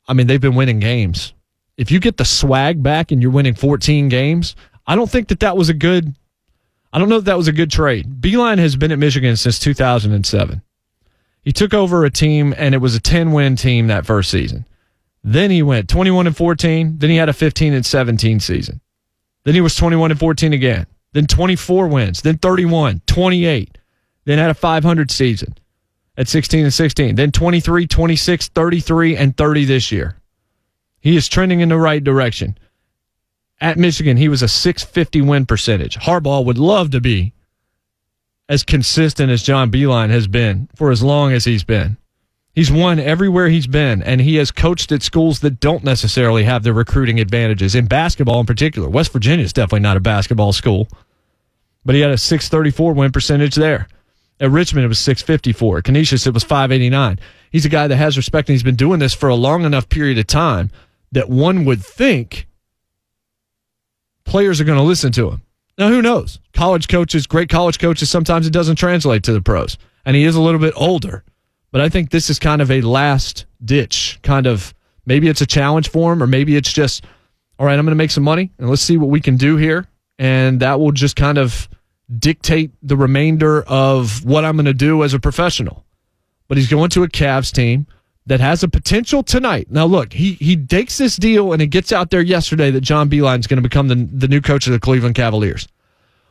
I 0.07 0.13
mean, 0.13 0.27
they've 0.27 0.41
been 0.41 0.55
winning 0.55 0.81
games. 0.81 1.33
If 1.77 1.91
you 1.91 2.01
get 2.01 2.17
the 2.17 2.25
swag 2.25 2.83
back 2.83 3.11
and 3.11 3.23
you're 3.23 3.31
winning 3.31 3.55
14 3.55 4.09
games, 4.09 4.57
I 4.87 4.97
don't 4.97 5.11
think 5.11 5.29
that 5.29 5.41
that 5.41 5.57
was 5.57 5.69
a 5.69 5.75
good. 5.75 6.15
I 6.93 6.99
don't 6.99 7.09
know 7.09 7.19
if 7.19 7.25
that 7.25 7.37
was 7.37 7.49
a 7.49 7.53
good 7.53 7.71
trade. 7.71 8.21
Beilein 8.21 8.59
has 8.59 8.75
been 8.77 8.93
at 8.93 8.99
Michigan 8.99 9.37
since 9.37 9.59
2007. 9.59 10.63
He 11.43 11.53
took 11.53 11.73
over 11.73 12.05
a 12.05 12.11
team 12.11 12.53
and 12.57 12.75
it 12.75 12.79
was 12.79 12.95
a 12.95 13.01
10 13.01 13.33
win 13.33 13.57
team 13.57 13.87
that 13.87 14.05
first 14.05 14.31
season. 14.31 14.67
Then 15.23 15.51
he 15.51 15.63
went 15.63 15.89
21 15.89 16.27
and 16.27 16.37
14. 16.37 16.99
Then 16.99 17.11
he 17.11 17.17
had 17.17 17.29
a 17.29 17.33
15 17.33 17.73
and 17.73 17.87
17 17.87 18.41
season. 18.41 18.81
Then 19.45 19.55
he 19.55 19.61
was 19.61 19.77
21 19.77 20.11
and 20.11 20.21
14 20.21 20.53
again 20.53 20.87
then 21.13 21.27
24 21.27 21.89
wins, 21.89 22.23
then 22.23 22.39
31, 22.39 23.03
28, 23.07 23.79
then 24.25 24.39
had 24.39 24.51
a 24.51 24.55
500 24.55 25.11
season 25.11 25.55
at 26.17 26.29
16 26.29 26.65
and 26.65 26.75
16, 26.75 27.15
then 27.15 27.33
23, 27.33 27.87
26, 27.87 28.49
33, 28.49 29.17
and 29.17 29.37
30 29.37 29.65
this 29.65 29.93
year. 29.93 30.17
He 31.01 31.17
is 31.17 31.29
trending 31.29 31.61
in 31.61 31.71
the 31.71 31.79
right 31.79 32.03
direction. 32.03 32.59
At 33.61 33.79
Michigan, 33.79 34.17
he 34.17 34.29
was 34.29 34.43
a 34.43 34.49
650 34.49 35.21
win 35.23 35.47
percentage. 35.47 35.97
Harbaugh 35.97 36.45
would 36.45 36.59
love 36.59 36.91
to 36.91 37.01
be 37.01 37.33
as 38.49 38.65
consistent 38.65 39.31
as 39.31 39.43
John 39.43 39.71
Beilein 39.71 40.11
has 40.11 40.27
been 40.27 40.69
for 40.75 40.91
as 40.91 41.03
long 41.03 41.33
as 41.33 41.45
he's 41.45 41.65
been. 41.65 41.97
He's 42.53 42.71
won 42.71 42.99
everywhere 42.99 43.49
he's 43.49 43.69
been, 43.69 44.03
and 44.03 44.21
he 44.21 44.37
has 44.37 44.51
coached 44.51 44.91
at 44.91 45.03
schools 45.03 45.41
that 45.41 45.61
don't 45.61 45.85
necessarily 45.85 46.43
have 46.45 46.65
the 46.65 46.73
recruiting 46.73 47.21
advantages 47.21 47.77
in 47.77 47.87
basketball 47.87 48.41
in 48.41 48.47
particular. 48.47 48.89
West 48.89 49.13
Virginia 49.13 49.45
is 49.45 49.53
definitely 49.53 49.81
not 49.81 49.97
a 49.97 50.01
basketball 50.01 50.53
school, 50.53 50.89
but 51.85 51.95
he 51.95 52.01
had 52.01 52.11
a 52.11 52.19
634 52.19 52.93
win 52.93 53.13
percentage 53.13 53.55
there. 53.55 53.87
At 54.41 54.51
Richmond, 54.51 54.87
it 54.87 54.89
was 54.89 54.99
654. 54.99 55.83
Canisius, 55.83 56.27
it 56.27 56.35
was 56.35 56.43
589. 56.43 57.19
He's 57.53 57.67
a 57.67 57.69
guy 57.69 57.87
that 57.87 57.97
has 57.97 58.17
respect, 58.17 58.49
and 58.49 58.55
he's 58.55 58.63
been 58.63 58.75
doing 58.75 58.99
this 58.99 59.13
for 59.13 59.29
a 59.29 59.35
long 59.35 59.65
enough 59.65 59.89
period 59.89 60.19
of 60.19 60.27
time 60.27 60.71
that 61.13 61.29
one 61.29 61.65
would 61.67 61.85
think 61.85 62.49
players 64.25 64.61
are 64.61 64.65
going 64.65 64.79
to 64.79 64.85
listen 64.85 65.13
to 65.13 65.31
him. 65.31 65.43
Now, 65.77 65.89
who 65.89 66.01
knows? 66.01 66.41
College 66.55 66.89
coaches, 66.89 67.27
great 67.27 67.49
college 67.49 67.79
coaches, 67.79 68.09
sometimes 68.09 68.47
it 68.47 68.53
doesn't 68.53 68.77
translate 68.77 69.23
to 69.25 69.33
the 69.33 69.41
pros, 69.43 69.77
and 70.05 70.17
he 70.17 70.25
is 70.25 70.37
a 70.37 70.41
little 70.41 70.61
bit 70.61 70.75
older. 70.77 71.25
But 71.71 71.81
I 71.81 71.89
think 71.89 72.11
this 72.11 72.31
is 72.31 72.39
kind 72.39 72.63
of 72.63 72.71
a 72.71 72.81
last 72.81 73.47
ditch 73.65 74.19
kind 74.23 74.47
of 74.47 74.75
maybe 75.07 75.29
it's 75.29 75.41
a 75.41 75.47
challenge 75.47 75.89
for 75.89 76.13
him, 76.13 76.23
or 76.23 76.27
maybe 76.27 76.57
it's 76.57 76.73
just, 76.73 77.05
all 77.59 77.67
right, 77.67 77.79
I'm 77.79 77.85
going 77.85 77.93
to 77.93 77.97
make 77.97 78.11
some 78.11 78.25
money 78.25 78.51
and 78.59 78.69
let's 78.69 78.83
see 78.83 78.97
what 78.97 79.11
we 79.11 79.21
can 79.21 79.37
do 79.37 79.57
here. 79.57 79.87
And 80.19 80.61
that 80.61 80.79
will 80.81 80.93
just 80.93 81.17
kind 81.17 81.39
of 81.39 81.69
dictate 82.19 82.73
the 82.83 82.97
remainder 82.97 83.63
of 83.63 84.25
what 84.25 84.45
I'm 84.45 84.57
going 84.57 84.67
to 84.67 84.75
do 84.75 85.05
as 85.05 85.15
a 85.15 85.21
professional. 85.21 85.85
But 86.49 86.59
he's 86.59 86.69
going 86.69 86.91
to 86.91 87.05
a 87.05 87.09
Cavs 87.09 87.53
team 87.53 87.87
that 88.27 88.41
has 88.41 88.63
a 88.63 88.69
potential 88.69 89.23
tonight. 89.23 89.69
Now, 89.71 89.87
look, 89.87 90.13
he 90.13 90.35
he 90.35 90.57
takes 90.57 90.99
this 90.99 91.17
deal 91.17 91.53
and 91.53 91.63
it 91.63 91.69
gets 91.69 91.93
out 91.93 92.11
there 92.11 92.23
yesterday 92.23 92.71
that 92.71 92.81
John 92.81 93.09
Beilein 93.09 93.39
is 93.39 93.47
going 93.47 93.63
to 93.63 93.69
become 93.69 93.89
the, 93.89 93.95
the 93.95 94.29
new 94.29 94.41
coach 94.41 94.67
of 94.67 94.73
the 94.73 94.81
Cleveland 94.81 95.15
Cavaliers. 95.15 95.69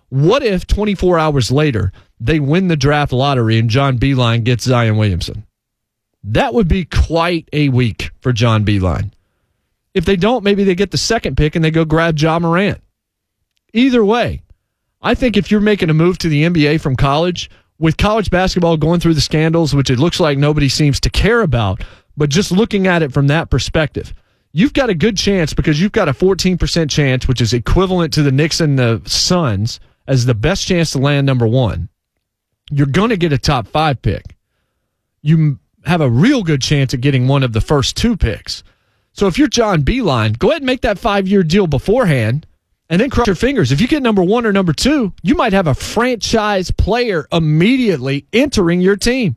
What 0.10 0.44
if 0.44 0.66
24 0.66 1.20
hours 1.20 1.52
later 1.52 1.92
they 2.20 2.40
win 2.40 2.68
the 2.68 2.76
draft 2.76 3.14
lottery 3.14 3.58
and 3.58 3.70
John 3.70 3.98
Beilein 3.98 4.44
gets 4.44 4.66
Zion 4.66 4.98
Williamson. 4.98 5.46
That 6.24 6.54
would 6.54 6.68
be 6.68 6.86
quite 6.86 7.48
a 7.54 7.70
week 7.70 8.12
for 8.20 8.34
John 8.34 8.66
Beilein. 8.66 9.12
If 9.94 10.06
they 10.06 10.18
don't, 10.18 10.44
maybe 10.44 10.64
they 10.64 10.76
get 10.76 10.92
the 10.92 10.98
second 10.98 11.38
pick 11.38 11.56
and 11.56 11.64
they 11.64 11.72
go 11.72 11.86
grab 11.86 12.20
Ja 12.20 12.38
Morant. 12.40 12.82
Either 13.74 14.04
way, 14.04 14.42
I 15.02 15.16
think 15.16 15.38
if 15.38 15.50
you're 15.50 15.62
making 15.62 15.90
a 15.90 15.94
move 15.94 16.18
to 16.20 16.30
the 16.30 16.44
NBA 16.44 16.82
from 16.82 16.96
college, 16.96 17.50
with 17.80 17.96
college 17.96 18.30
basketball 18.30 18.76
going 18.76 19.00
through 19.00 19.14
the 19.14 19.22
scandals, 19.22 19.74
which 19.74 19.90
it 19.90 20.00
looks 20.00 20.20
like 20.20 20.38
nobody 20.38 20.68
seems 20.68 21.00
to 21.02 21.10
care 21.10 21.42
about, 21.42 21.82
But 22.18 22.30
just 22.30 22.52
looking 22.52 22.86
at 22.86 23.02
it 23.02 23.14
from 23.14 23.28
that 23.28 23.50
perspective, 23.50 24.14
you've 24.52 24.74
got 24.74 24.90
a 24.90 24.94
good 24.94 25.16
chance 25.16 25.54
because 25.54 25.80
you've 25.80 25.94
got 25.94 26.10
a 26.10 26.14
14% 26.14 26.90
chance, 26.90 27.30
which 27.30 27.40
is 27.40 27.54
equivalent 27.54 28.14
to 28.14 28.24
the 28.24 28.32
Knicks 28.32 28.60
and 28.60 28.78
the 28.78 29.02
Suns 29.06 29.80
as 30.06 30.26
the 30.26 30.34
best 30.34 30.68
chance 30.68 30.92
to 30.92 30.98
land 30.98 31.26
number 31.26 31.48
one. 31.48 31.88
You're 32.70 32.88
going 32.88 33.12
to 33.12 33.18
get 33.18 33.32
a 33.32 33.38
top 33.38 33.68
five 33.68 34.02
pick. 34.02 34.36
You 35.22 35.60
have 35.86 36.02
a 36.02 36.10
real 36.10 36.44
good 36.44 36.62
chance 36.62 36.94
at 36.94 37.00
getting 37.00 37.26
one 37.26 37.42
of 37.42 37.54
the 37.54 37.62
first 37.62 37.96
two 37.96 38.18
picks. 38.18 38.64
So 39.14 39.28
if 39.28 39.38
you're 39.38 39.48
John 39.48 39.84
Beilein, 39.84 40.38
go 40.38 40.50
ahead 40.50 40.62
and 40.62 40.66
make 40.66 40.82
that 40.82 41.00
five 41.00 41.26
year 41.26 41.44
deal 41.44 41.68
beforehand 41.68 42.46
and 42.90 43.00
then 43.00 43.10
cross 43.10 43.28
your 43.28 43.36
fingers. 43.36 43.72
If 43.72 43.82
you 43.82 43.88
get 43.88 44.02
number 44.02 44.24
one 44.24 44.46
or 44.46 44.52
number 44.52 44.74
two, 44.74 45.14
you 45.22 45.36
might 45.36 45.54
have 45.54 45.68
a 45.68 45.76
franchise 45.76 46.72
player 46.72 47.28
immediately 47.32 48.26
entering 48.34 48.82
your 48.82 48.96
team. 48.96 49.36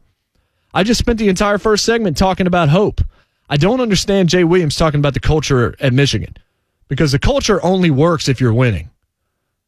I 0.72 0.84
just 0.84 0.98
spent 0.98 1.18
the 1.18 1.28
entire 1.28 1.58
first 1.58 1.84
segment 1.84 2.16
talking 2.16 2.46
about 2.46 2.70
hope. 2.70 3.02
I 3.50 3.58
don't 3.58 3.82
understand 3.82 4.30
Jay 4.30 4.44
Williams 4.44 4.76
talking 4.76 5.00
about 5.00 5.12
the 5.12 5.20
culture 5.20 5.76
at 5.78 5.92
Michigan 5.92 6.34
because 6.88 7.12
the 7.12 7.18
culture 7.18 7.62
only 7.62 7.90
works 7.90 8.28
if 8.28 8.40
you're 8.40 8.54
winning. 8.54 8.88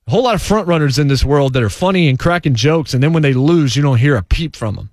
A 0.06 0.10
whole 0.10 0.24
lot 0.24 0.34
of 0.34 0.42
front 0.42 0.68
runners 0.68 0.98
in 0.98 1.08
this 1.08 1.24
world 1.24 1.52
that 1.52 1.62
are 1.62 1.70
funny 1.70 2.08
and 2.08 2.18
cracking 2.18 2.54
jokes, 2.54 2.94
and 2.94 3.02
then 3.02 3.12
when 3.12 3.22
they 3.22 3.34
lose, 3.34 3.76
you 3.76 3.82
don't 3.82 3.98
hear 3.98 4.16
a 4.16 4.22
peep 4.22 4.56
from 4.56 4.76
them. 4.76 4.90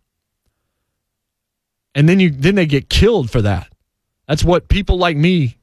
And 1.95 2.07
then 2.07 2.19
you 2.19 2.29
then 2.29 2.55
they 2.55 2.65
get 2.65 2.89
killed 2.89 3.29
for 3.29 3.41
that. 3.41 3.67
That's 4.27 4.43
what 4.43 4.69
people 4.69 4.97
like 4.97 5.17
me 5.17 5.57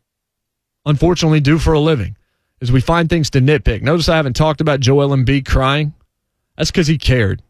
unfortunately 0.84 1.40
do 1.40 1.58
for 1.58 1.72
a 1.72 1.80
living. 1.80 2.16
Is 2.60 2.72
we 2.72 2.80
find 2.80 3.08
things 3.08 3.30
to 3.30 3.40
nitpick. 3.40 3.82
Notice 3.82 4.08
I 4.08 4.16
haven't 4.16 4.36
talked 4.36 4.60
about 4.60 4.80
Joel 4.80 5.10
Embiid 5.10 5.46
crying. 5.46 5.94
That's 6.56 6.70
because 6.70 6.88
he 6.88 6.98
cared. 6.98 7.42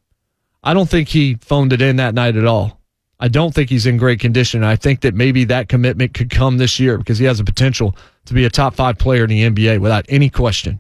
I 0.62 0.74
don't 0.74 0.88
think 0.88 1.08
he 1.08 1.34
phoned 1.36 1.72
it 1.72 1.80
in 1.80 1.96
that 1.96 2.14
night 2.14 2.36
at 2.36 2.44
all. 2.44 2.78
I 3.20 3.28
don't 3.28 3.54
think 3.54 3.68
he's 3.70 3.86
in 3.86 3.96
great 3.96 4.20
condition. 4.20 4.62
I 4.62 4.76
think 4.76 5.00
that 5.00 5.14
maybe 5.14 5.44
that 5.44 5.68
commitment 5.68 6.14
could 6.14 6.30
come 6.30 6.58
this 6.58 6.78
year 6.78 6.98
because 6.98 7.18
he 7.18 7.24
has 7.24 7.38
the 7.38 7.44
potential 7.44 7.96
to 8.26 8.34
be 8.34 8.44
a 8.44 8.50
top 8.50 8.74
five 8.74 8.98
player 8.98 9.24
in 9.24 9.30
the 9.30 9.42
NBA 9.50 9.80
without 9.80 10.06
any 10.08 10.30
question. 10.30 10.78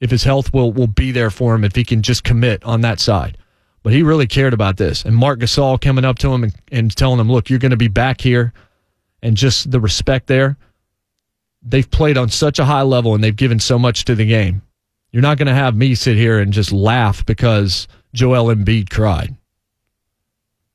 If 0.00 0.10
his 0.10 0.24
health 0.24 0.52
will 0.52 0.72
will 0.72 0.86
be 0.86 1.10
there 1.10 1.30
for 1.30 1.54
him, 1.54 1.64
if 1.64 1.74
he 1.74 1.84
can 1.84 2.02
just 2.02 2.22
commit 2.22 2.62
on 2.64 2.82
that 2.82 3.00
side. 3.00 3.38
But 3.82 3.92
he 3.92 4.02
really 4.02 4.26
cared 4.26 4.54
about 4.54 4.76
this. 4.76 5.04
And 5.04 5.16
Marc 5.16 5.40
Gasol 5.40 5.80
coming 5.80 6.04
up 6.04 6.18
to 6.20 6.32
him 6.32 6.44
and, 6.44 6.54
and 6.70 6.96
telling 6.96 7.20
him, 7.20 7.30
look, 7.30 7.50
you're 7.50 7.58
going 7.58 7.70
to 7.70 7.76
be 7.76 7.88
back 7.88 8.20
here. 8.20 8.52
And 9.22 9.36
just 9.36 9.70
the 9.70 9.80
respect 9.80 10.26
there. 10.26 10.56
They've 11.64 11.90
played 11.90 12.18
on 12.18 12.28
such 12.28 12.58
a 12.58 12.64
high 12.64 12.82
level 12.82 13.14
and 13.14 13.24
they've 13.24 13.34
given 13.34 13.58
so 13.58 13.78
much 13.78 14.04
to 14.04 14.14
the 14.14 14.26
game. 14.26 14.62
You're 15.10 15.22
not 15.22 15.38
going 15.38 15.48
to 15.48 15.54
have 15.54 15.76
me 15.76 15.94
sit 15.94 16.16
here 16.16 16.38
and 16.38 16.52
just 16.52 16.72
laugh 16.72 17.24
because 17.24 17.88
Joel 18.12 18.54
Embiid 18.54 18.90
cried. 18.90 19.36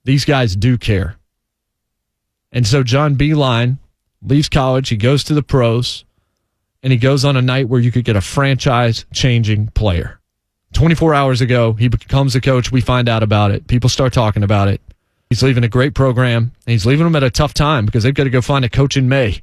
These 0.06 0.25
guys 0.25 0.56
do 0.56 0.78
care. 0.78 1.17
And 2.52 2.65
so 2.65 2.84
John 2.84 3.15
Beilein 3.15 3.78
leaves 4.21 4.49
college, 4.49 4.89
he 4.89 4.97
goes 4.97 5.23
to 5.25 5.34
the 5.34 5.43
pros, 5.43 6.06
and 6.82 6.91
he 6.91 6.97
goes 6.97 7.25
on 7.25 7.38
a 7.38 7.41
night 7.41 7.69
where 7.69 7.80
you 7.80 7.91
could 7.91 8.06
get 8.06 8.15
a 8.15 8.21
franchise 8.21 9.06
changing 9.13 9.67
player. 9.67 10.19
24 10.73 11.13
hours 11.13 11.41
ago, 11.41 11.73
he 11.73 11.88
becomes 11.88 12.36
a 12.36 12.41
coach. 12.41 12.71
We 12.71 12.82
find 12.82 13.10
out 13.10 13.23
about 13.23 13.52
it. 13.52 13.67
People 13.67 13.89
start 13.89 14.13
talking 14.13 14.43
about 14.43 14.67
it. 14.67 14.82
He's 15.30 15.43
leaving 15.43 15.63
a 15.63 15.69
great 15.69 15.93
program, 15.93 16.52
and 16.65 16.71
he's 16.71 16.86
leaving 16.86 17.06
them 17.06 17.15
at 17.15 17.23
a 17.23 17.30
tough 17.30 17.54
time 17.54 17.86
because 17.86 18.04
they've 18.04 18.13
got 18.13 18.23
to 18.23 18.30
go 18.30 18.41
find 18.41 18.65
a 18.65 18.69
coach 18.69 18.97
in 18.97 19.10
May. 19.10 19.41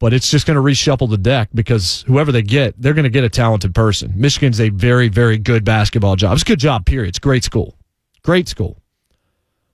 But 0.00 0.12
it's 0.12 0.30
just 0.30 0.46
going 0.46 0.56
to 0.56 0.62
reshuffle 0.62 1.08
the 1.08 1.16
deck 1.16 1.48
because 1.54 2.02
whoever 2.06 2.32
they 2.32 2.42
get, 2.42 2.74
they're 2.80 2.94
going 2.94 3.04
to 3.04 3.10
get 3.10 3.24
a 3.24 3.28
talented 3.28 3.74
person. 3.74 4.12
Michigan's 4.16 4.60
a 4.60 4.68
very, 4.68 5.08
very 5.08 5.38
good 5.38 5.64
basketball 5.64 6.16
job. 6.16 6.34
It's 6.34 6.42
a 6.42 6.46
good 6.46 6.58
job, 6.58 6.84
period. 6.84 7.10
It's 7.10 7.18
great 7.18 7.44
school. 7.44 7.76
Great 8.22 8.48
school. 8.48 8.82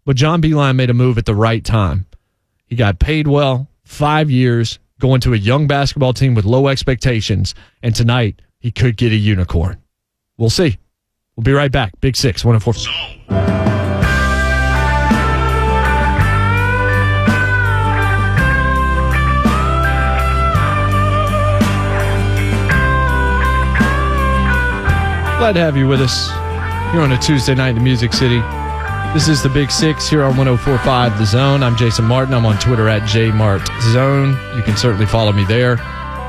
But 0.05 0.17
John 0.17 0.43
Beilein 0.43 0.77
made 0.77 0.91
a 0.91 0.95
move 0.95 1.19
at 1.19 1.27
the 1.27 1.35
right 1.35 1.65
time. 1.65 2.07
He 2.67 2.77
got 2.77 2.99
paid 2.99 3.27
well, 3.27 3.69
five 3.85 4.31
years, 4.31 4.79
going 4.99 5.21
to 5.23 5.35
a 5.35 5.37
young 5.37 5.67
basketball 5.67 6.13
team 6.13 6.35
with 6.35 6.45
low 6.45 6.69
expectations. 6.69 7.55
And 7.83 7.95
tonight, 7.95 8.41
he 8.59 8.71
could 8.71 8.97
get 8.97 9.13
a 9.13 9.17
unicorn. 9.17 9.83
We'll 10.37 10.51
see. 10.51 10.79
We'll 11.37 11.45
be 11.45 11.53
right 11.53 11.73
back. 11.73 11.99
Big 12.01 12.17
Six, 12.17 12.45
104. 12.45 13.70
Glad 25.41 25.55
to 25.55 25.61
have 25.61 25.75
you 25.75 25.89
with 25.89 26.03
us 26.03 26.29
here 26.93 27.01
on 27.01 27.13
a 27.13 27.19
Tuesday 27.19 27.55
night 27.55 27.75
in 27.75 27.83
Music 27.83 28.13
City. 28.13 28.41
This 29.15 29.27
is 29.27 29.43
the 29.43 29.49
Big 29.49 29.71
Six 29.71 30.07
here 30.07 30.23
on 30.23 30.37
1045 30.37 31.19
The 31.19 31.25
Zone. 31.25 31.63
I'm 31.63 31.77
Jason 31.77 32.05
Martin. 32.05 32.35
I'm 32.35 32.45
on 32.45 32.59
Twitter 32.59 32.91
at 32.91 33.09
JMartZone. 33.09 34.55
You 34.55 34.63
can 34.63 34.77
certainly 34.77 35.07
follow 35.07 35.33
me 35.33 35.45
there. 35.45 35.77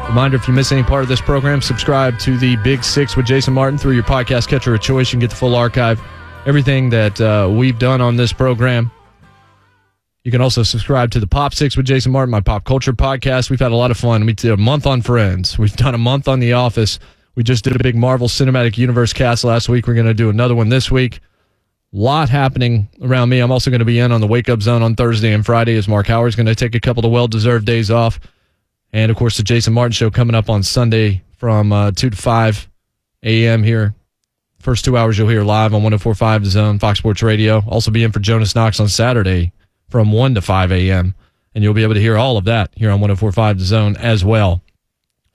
Reminder 0.08 0.38
if 0.38 0.48
you 0.48 0.54
miss 0.54 0.72
any 0.72 0.82
part 0.82 1.04
of 1.04 1.10
this 1.10 1.20
program, 1.20 1.62
subscribe 1.62 2.20
to 2.20 2.38
the 2.38 2.56
Big 2.64 2.86
Six 2.86 3.18
with 3.18 3.26
Jason 3.26 3.54
Martin 3.54 3.78
through 3.78 3.96
your 3.96 4.04
podcast 4.04 4.48
catcher 4.48 4.74
of 4.74 4.80
choice. 4.80 5.10
You 5.10 5.16
can 5.16 5.20
get 5.20 5.32
the 5.32 5.36
full 5.36 5.56
archive, 5.56 6.02
everything 6.46 6.90
that 6.92 7.20
uh, 7.20 7.50
we've 7.52 7.78
done 7.78 8.00
on 8.00 8.16
this 8.16 8.32
program. 8.32 8.90
You 10.24 10.32
can 10.32 10.40
also 10.40 10.64
subscribe 10.64 11.12
to 11.12 11.20
the 11.20 11.28
Pop 11.28 11.54
Six 11.54 11.76
with 11.76 11.86
Jason 11.86 12.14
Martin, 12.14 12.32
my 12.32 12.40
pop 12.40 12.64
culture 12.64 12.94
podcast. 12.94 13.50
We've 13.50 13.60
had 13.60 13.74
a 13.74 13.76
lot 13.76 13.92
of 13.92 13.98
fun. 13.98 14.26
We 14.26 14.32
did 14.32 14.52
a 14.52 14.58
month 14.58 14.88
on 14.88 15.02
Friends. 15.02 15.60
We've 15.60 15.76
done 15.76 15.96
a 15.96 15.98
month 16.00 16.30
on 16.30 16.40
The 16.40 16.54
Office. 16.54 16.98
We 17.36 17.44
just 17.44 17.64
did 17.64 17.76
a 17.76 17.80
big 17.82 17.96
Marvel 17.96 18.28
Cinematic 18.28 18.78
Universe 18.78 19.14
cast 19.14 19.44
last 19.44 19.70
week. 19.70 19.88
We're 19.88 19.94
going 19.94 20.08
to 20.08 20.14
do 20.14 20.30
another 20.30 20.56
one 20.56 20.70
this 20.70 20.92
week. 20.92 21.20
Lot 21.94 22.30
happening 22.30 22.90
around 23.02 23.30
me. 23.30 23.40
I'm 23.40 23.52
also 23.52 23.70
going 23.70 23.80
to 23.80 23.86
be 23.86 24.00
in 24.00 24.12
on 24.12 24.22
the 24.22 24.28
Wake 24.28 24.50
Up 24.50 24.62
Zone 24.62 24.82
on 24.82 24.96
Thursday 24.96 25.34
and 25.34 25.46
Friday 25.46 25.76
as 25.76 25.88
Mark 25.88 26.08
Howard's 26.08 26.36
going 26.36 26.46
to 26.46 26.56
take 26.56 26.76
a 26.76 26.80
couple 26.80 27.06
of 27.06 27.12
well 27.12 27.28
deserved 27.28 27.66
days 27.66 27.92
off. 27.92 28.20
And 28.94 29.10
of 29.12 29.18
course, 29.18 29.38
the 29.38 29.44
Jason 29.44 29.74
Martin 29.74 29.92
Show 29.94 30.10
coming 30.10 30.36
up 30.36 30.50
on 30.50 30.64
Sunday 30.64 31.22
from 31.38 31.72
uh, 31.72 31.92
2 31.92 32.10
to 32.12 32.18
5 32.18 32.70
a.m. 33.24 33.64
here. 33.64 33.94
First 34.60 34.86
two 34.86 34.96
hours 34.96 35.18
you'll 35.18 35.28
hear 35.28 35.44
live 35.44 35.74
on 35.74 35.82
1045 35.82 36.44
The 36.44 36.50
Zone, 36.52 36.80
Fox 36.80 37.00
Sports 37.00 37.24
Radio. 37.24 37.64
Also 37.68 37.90
be 37.92 38.04
in 38.04 38.12
for 38.12 38.20
Jonas 38.20 38.54
Knox 38.54 38.80
on 38.80 38.88
Saturday 38.88 39.52
from 39.90 40.12
1 40.12 40.36
to 40.36 40.42
5 40.42 40.72
a.m. 40.72 41.16
And 41.56 41.64
you'll 41.64 41.74
be 41.74 41.84
able 41.84 41.96
to 41.96 42.00
hear 42.00 42.18
all 42.18 42.38
of 42.38 42.46
that 42.46 42.72
here 42.76 42.92
on 42.92 43.02
1045 43.02 43.58
The 43.58 43.66
Zone 43.66 43.98
as 43.98 44.24
well. 44.24 44.62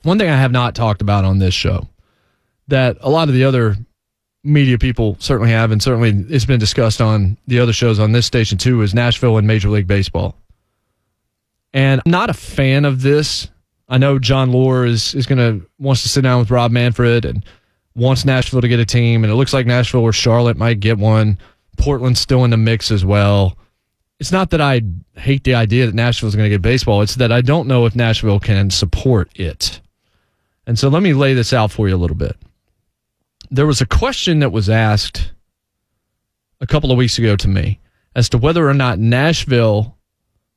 One 0.06 0.18
thing 0.18 0.30
I 0.30 0.36
have 0.36 0.52
not 0.52 0.76
talked 0.76 1.02
about 1.02 1.24
on 1.24 1.40
this 1.40 1.52
show 1.52 1.88
that 2.68 2.96
a 3.00 3.10
lot 3.10 3.26
of 3.26 3.34
the 3.34 3.42
other 3.42 3.76
media 4.44 4.78
people 4.78 5.16
certainly 5.18 5.50
have, 5.50 5.72
and 5.72 5.82
certainly 5.82 6.10
it's 6.32 6.44
been 6.44 6.60
discussed 6.60 7.00
on 7.00 7.36
the 7.48 7.58
other 7.58 7.72
shows 7.72 7.98
on 7.98 8.12
this 8.12 8.24
station 8.24 8.56
too, 8.56 8.82
is 8.82 8.94
Nashville 8.94 9.36
and 9.36 9.48
Major 9.48 9.68
League 9.68 9.88
Baseball. 9.88 10.36
And 11.72 12.00
I'm 12.06 12.12
not 12.12 12.30
a 12.30 12.34
fan 12.34 12.84
of 12.84 13.02
this. 13.02 13.48
I 13.88 13.98
know 13.98 14.20
John 14.20 14.52
Leuer 14.52 14.86
is, 14.86 15.12
is 15.16 15.26
going 15.26 15.38
to 15.38 15.66
wants 15.80 16.02
to 16.02 16.08
sit 16.08 16.22
down 16.22 16.38
with 16.38 16.52
Rob 16.52 16.70
Manfred 16.70 17.24
and 17.24 17.44
wants 17.96 18.24
Nashville 18.24 18.60
to 18.60 18.68
get 18.68 18.78
a 18.78 18.86
team, 18.86 19.24
and 19.24 19.32
it 19.32 19.36
looks 19.36 19.52
like 19.52 19.66
Nashville 19.66 20.02
or 20.02 20.12
Charlotte 20.12 20.56
might 20.56 20.78
get 20.78 20.98
one. 20.98 21.36
Portland's 21.78 22.20
still 22.20 22.44
in 22.44 22.50
the 22.50 22.56
mix 22.56 22.92
as 22.92 23.04
well. 23.04 23.58
It's 24.20 24.30
not 24.30 24.50
that 24.50 24.60
I 24.60 24.82
hate 25.16 25.42
the 25.42 25.56
idea 25.56 25.86
that 25.86 25.96
Nashville 25.96 26.28
is 26.28 26.36
going 26.36 26.46
to 26.48 26.54
get 26.54 26.62
baseball. 26.62 27.02
It's 27.02 27.16
that 27.16 27.32
I 27.32 27.40
don't 27.40 27.66
know 27.66 27.86
if 27.86 27.96
Nashville 27.96 28.38
can 28.38 28.70
support 28.70 29.30
it. 29.34 29.80
And 30.66 30.78
so 30.78 30.88
let 30.88 31.02
me 31.02 31.12
lay 31.12 31.34
this 31.34 31.52
out 31.52 31.70
for 31.70 31.88
you 31.88 31.94
a 31.94 31.98
little 31.98 32.16
bit. 32.16 32.36
There 33.50 33.66
was 33.66 33.80
a 33.80 33.86
question 33.86 34.40
that 34.40 34.50
was 34.50 34.68
asked 34.68 35.32
a 36.60 36.66
couple 36.66 36.90
of 36.90 36.98
weeks 36.98 37.18
ago 37.18 37.36
to 37.36 37.48
me 37.48 37.80
as 38.14 38.28
to 38.30 38.38
whether 38.38 38.68
or 38.68 38.74
not 38.74 38.98
Nashville 38.98 39.96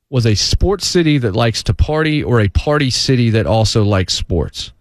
was 0.08 0.26
a 0.26 0.34
sports 0.34 0.86
city 0.86 1.18
that 1.18 1.36
likes 1.36 1.62
to 1.62 1.74
party 1.74 2.22
or 2.22 2.40
a 2.40 2.48
party 2.48 2.90
city 2.90 3.30
that 3.30 3.46
also 3.46 3.84
likes 3.84 4.12
sports. 4.12 4.72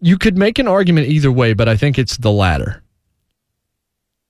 You 0.00 0.18
could 0.18 0.36
make 0.36 0.58
an 0.58 0.68
argument 0.68 1.08
either 1.08 1.32
way, 1.32 1.54
but 1.54 1.68
I 1.68 1.76
think 1.76 1.98
it's 1.98 2.18
the 2.18 2.30
latter. 2.30 2.82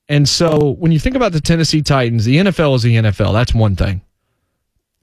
And 0.08 0.28
so 0.28 0.76
when 0.78 0.92
you 0.92 0.98
think 1.00 1.16
about 1.16 1.32
the 1.32 1.40
Tennessee 1.40 1.82
Titans, 1.82 2.24
the 2.24 2.36
NFL 2.36 2.76
is 2.76 2.82
the 2.82 2.96
NFL. 2.96 3.32
That's 3.32 3.54
one 3.54 3.74
thing. 3.74 4.02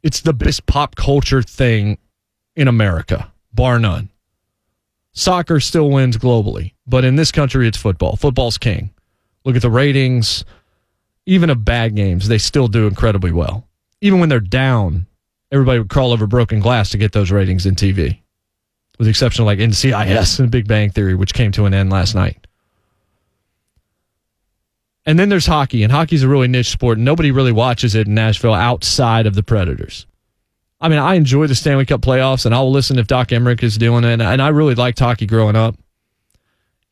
It's 0.03 0.21
the 0.21 0.33
best 0.33 0.65
pop 0.65 0.95
culture 0.95 1.41
thing 1.41 1.97
in 2.55 2.67
America 2.67 3.31
bar 3.57 3.79
none. 3.79 4.09
Soccer 5.11 5.59
still 5.59 5.89
wins 5.89 6.15
globally, 6.15 6.73
but 6.85 7.03
in 7.03 7.17
this 7.17 7.31
country, 7.31 7.67
it's 7.67 7.77
football. 7.77 8.15
Football's 8.15 8.57
king. 8.57 8.91
Look 9.43 9.57
at 9.57 9.61
the 9.61 9.69
ratings. 9.69 10.45
Even 11.25 11.49
of 11.49 11.65
bad 11.65 11.95
games, 11.95 12.29
they 12.29 12.37
still 12.37 12.69
do 12.69 12.87
incredibly 12.87 13.31
well. 13.31 13.67
Even 13.99 14.19
when 14.19 14.29
they're 14.29 14.39
down, 14.39 15.07
everybody 15.51 15.79
would 15.79 15.89
crawl 15.89 16.13
over 16.13 16.27
broken 16.27 16.59
glass 16.61 16.91
to 16.91 16.97
get 16.97 17.11
those 17.11 17.31
ratings 17.31 17.65
in 17.65 17.75
TV, 17.75 18.19
with 18.97 19.05
the 19.05 19.09
exception 19.09 19.43
of 19.43 19.47
like 19.47 19.59
NCIS 19.59 20.39
and 20.39 20.51
Big 20.51 20.67
Bang 20.67 20.91
Theory, 20.91 21.15
which 21.15 21.33
came 21.33 21.51
to 21.53 21.65
an 21.65 21.73
end 21.73 21.89
last 21.89 22.15
night. 22.15 22.47
And 25.05 25.17
then 25.17 25.29
there's 25.29 25.45
hockey, 25.45 25.83
and 25.83 25.91
hockey's 25.91 26.23
a 26.23 26.27
really 26.27 26.49
niche 26.49 26.69
sport. 26.69 26.97
Nobody 26.97 27.31
really 27.31 27.53
watches 27.53 27.95
it 27.95 28.07
in 28.07 28.13
Nashville 28.13 28.53
outside 28.53 29.25
of 29.25 29.35
the 29.35 29.43
Predators. 29.43 30.05
I 30.79 30.89
mean, 30.89 30.99
I 30.99 31.15
enjoy 31.15 31.47
the 31.47 31.55
Stanley 31.55 31.85
Cup 31.85 32.01
playoffs, 32.01 32.45
and 32.45 32.53
I'll 32.53 32.71
listen 32.71 32.99
if 32.99 33.07
Doc 33.07 33.29
Emrick 33.29 33.63
is 33.63 33.77
doing 33.77 34.03
it. 34.03 34.21
And 34.21 34.41
I 34.41 34.49
really 34.49 34.75
liked 34.75 34.99
hockey 34.99 35.25
growing 35.25 35.55
up. 35.55 35.75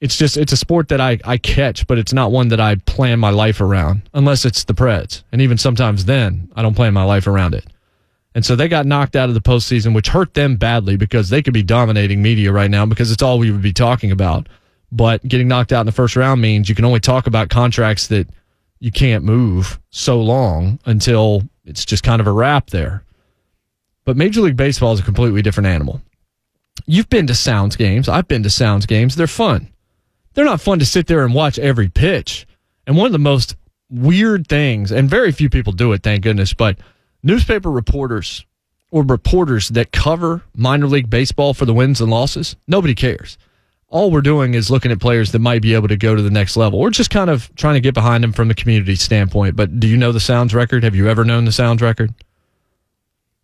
It's 0.02 0.18
just 0.18 0.38
it's 0.38 0.52
a 0.52 0.58
sport 0.58 0.90
that 0.90 1.00
I, 1.00 1.20
I 1.24 1.38
catch, 1.38 1.88
but 1.88 1.98
it's 1.98 2.14
not 2.14 2.32
one 2.32 2.50
that 2.50 2.60
I 2.60 2.76
plan 2.76 3.20
my 3.20 3.30
life 3.30 3.62
around 3.62 4.10
unless 4.14 4.44
it's 4.44 4.64
the 4.64 4.74
Preds. 4.74 5.24
And 5.32 5.42
even 5.42 5.58
sometimes 5.58 6.06
then 6.06 6.52
I 6.56 6.62
don't 6.62 6.76
plan 6.76 6.94
my 6.94 7.04
life 7.04 7.28
around 7.28 7.54
it. 7.54 7.66
And 8.36 8.46
so 8.46 8.56
they 8.56 8.68
got 8.68 8.86
knocked 8.86 9.16
out 9.16 9.30
of 9.30 9.36
the 9.36 9.42
postseason, 9.42 9.96
which 9.96 10.10
hurt 10.10 10.34
them 10.34 10.58
badly 10.58 10.98
because 10.98 11.30
they 11.30 11.42
could 11.42 11.54
be 11.54 11.64
dominating 11.64 12.22
media 12.22 12.52
right 12.52 12.70
now 12.70 12.86
because 12.86 13.10
it's 13.10 13.24
all 13.24 13.40
we 13.40 13.50
would 13.50 13.62
be 13.62 13.72
talking 13.72 14.12
about. 14.12 14.50
But 14.92 15.26
getting 15.26 15.48
knocked 15.48 15.72
out 15.72 15.80
in 15.80 15.86
the 15.86 15.94
first 15.94 16.18
round 16.18 16.42
means 16.42 16.68
you 16.68 16.76
can 16.76 16.86
only 16.86 17.00
talk 17.00 17.28
about 17.28 17.50
contracts 17.50 18.08
that 18.08 18.28
you 18.80 18.92
can't 18.92 19.24
move 19.24 19.80
so 19.92 20.22
long 20.22 20.80
until 20.86 21.44
it's 21.64 21.86
just 21.86 22.04
kind 22.04 22.20
of 22.20 22.28
a 22.28 22.32
wrap 22.32 22.70
there. 22.72 23.05
But 24.06 24.18
Major 24.18 24.42
League 24.42 24.56
Baseball 24.56 24.94
is 24.94 25.00
a 25.00 25.04
completely 25.04 25.42
different 25.42 25.68
animal. 25.68 26.02
You've 26.86 27.10
been 27.10 27.28
to 27.28 27.36
Sounds 27.36 27.76
games. 27.76 28.08
I've 28.08 28.28
been 28.28 28.44
to 28.44 28.50
Sounds 28.50 28.86
games. 28.86 29.16
They're 29.16 29.28
fun. 29.28 29.70
They're 30.34 30.46
not 30.46 30.62
fun 30.62 30.80
to 30.80 30.86
sit 30.86 31.08
there 31.08 31.26
and 31.26 31.34
watch 31.34 31.58
every 31.58 31.90
pitch. 31.90 32.46
And 32.86 32.96
one 32.96 33.08
of 33.08 33.12
the 33.12 33.20
most 33.20 33.56
weird 33.90 34.48
things, 34.48 34.92
and 34.92 35.10
very 35.10 35.32
few 35.32 35.50
people 35.50 35.74
do 35.74 35.92
it, 35.94 36.04
thank 36.04 36.24
goodness, 36.24 36.54
but 36.54 36.78
newspaper 37.24 37.72
reporters 37.72 38.46
or 38.92 39.04
reporters 39.04 39.70
that 39.70 39.92
cover 39.92 40.44
minor 40.56 40.88
league 40.88 41.10
baseball 41.10 41.54
for 41.54 41.66
the 41.66 41.74
wins 41.74 42.02
and 42.02 42.12
losses, 42.12 42.56
nobody 42.68 42.94
cares. 42.94 43.38
All 43.88 44.12
we're 44.12 44.22
doing 44.22 44.54
is 44.54 44.70
looking 44.70 44.92
at 44.92 45.00
players 45.00 45.32
that 45.32 45.40
might 45.40 45.62
be 45.62 45.74
able 45.74 45.88
to 45.88 45.98
go 45.98 46.16
to 46.16 46.22
the 46.22 46.30
next 46.30 46.58
level. 46.58 46.80
We're 46.80 46.90
just 46.90 47.12
kind 47.12 47.30
of 47.30 47.54
trying 47.56 47.76
to 47.76 47.82
get 47.82 47.94
behind 47.94 48.24
them 48.24 48.34
from 48.34 48.50
the 48.50 48.56
community 48.56 48.96
standpoint. 48.96 49.56
But 49.56 49.80
do 49.80 49.88
you 49.88 49.96
know 49.96 50.12
the 50.12 50.20
Sounds 50.20 50.54
record? 50.54 50.84
Have 50.84 50.96
you 50.96 51.08
ever 51.08 51.24
known 51.24 51.46
the 51.46 51.52
Sounds 51.52 51.82
record? 51.82 52.14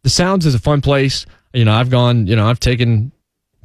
The 0.03 0.09
Sounds 0.09 0.45
is 0.45 0.55
a 0.55 0.59
fun 0.59 0.81
place. 0.81 1.25
You 1.53 1.65
know, 1.65 1.73
I've 1.73 1.89
gone, 1.89 2.27
you 2.27 2.35
know, 2.35 2.47
I've 2.47 2.59
taken 2.59 3.11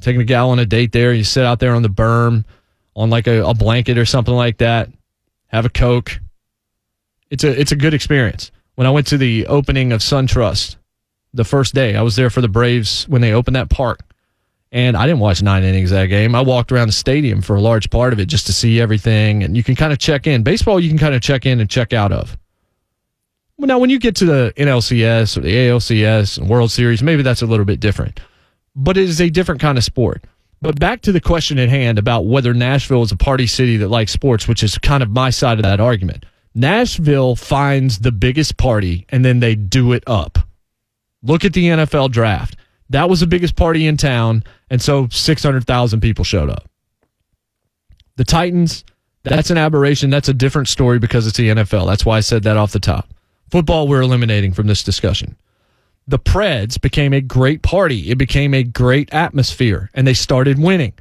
taken 0.01 0.21
a 0.21 0.25
gal 0.25 0.51
on 0.51 0.59
a 0.59 0.65
date 0.65 0.91
there. 0.91 1.13
You 1.13 1.23
sit 1.23 1.45
out 1.45 1.59
there 1.59 1.73
on 1.73 1.81
the 1.81 1.89
berm 1.89 2.45
on 2.95 3.09
like 3.09 3.27
a, 3.27 3.43
a 3.43 3.53
blanket 3.53 3.97
or 3.97 4.05
something 4.05 4.33
like 4.33 4.57
that, 4.57 4.89
have 5.47 5.65
a 5.65 5.69
Coke. 5.69 6.19
It's 7.29 7.43
a 7.43 7.59
it's 7.59 7.71
a 7.71 7.75
good 7.75 7.93
experience 7.93 8.51
when 8.75 8.87
I 8.87 8.91
went 8.91 9.07
to 9.07 9.17
the 9.17 9.47
opening 9.47 9.91
of 9.91 10.01
SunTrust 10.01 10.75
the 11.33 11.43
first 11.43 11.73
day. 11.73 11.95
I 11.95 12.01
was 12.01 12.15
there 12.15 12.29
for 12.29 12.41
the 12.41 12.47
Braves 12.47 13.07
when 13.07 13.21
they 13.21 13.33
opened 13.33 13.55
that 13.55 13.69
park. 13.69 13.99
And 14.71 14.97
I 14.97 15.07
didn't 15.07 15.19
watch 15.19 15.41
nine 15.41 15.63
innings 15.63 15.91
that 15.91 16.07
game. 16.07 16.35
I 16.35 16.41
walked 16.41 16.73
around 16.73 16.87
the 16.87 16.93
stadium 16.93 17.41
for 17.41 17.55
a 17.55 17.61
large 17.61 17.89
part 17.89 18.11
of 18.11 18.19
it 18.19 18.25
just 18.25 18.47
to 18.47 18.53
see 18.53 18.81
everything. 18.81 19.43
And 19.43 19.55
you 19.55 19.63
can 19.63 19.75
kind 19.75 19.93
of 19.93 19.99
check 19.99 20.27
in. 20.27 20.43
Baseball, 20.43 20.77
you 20.77 20.89
can 20.89 20.97
kind 20.97 21.15
of 21.15 21.21
check 21.21 21.45
in 21.45 21.61
and 21.61 21.69
check 21.69 21.93
out 21.93 22.11
of. 22.11 22.37
Now, 23.59 23.79
when 23.79 23.89
you 23.89 23.99
get 23.99 24.15
to 24.17 24.25
the 24.25 24.53
NLCS 24.55 25.35
or 25.35 25.41
the 25.41 25.53
ALCS 25.53 26.37
and 26.37 26.47
World 26.47 26.71
Series, 26.71 27.01
maybe 27.01 27.23
that's 27.23 27.41
a 27.41 27.47
little 27.47 27.65
bit 27.65 27.79
different. 27.79 28.19
But 28.75 28.97
it 28.97 29.09
is 29.09 29.19
a 29.19 29.29
different 29.29 29.61
kind 29.61 29.77
of 29.77 29.83
sport. 29.83 30.23
But 30.61 30.79
back 30.79 31.01
to 31.01 31.11
the 31.11 31.21
question 31.21 31.59
at 31.59 31.69
hand 31.69 31.99
about 31.99 32.25
whether 32.25 32.53
Nashville 32.53 33.03
is 33.03 33.11
a 33.11 33.17
party 33.17 33.47
city 33.47 33.77
that 33.77 33.89
likes 33.89 34.11
sports, 34.11 34.47
which 34.47 34.63
is 34.63 34.77
kind 34.77 35.01
of 35.01 35.09
my 35.09 35.29
side 35.29 35.59
of 35.59 35.63
that 35.63 35.79
argument. 35.79 36.25
Nashville 36.53 37.35
finds 37.35 37.99
the 37.99 38.11
biggest 38.11 38.57
party 38.57 39.05
and 39.09 39.23
then 39.23 39.39
they 39.39 39.55
do 39.55 39.93
it 39.93 40.03
up. 40.07 40.39
Look 41.23 41.45
at 41.45 41.53
the 41.53 41.65
NFL 41.65 42.11
draft. 42.11 42.57
That 42.89 43.09
was 43.09 43.19
the 43.19 43.27
biggest 43.27 43.55
party 43.55 43.85
in 43.85 43.97
town, 43.97 44.43
and 44.69 44.81
so 44.81 45.07
600,000 45.09 45.99
people 45.99 46.23
showed 46.23 46.49
up. 46.49 46.69
The 48.15 48.23
Titans, 48.23 48.85
that's 49.23 49.49
an 49.49 49.57
aberration. 49.57 50.09
That's 50.09 50.29
a 50.29 50.33
different 50.33 50.69
story 50.69 50.97
because 50.97 51.27
it's 51.27 51.37
the 51.37 51.49
NFL. 51.49 51.85
That's 51.85 52.05
why 52.05 52.17
I 52.17 52.21
said 52.21 52.43
that 52.43 52.55
off 52.55 52.71
the 52.71 52.79
top. 52.79 53.09
Football, 53.49 53.87
we're 53.87 54.01
eliminating 54.01 54.53
from 54.53 54.67
this 54.67 54.83
discussion. 54.83 55.37
The 56.07 56.19
Preds 56.19 56.79
became 56.79 57.13
a 57.13 57.21
great 57.21 57.61
party. 57.61 58.09
It 58.11 58.17
became 58.17 58.53
a 58.53 58.63
great 58.63 59.13
atmosphere, 59.13 59.89
and 59.93 60.07
they 60.07 60.13
started 60.13 60.59
winning. 60.59 60.93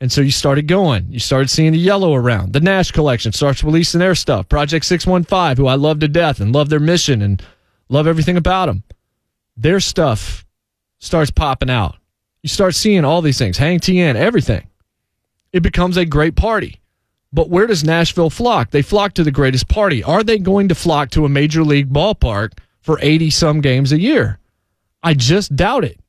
And 0.00 0.12
so 0.12 0.20
you 0.20 0.30
started 0.30 0.68
going. 0.68 1.06
You 1.10 1.18
started 1.18 1.50
seeing 1.50 1.72
the 1.72 1.78
yellow 1.78 2.14
around. 2.14 2.52
The 2.52 2.60
Nash 2.60 2.92
collection 2.92 3.32
starts 3.32 3.64
releasing 3.64 3.98
their 3.98 4.14
stuff. 4.14 4.48
Project 4.48 4.84
615, 4.84 5.56
who 5.56 5.68
I 5.68 5.74
love 5.74 6.00
to 6.00 6.08
death 6.08 6.40
and 6.40 6.54
love 6.54 6.68
their 6.68 6.80
mission 6.80 7.20
and 7.22 7.42
love 7.88 8.06
everything 8.06 8.36
about 8.36 8.66
them. 8.66 8.84
Their 9.56 9.80
stuff 9.80 10.46
starts 11.00 11.32
popping 11.32 11.70
out. 11.70 11.96
You 12.42 12.48
start 12.48 12.76
seeing 12.76 13.04
all 13.04 13.22
these 13.22 13.38
things, 13.38 13.58
Hang 13.58 13.80
TN, 13.80 14.14
everything. 14.14 14.68
It 15.52 15.62
becomes 15.62 15.96
a 15.96 16.04
great 16.04 16.36
party. 16.36 16.80
But 17.32 17.50
where 17.50 17.66
does 17.66 17.84
Nashville 17.84 18.30
flock? 18.30 18.70
They 18.70 18.82
flock 18.82 19.14
to 19.14 19.24
the 19.24 19.30
greatest 19.30 19.68
party. 19.68 20.02
Are 20.02 20.22
they 20.22 20.38
going 20.38 20.68
to 20.68 20.74
flock 20.74 21.10
to 21.10 21.24
a 21.24 21.28
major 21.28 21.62
league 21.62 21.92
ballpark 21.92 22.58
for 22.80 22.98
80 23.00 23.30
some 23.30 23.60
games 23.60 23.92
a 23.92 24.00
year? 24.00 24.38
I 25.02 25.14
just 25.14 25.54
doubt 25.54 25.84
it 25.84 26.00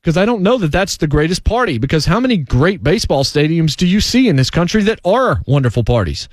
because 0.00 0.16
I 0.16 0.24
don't 0.24 0.42
know 0.42 0.58
that 0.58 0.72
that's 0.72 0.96
the 0.96 1.06
greatest 1.06 1.44
party. 1.44 1.78
Because 1.78 2.06
how 2.06 2.20
many 2.20 2.36
great 2.36 2.82
baseball 2.82 3.24
stadiums 3.24 3.76
do 3.76 3.86
you 3.86 4.00
see 4.00 4.28
in 4.28 4.36
this 4.36 4.50
country 4.50 4.82
that 4.84 5.00
are 5.04 5.42
wonderful 5.46 5.84
parties? 5.84 6.28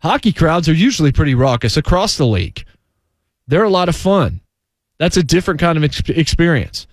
Hockey 0.00 0.32
crowds 0.32 0.68
are 0.68 0.74
usually 0.74 1.12
pretty 1.12 1.34
raucous 1.34 1.76
across 1.76 2.16
the 2.16 2.26
league. 2.26 2.64
They're 3.46 3.62
a 3.62 3.70
lot 3.70 3.88
of 3.88 3.96
fun. 3.96 4.40
That's 4.98 5.16
a 5.16 5.22
different 5.22 5.60
kind 5.60 5.78
of 5.78 5.84
ex- 5.84 6.00
experience. 6.08 6.86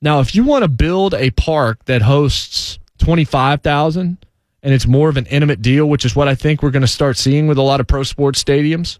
Now, 0.00 0.20
if 0.20 0.34
you 0.34 0.44
want 0.44 0.62
to 0.62 0.68
build 0.68 1.12
a 1.14 1.30
park 1.30 1.84
that 1.86 2.02
hosts 2.02 2.78
25,000 2.98 4.24
and 4.68 4.74
it's 4.74 4.86
more 4.86 5.08
of 5.08 5.16
an 5.16 5.24
intimate 5.28 5.62
deal, 5.62 5.88
which 5.88 6.04
is 6.04 6.14
what 6.14 6.28
I 6.28 6.34
think 6.34 6.62
we're 6.62 6.70
going 6.70 6.82
to 6.82 6.86
start 6.86 7.16
seeing 7.16 7.46
with 7.46 7.56
a 7.56 7.62
lot 7.62 7.80
of 7.80 7.86
pro 7.86 8.02
sports 8.02 8.44
stadiums, 8.44 8.98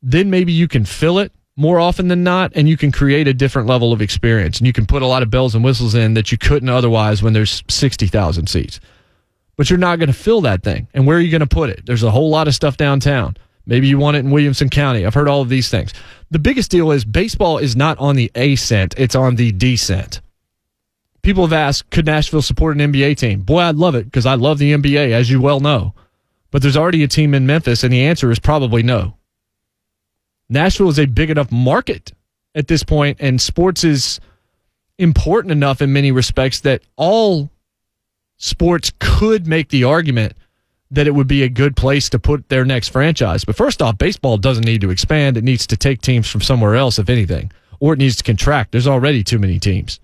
then 0.00 0.30
maybe 0.30 0.50
you 0.50 0.66
can 0.66 0.86
fill 0.86 1.18
it 1.18 1.30
more 1.56 1.78
often 1.78 2.08
than 2.08 2.24
not, 2.24 2.52
and 2.54 2.66
you 2.66 2.78
can 2.78 2.90
create 2.90 3.28
a 3.28 3.34
different 3.34 3.68
level 3.68 3.92
of 3.92 4.00
experience. 4.00 4.56
And 4.56 4.66
you 4.66 4.72
can 4.72 4.86
put 4.86 5.02
a 5.02 5.06
lot 5.06 5.22
of 5.22 5.28
bells 5.28 5.54
and 5.54 5.62
whistles 5.62 5.94
in 5.94 6.14
that 6.14 6.32
you 6.32 6.38
couldn't 6.38 6.70
otherwise 6.70 7.22
when 7.22 7.34
there's 7.34 7.62
60,000 7.68 8.46
seats. 8.46 8.80
But 9.56 9.68
you're 9.68 9.78
not 9.78 9.98
going 9.98 10.06
to 10.06 10.14
fill 10.14 10.40
that 10.40 10.62
thing. 10.62 10.88
And 10.94 11.06
where 11.06 11.18
are 11.18 11.20
you 11.20 11.30
going 11.30 11.40
to 11.40 11.46
put 11.46 11.68
it? 11.68 11.84
There's 11.84 12.02
a 12.02 12.10
whole 12.10 12.30
lot 12.30 12.48
of 12.48 12.54
stuff 12.54 12.78
downtown. 12.78 13.36
Maybe 13.66 13.88
you 13.88 13.98
want 13.98 14.16
it 14.16 14.20
in 14.20 14.30
Williamson 14.30 14.70
County. 14.70 15.04
I've 15.04 15.12
heard 15.12 15.28
all 15.28 15.42
of 15.42 15.50
these 15.50 15.68
things. 15.68 15.92
The 16.30 16.38
biggest 16.38 16.70
deal 16.70 16.92
is 16.92 17.04
baseball 17.04 17.58
is 17.58 17.76
not 17.76 17.98
on 17.98 18.16
the 18.16 18.30
ascent, 18.34 18.94
it's 18.96 19.14
on 19.14 19.36
the 19.36 19.52
descent. 19.52 20.21
People 21.22 21.44
have 21.44 21.52
asked, 21.52 21.90
could 21.90 22.06
Nashville 22.06 22.42
support 22.42 22.76
an 22.76 22.92
NBA 22.92 23.16
team? 23.16 23.40
Boy, 23.40 23.60
I'd 23.60 23.76
love 23.76 23.94
it 23.94 24.04
because 24.04 24.26
I 24.26 24.34
love 24.34 24.58
the 24.58 24.72
NBA, 24.72 25.12
as 25.12 25.30
you 25.30 25.40
well 25.40 25.60
know. 25.60 25.94
But 26.50 26.62
there's 26.62 26.76
already 26.76 27.02
a 27.04 27.08
team 27.08 27.32
in 27.32 27.46
Memphis, 27.46 27.84
and 27.84 27.92
the 27.92 28.04
answer 28.04 28.30
is 28.30 28.38
probably 28.38 28.82
no. 28.82 29.16
Nashville 30.48 30.88
is 30.88 30.98
a 30.98 31.06
big 31.06 31.30
enough 31.30 31.50
market 31.50 32.12
at 32.54 32.68
this 32.68 32.82
point, 32.82 33.18
and 33.20 33.40
sports 33.40 33.84
is 33.84 34.20
important 34.98 35.52
enough 35.52 35.80
in 35.80 35.92
many 35.92 36.12
respects 36.12 36.60
that 36.60 36.82
all 36.96 37.50
sports 38.36 38.92
could 38.98 39.46
make 39.46 39.68
the 39.68 39.84
argument 39.84 40.34
that 40.90 41.06
it 41.06 41.14
would 41.14 41.28
be 41.28 41.42
a 41.42 41.48
good 41.48 41.74
place 41.74 42.10
to 42.10 42.18
put 42.18 42.48
their 42.50 42.66
next 42.66 42.88
franchise. 42.88 43.44
But 43.44 43.56
first 43.56 43.80
off, 43.80 43.96
baseball 43.96 44.36
doesn't 44.36 44.66
need 44.66 44.82
to 44.82 44.90
expand. 44.90 45.38
It 45.38 45.44
needs 45.44 45.66
to 45.68 45.76
take 45.76 46.02
teams 46.02 46.28
from 46.28 46.42
somewhere 46.42 46.74
else, 46.74 46.98
if 46.98 47.08
anything, 47.08 47.50
or 47.80 47.94
it 47.94 47.98
needs 47.98 48.16
to 48.16 48.24
contract. 48.24 48.72
There's 48.72 48.88
already 48.88 49.24
too 49.24 49.38
many 49.38 49.58
teams. 49.58 50.00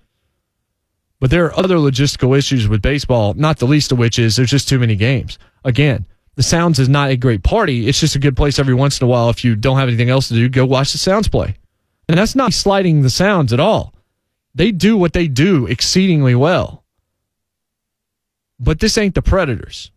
But 1.19 1.29
there 1.29 1.45
are 1.45 1.59
other 1.59 1.75
logistical 1.75 2.37
issues 2.37 2.67
with 2.67 2.81
baseball, 2.81 3.33
not 3.33 3.59
the 3.59 3.67
least 3.67 3.91
of 3.91 3.97
which 3.97 4.17
is 4.17 4.35
there's 4.35 4.49
just 4.49 4.69
too 4.69 4.79
many 4.79 4.95
games. 4.95 5.37
Again, 5.65 6.05
the 6.35 6.43
Sounds 6.43 6.79
is 6.79 6.87
not 6.87 7.09
a 7.09 7.17
great 7.17 7.43
party. 7.43 7.87
It's 7.87 7.99
just 7.99 8.15
a 8.15 8.19
good 8.19 8.37
place 8.37 8.59
every 8.59 8.73
once 8.73 8.99
in 8.99 9.05
a 9.05 9.09
while. 9.09 9.29
If 9.29 9.43
you 9.43 9.55
don't 9.55 9.77
have 9.77 9.89
anything 9.89 10.09
else 10.09 10.29
to 10.29 10.33
do, 10.33 10.47
go 10.47 10.65
watch 10.65 10.93
the 10.93 10.97
Sounds 10.97 11.27
play. 11.27 11.55
And 12.07 12.17
that's 12.17 12.35
not 12.35 12.53
sliding 12.53 13.01
the 13.01 13.09
Sounds 13.09 13.51
at 13.51 13.59
all. 13.59 13.93
They 14.55 14.71
do 14.71 14.97
what 14.97 15.13
they 15.13 15.27
do 15.27 15.67
exceedingly 15.67 16.35
well. 16.35 16.85
But 18.59 18.79
this 18.79 18.97
ain't 18.97 19.15
the 19.15 19.21
Predators. 19.21 19.91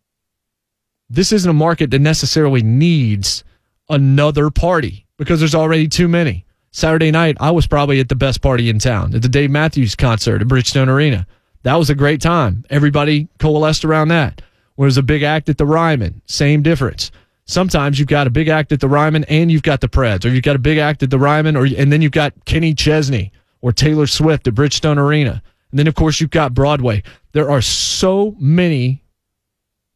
This 1.08 1.32
isn't 1.32 1.50
a 1.50 1.54
market 1.54 1.90
that 1.90 2.00
necessarily 2.00 2.62
needs 2.62 3.44
another 3.88 4.50
party 4.50 5.06
because 5.18 5.40
there's 5.40 5.54
already 5.54 5.86
too 5.86 6.08
many. 6.08 6.44
Saturday 6.72 7.10
night, 7.10 7.36
I 7.38 7.50
was 7.50 7.66
probably 7.66 8.00
at 8.00 8.08
the 8.08 8.14
best 8.14 8.40
party 8.40 8.70
in 8.70 8.78
town 8.78 9.14
at 9.14 9.22
the 9.22 9.28
Dave 9.28 9.50
Matthews 9.50 9.94
concert 9.94 10.40
at 10.40 10.48
Bridgestone 10.48 10.88
Arena. 10.88 11.26
That 11.64 11.76
was 11.76 11.90
a 11.90 11.94
great 11.94 12.20
time. 12.20 12.64
Everybody 12.70 13.28
coalesced 13.38 13.84
around 13.84 14.08
that. 14.08 14.40
Whereas 14.76 14.96
a 14.96 15.02
big 15.02 15.22
act 15.22 15.50
at 15.50 15.58
the 15.58 15.66
Ryman, 15.66 16.22
same 16.26 16.62
difference. 16.62 17.10
Sometimes 17.44 17.98
you've 17.98 18.08
got 18.08 18.26
a 18.26 18.30
big 18.30 18.48
act 18.48 18.72
at 18.72 18.80
the 18.80 18.88
Ryman 18.88 19.24
and 19.24 19.52
you've 19.52 19.62
got 19.62 19.82
the 19.82 19.88
Preds, 19.88 20.24
or 20.24 20.30
you've 20.30 20.44
got 20.44 20.56
a 20.56 20.60
big 20.60 20.78
act 20.78 21.02
at 21.02 21.10
the 21.10 21.18
Ryman, 21.18 21.56
or 21.56 21.66
and 21.66 21.92
then 21.92 22.00
you've 22.00 22.12
got 22.12 22.32
Kenny 22.46 22.72
Chesney 22.72 23.32
or 23.60 23.72
Taylor 23.72 24.06
Swift 24.06 24.48
at 24.48 24.54
Bridgestone 24.54 24.96
Arena. 24.96 25.42
And 25.70 25.78
then, 25.78 25.86
of 25.86 25.94
course, 25.94 26.20
you've 26.20 26.30
got 26.30 26.54
Broadway. 26.54 27.02
There 27.32 27.50
are 27.50 27.60
so 27.60 28.34
many 28.38 29.02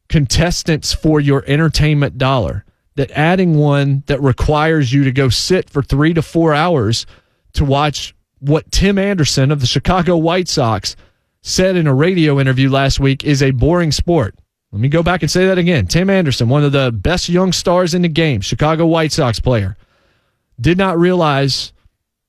contestants 0.09 0.93
for 0.93 1.19
your 1.19 1.43
entertainment 1.47 2.17
dollar 2.17 2.65
that 2.97 3.11
adding 3.11 3.55
one 3.57 4.03
that 4.07 4.21
requires 4.21 4.91
you 4.91 5.03
to 5.03 5.11
go 5.11 5.29
sit 5.29 5.69
for 5.69 5.83
three 5.83 6.13
to 6.13 6.21
four 6.21 6.53
hours 6.53 7.05
to 7.53 7.63
watch 7.63 8.13
what 8.39 8.71
Tim 8.71 8.97
Anderson 8.97 9.51
of 9.51 9.61
the 9.61 9.67
Chicago 9.67 10.17
White 10.17 10.47
Sox 10.47 10.95
said 11.41 11.75
in 11.75 11.87
a 11.87 11.93
radio 11.93 12.39
interview 12.39 12.69
last 12.69 12.99
week 12.99 13.23
is 13.23 13.41
a 13.41 13.51
boring 13.51 13.91
sport. 13.91 14.35
Let 14.71 14.81
me 14.81 14.89
go 14.89 15.03
back 15.03 15.21
and 15.21 15.31
say 15.31 15.45
that 15.45 15.59
again. 15.59 15.85
Tim 15.85 16.09
Anderson, 16.09 16.49
one 16.49 16.63
of 16.63 16.71
the 16.71 16.91
best 16.91 17.29
young 17.29 17.53
stars 17.53 17.93
in 17.93 18.01
the 18.01 18.09
game, 18.09 18.41
Chicago 18.41 18.87
White 18.87 19.11
Sox 19.11 19.39
player, 19.39 19.77
did 20.59 20.77
not 20.77 20.97
realize 20.97 21.71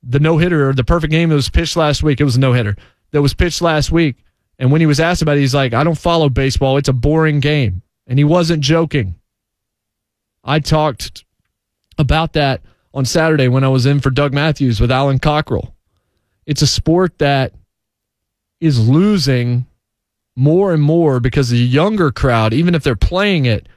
the 0.02 0.20
no 0.20 0.36
hitter 0.36 0.68
or 0.68 0.74
the 0.74 0.84
perfect 0.84 1.10
game 1.10 1.30
that 1.30 1.34
was 1.34 1.48
pitched 1.48 1.76
last 1.76 2.02
week. 2.02 2.20
It 2.20 2.24
was 2.24 2.36
a 2.36 2.40
no 2.40 2.52
hitter 2.52 2.76
that 3.10 3.22
was 3.22 3.34
pitched 3.34 3.62
last 3.62 3.90
week. 3.90 4.16
And 4.58 4.70
when 4.70 4.82
he 4.82 4.86
was 4.86 5.00
asked 5.00 5.22
about 5.22 5.38
it, 5.38 5.40
he's 5.40 5.54
like, 5.54 5.72
I 5.72 5.82
don't 5.82 5.98
follow 5.98 6.28
baseball. 6.28 6.76
It's 6.76 6.88
a 6.88 6.92
boring 6.92 7.40
game. 7.40 7.82
And 8.06 8.18
he 8.18 8.24
wasn't 8.24 8.62
joking. 8.62 9.14
I 10.48 10.60
talked 10.60 11.24
about 11.98 12.32
that 12.32 12.62
on 12.94 13.04
Saturday 13.04 13.48
when 13.48 13.64
I 13.64 13.68
was 13.68 13.84
in 13.84 14.00
for 14.00 14.08
Doug 14.08 14.32
Matthews 14.32 14.80
with 14.80 14.90
Alan 14.90 15.18
Cockrell. 15.18 15.74
It's 16.46 16.62
a 16.62 16.66
sport 16.66 17.18
that 17.18 17.52
is 18.58 18.88
losing 18.88 19.66
more 20.34 20.72
and 20.72 20.82
more 20.82 21.20
because 21.20 21.50
the 21.50 21.58
younger 21.58 22.10
crowd, 22.10 22.54
even 22.54 22.74
if 22.74 22.82
they're 22.82 22.96
playing 22.96 23.44
it, 23.44 23.68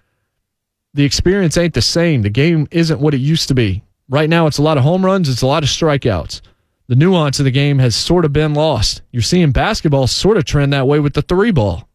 the 0.93 1.03
experience 1.03 1.57
ain't 1.57 1.73
the 1.73 1.81
same. 1.81 2.21
The 2.21 2.29
game 2.29 2.69
isn't 2.71 3.01
what 3.01 3.13
it 3.13 3.19
used 3.19 3.49
to 3.49 3.53
be. 3.53 3.83
Right 4.07 4.29
now, 4.29 4.47
it's 4.47 4.57
a 4.57 4.63
lot 4.63 4.77
of 4.77 4.83
home 4.83 5.05
runs, 5.05 5.27
it's 5.27 5.41
a 5.41 5.47
lot 5.47 5.63
of 5.63 5.69
strikeouts. 5.69 6.39
The 6.87 6.95
nuance 6.95 7.39
of 7.39 7.45
the 7.45 7.51
game 7.51 7.79
has 7.79 7.97
sort 7.97 8.23
of 8.23 8.31
been 8.31 8.53
lost. 8.53 9.01
You're 9.11 9.21
seeing 9.21 9.51
basketball 9.51 10.07
sort 10.07 10.37
of 10.37 10.45
trend 10.45 10.71
that 10.71 10.87
way 10.87 11.01
with 11.01 11.15
the 11.15 11.21
three 11.21 11.51
ball. 11.51 11.89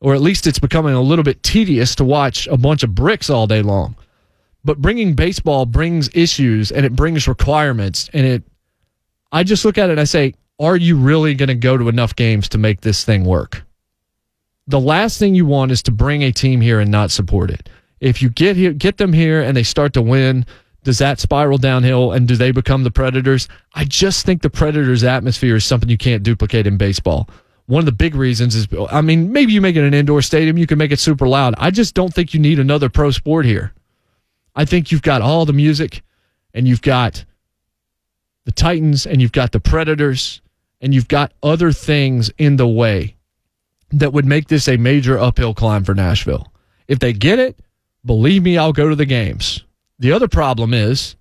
Or 0.00 0.14
at 0.14 0.20
least 0.20 0.46
it's 0.46 0.58
becoming 0.58 0.94
a 0.94 1.00
little 1.00 1.24
bit 1.24 1.42
tedious 1.42 1.94
to 1.96 2.04
watch 2.04 2.46
a 2.46 2.56
bunch 2.56 2.82
of 2.82 2.94
bricks 2.94 3.30
all 3.30 3.46
day 3.46 3.62
long. 3.62 3.96
But 4.64 4.80
bringing 4.80 5.14
baseball 5.14 5.66
brings 5.66 6.08
issues 6.14 6.70
and 6.70 6.84
it 6.86 6.94
brings 6.94 7.26
requirements. 7.26 8.08
And 8.12 8.26
it, 8.26 8.42
I 9.32 9.42
just 9.42 9.64
look 9.64 9.78
at 9.78 9.88
it 9.88 9.92
and 9.92 10.00
I 10.00 10.04
say, 10.04 10.34
are 10.60 10.76
you 10.76 10.96
really 10.96 11.34
going 11.34 11.48
to 11.48 11.54
go 11.54 11.76
to 11.76 11.88
enough 11.88 12.14
games 12.16 12.48
to 12.50 12.58
make 12.58 12.80
this 12.80 13.04
thing 13.04 13.24
work? 13.24 13.62
The 14.66 14.80
last 14.80 15.18
thing 15.18 15.34
you 15.34 15.46
want 15.46 15.72
is 15.72 15.82
to 15.84 15.90
bring 15.90 16.22
a 16.22 16.32
team 16.32 16.60
here 16.60 16.80
and 16.80 16.90
not 16.90 17.10
support 17.10 17.50
it. 17.50 17.68
If 18.00 18.20
you 18.20 18.28
get 18.28 18.56
here, 18.56 18.72
get 18.72 18.98
them 18.98 19.12
here 19.12 19.40
and 19.40 19.56
they 19.56 19.62
start 19.62 19.92
to 19.94 20.02
win, 20.02 20.44
does 20.84 20.98
that 20.98 21.20
spiral 21.20 21.58
downhill 21.58 22.12
and 22.12 22.28
do 22.28 22.36
they 22.36 22.50
become 22.50 22.84
the 22.84 22.90
Predators? 22.90 23.48
I 23.74 23.84
just 23.84 24.26
think 24.26 24.42
the 24.42 24.50
Predators 24.50 25.04
atmosphere 25.04 25.56
is 25.56 25.64
something 25.64 25.88
you 25.88 25.98
can't 25.98 26.22
duplicate 26.22 26.66
in 26.66 26.76
baseball. 26.76 27.28
One 27.68 27.80
of 27.80 27.84
the 27.84 27.92
big 27.92 28.14
reasons 28.14 28.54
is, 28.54 28.66
I 28.90 29.02
mean, 29.02 29.30
maybe 29.30 29.52
you 29.52 29.60
make 29.60 29.76
it 29.76 29.84
an 29.84 29.92
indoor 29.92 30.22
stadium, 30.22 30.56
you 30.56 30.66
can 30.66 30.78
make 30.78 30.90
it 30.90 30.98
super 30.98 31.28
loud. 31.28 31.54
I 31.58 31.70
just 31.70 31.94
don't 31.94 32.14
think 32.14 32.32
you 32.32 32.40
need 32.40 32.58
another 32.58 32.88
pro 32.88 33.10
sport 33.10 33.44
here. 33.44 33.74
I 34.56 34.64
think 34.64 34.90
you've 34.90 35.02
got 35.02 35.20
all 35.20 35.44
the 35.44 35.52
music 35.52 36.00
and 36.54 36.66
you've 36.66 36.80
got 36.80 37.26
the 38.46 38.52
Titans 38.52 39.04
and 39.04 39.20
you've 39.20 39.32
got 39.32 39.52
the 39.52 39.60
Predators 39.60 40.40
and 40.80 40.94
you've 40.94 41.08
got 41.08 41.34
other 41.42 41.70
things 41.70 42.30
in 42.38 42.56
the 42.56 42.66
way 42.66 43.16
that 43.90 44.14
would 44.14 44.24
make 44.24 44.48
this 44.48 44.66
a 44.66 44.78
major 44.78 45.18
uphill 45.18 45.52
climb 45.52 45.84
for 45.84 45.94
Nashville. 45.94 46.50
If 46.86 47.00
they 47.00 47.12
get 47.12 47.38
it, 47.38 47.60
believe 48.02 48.42
me, 48.42 48.56
I'll 48.56 48.72
go 48.72 48.88
to 48.88 48.96
the 48.96 49.04
games. 49.04 49.62
The 49.98 50.12
other 50.12 50.26
problem 50.26 50.72
is 50.72 51.16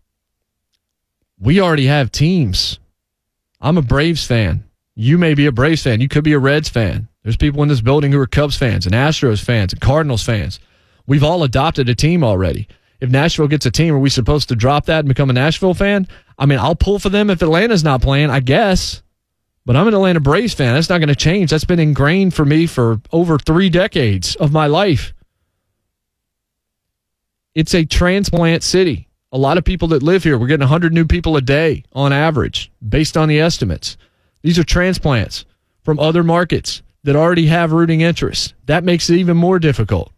we 1.37 1.59
already 1.59 1.87
have 1.87 2.09
teams. 2.09 2.79
I'm 3.59 3.77
a 3.77 3.81
Braves 3.81 4.25
fan. 4.25 4.63
You 4.99 5.19
may 5.19 5.35
be 5.35 5.45
a 5.45 5.51
Braves 5.51 5.83
fan. 5.83 6.01
You 6.01 6.07
could 6.07 6.23
be 6.23 6.33
a 6.33 6.39
Reds 6.39 6.69
fan. 6.69 7.07
There's 7.21 7.37
people 7.37 7.61
in 7.61 7.69
this 7.69 7.81
building 7.81 8.11
who 8.11 8.19
are 8.19 8.25
Cubs 8.25 8.57
fans 8.57 8.87
and 8.87 8.95
Astros 8.95 9.43
fans 9.43 9.71
and 9.71 9.79
Cardinals 9.79 10.23
fans. 10.23 10.59
We've 11.05 11.23
all 11.23 11.43
adopted 11.43 11.87
a 11.87 11.93
team 11.93 12.23
already. 12.23 12.67
If 12.99 13.11
Nashville 13.11 13.47
gets 13.47 13.67
a 13.67 13.71
team, 13.71 13.93
are 13.93 13.99
we 13.99 14.09
supposed 14.09 14.49
to 14.49 14.55
drop 14.55 14.87
that 14.87 15.01
and 15.01 15.07
become 15.07 15.29
a 15.29 15.33
Nashville 15.33 15.75
fan? 15.75 16.07
I 16.39 16.47
mean, 16.47 16.57
I'll 16.57 16.73
pull 16.73 16.97
for 16.97 17.09
them 17.09 17.29
if 17.29 17.43
Atlanta's 17.43 17.83
not 17.83 18.01
playing, 18.01 18.31
I 18.31 18.39
guess. 18.39 19.03
But 19.67 19.75
I'm 19.75 19.87
an 19.87 19.93
Atlanta 19.93 20.19
Braves 20.19 20.55
fan. 20.55 20.73
That's 20.73 20.89
not 20.89 20.97
going 20.97 21.09
to 21.09 21.15
change. 21.15 21.51
That's 21.51 21.63
been 21.63 21.79
ingrained 21.79 22.33
for 22.33 22.43
me 22.43 22.65
for 22.65 22.99
over 23.11 23.37
three 23.37 23.69
decades 23.69 24.35
of 24.37 24.51
my 24.51 24.65
life. 24.65 25.13
It's 27.53 27.75
a 27.75 27.85
transplant 27.85 28.63
city. 28.63 29.09
A 29.31 29.37
lot 29.37 29.59
of 29.59 29.63
people 29.63 29.89
that 29.89 30.01
live 30.01 30.23
here, 30.23 30.39
we're 30.39 30.47
getting 30.47 30.61
100 30.61 30.91
new 30.91 31.05
people 31.05 31.37
a 31.37 31.41
day 31.41 31.83
on 31.93 32.11
average, 32.11 32.71
based 32.89 33.15
on 33.15 33.29
the 33.29 33.39
estimates. 33.39 33.95
These 34.47 34.57
are 34.57 34.63
transplants 34.63 35.43
from 35.83 35.99
other 35.99 36.23
markets 36.23 36.81
that 37.03 37.17
already 37.17 37.47
have 37.47 37.73
rooting 37.73 37.99
interest. 37.99 38.53
That 38.67 38.85
makes 38.85 39.09
it 39.09 39.17
even 39.17 39.35
more 39.35 39.59
difficult. 39.59 40.13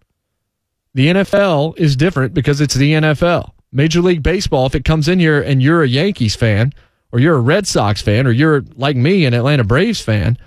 The 0.94 1.08
NFL 1.08 1.76
is 1.80 1.96
different 1.96 2.36
because 2.36 2.62
it's 2.62 2.76
the 2.76 2.94
NFL. 2.94 3.54
Major 3.72 4.02
League 4.02 4.22
Baseball, 4.22 4.68
if 4.68 4.76
it 4.76 4.86
comes 4.86 5.08
in 5.08 5.18
here 5.18 5.42
and 5.42 5.64
you're 5.64 5.82
a 5.82 5.88
Yankees 5.88 6.36
fan, 6.36 6.74
or 7.12 7.20
you're 7.20 7.38
a 7.38 7.42
Red 7.42 7.66
Sox 7.66 8.04
fan, 8.04 8.28
or 8.28 8.32
you're 8.32 8.64
like 8.76 8.96
me, 8.96 9.26
an 9.26 9.34
Atlanta 9.34 9.64
Braves 9.64 10.00
fan, 10.00 10.38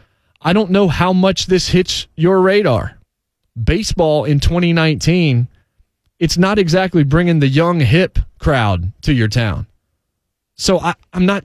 I 0.41 0.53
don't 0.53 0.71
know 0.71 0.87
how 0.87 1.13
much 1.13 1.47
this 1.47 1.67
hits 1.67 2.07
your 2.15 2.41
radar. 2.41 3.01
Baseball 3.61 4.27
in 4.27 4.39
2019 4.39 5.49
it's 6.21 6.39
not 6.39 6.61
exactly 6.61 7.03
bringing 7.03 7.41
the 7.41 7.49
young 7.49 7.81
hip 7.81 8.21
crowd 8.39 8.93
to 9.03 9.13
your 9.13 9.27
town. 9.27 9.67
So 10.55 10.79
I, 10.79 10.95
I'm 11.13 11.27
not. 11.27 11.43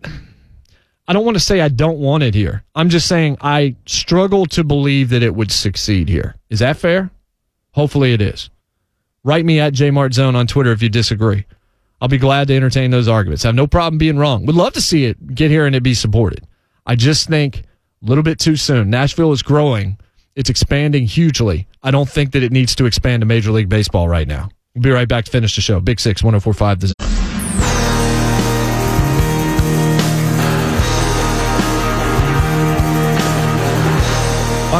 I 1.07 1.13
don't 1.13 1.23
want 1.23 1.35
to 1.35 1.43
say 1.43 1.61
I 1.61 1.69
don't 1.69 1.99
want 1.99 2.23
it 2.23 2.35
here. 2.35 2.63
I'm 2.75 2.89
just 2.89 3.07
saying 3.07 3.37
I 3.39 3.75
struggle 3.85 4.45
to 4.47 4.63
believe 4.63 5.09
that 5.09 5.23
it 5.23 5.33
would 5.33 5.51
succeed 5.51 6.09
here. 6.09 6.35
Is 6.49 6.59
that 6.59 6.77
fair? 6.77 7.09
Hopefully 7.71 8.13
it 8.13 8.21
is. 8.21 8.49
Write 9.23 9.45
me 9.45 9.59
at 9.59 9.73
jmartzone 9.73 10.35
on 10.35 10.47
Twitter 10.47 10.71
if 10.71 10.81
you 10.81 10.89
disagree. 10.89 11.45
I'll 12.01 12.07
be 12.07 12.17
glad 12.17 12.49
to 12.49 12.55
entertain 12.55 12.91
those 12.91 13.07
arguments. 13.07 13.45
I 13.45 13.49
have 13.49 13.55
no 13.55 13.67
problem 13.67 13.97
being 13.97 14.17
wrong. 14.17 14.45
Would 14.45 14.55
love 14.55 14.73
to 14.73 14.81
see 14.81 15.05
it 15.05 15.33
get 15.33 15.49
here 15.49 15.65
and 15.65 15.75
it 15.75 15.81
be 15.81 15.93
supported. 15.93 16.45
I 16.85 16.95
just 16.95 17.27
think 17.27 17.59
a 17.59 18.05
little 18.05 18.23
bit 18.23 18.39
too 18.39 18.55
soon. 18.55 18.89
Nashville 18.89 19.31
is 19.31 19.41
growing. 19.41 19.97
It's 20.35 20.49
expanding 20.49 21.07
hugely. 21.07 21.67
I 21.83 21.91
don't 21.91 22.09
think 22.09 22.33
that 22.33 22.43
it 22.43 22.51
needs 22.51 22.75
to 22.75 22.85
expand 22.85 23.21
to 23.21 23.25
Major 23.25 23.51
League 23.51 23.69
Baseball 23.69 24.07
right 24.07 24.27
now. 24.27 24.49
We'll 24.75 24.83
be 24.83 24.91
right 24.91 25.07
back 25.07 25.25
to 25.25 25.31
finish 25.31 25.55
the 25.55 25.61
show. 25.61 25.79
Big 25.79 25.99
Six, 25.99 26.21
1045 26.21 26.79
The 26.81 27.26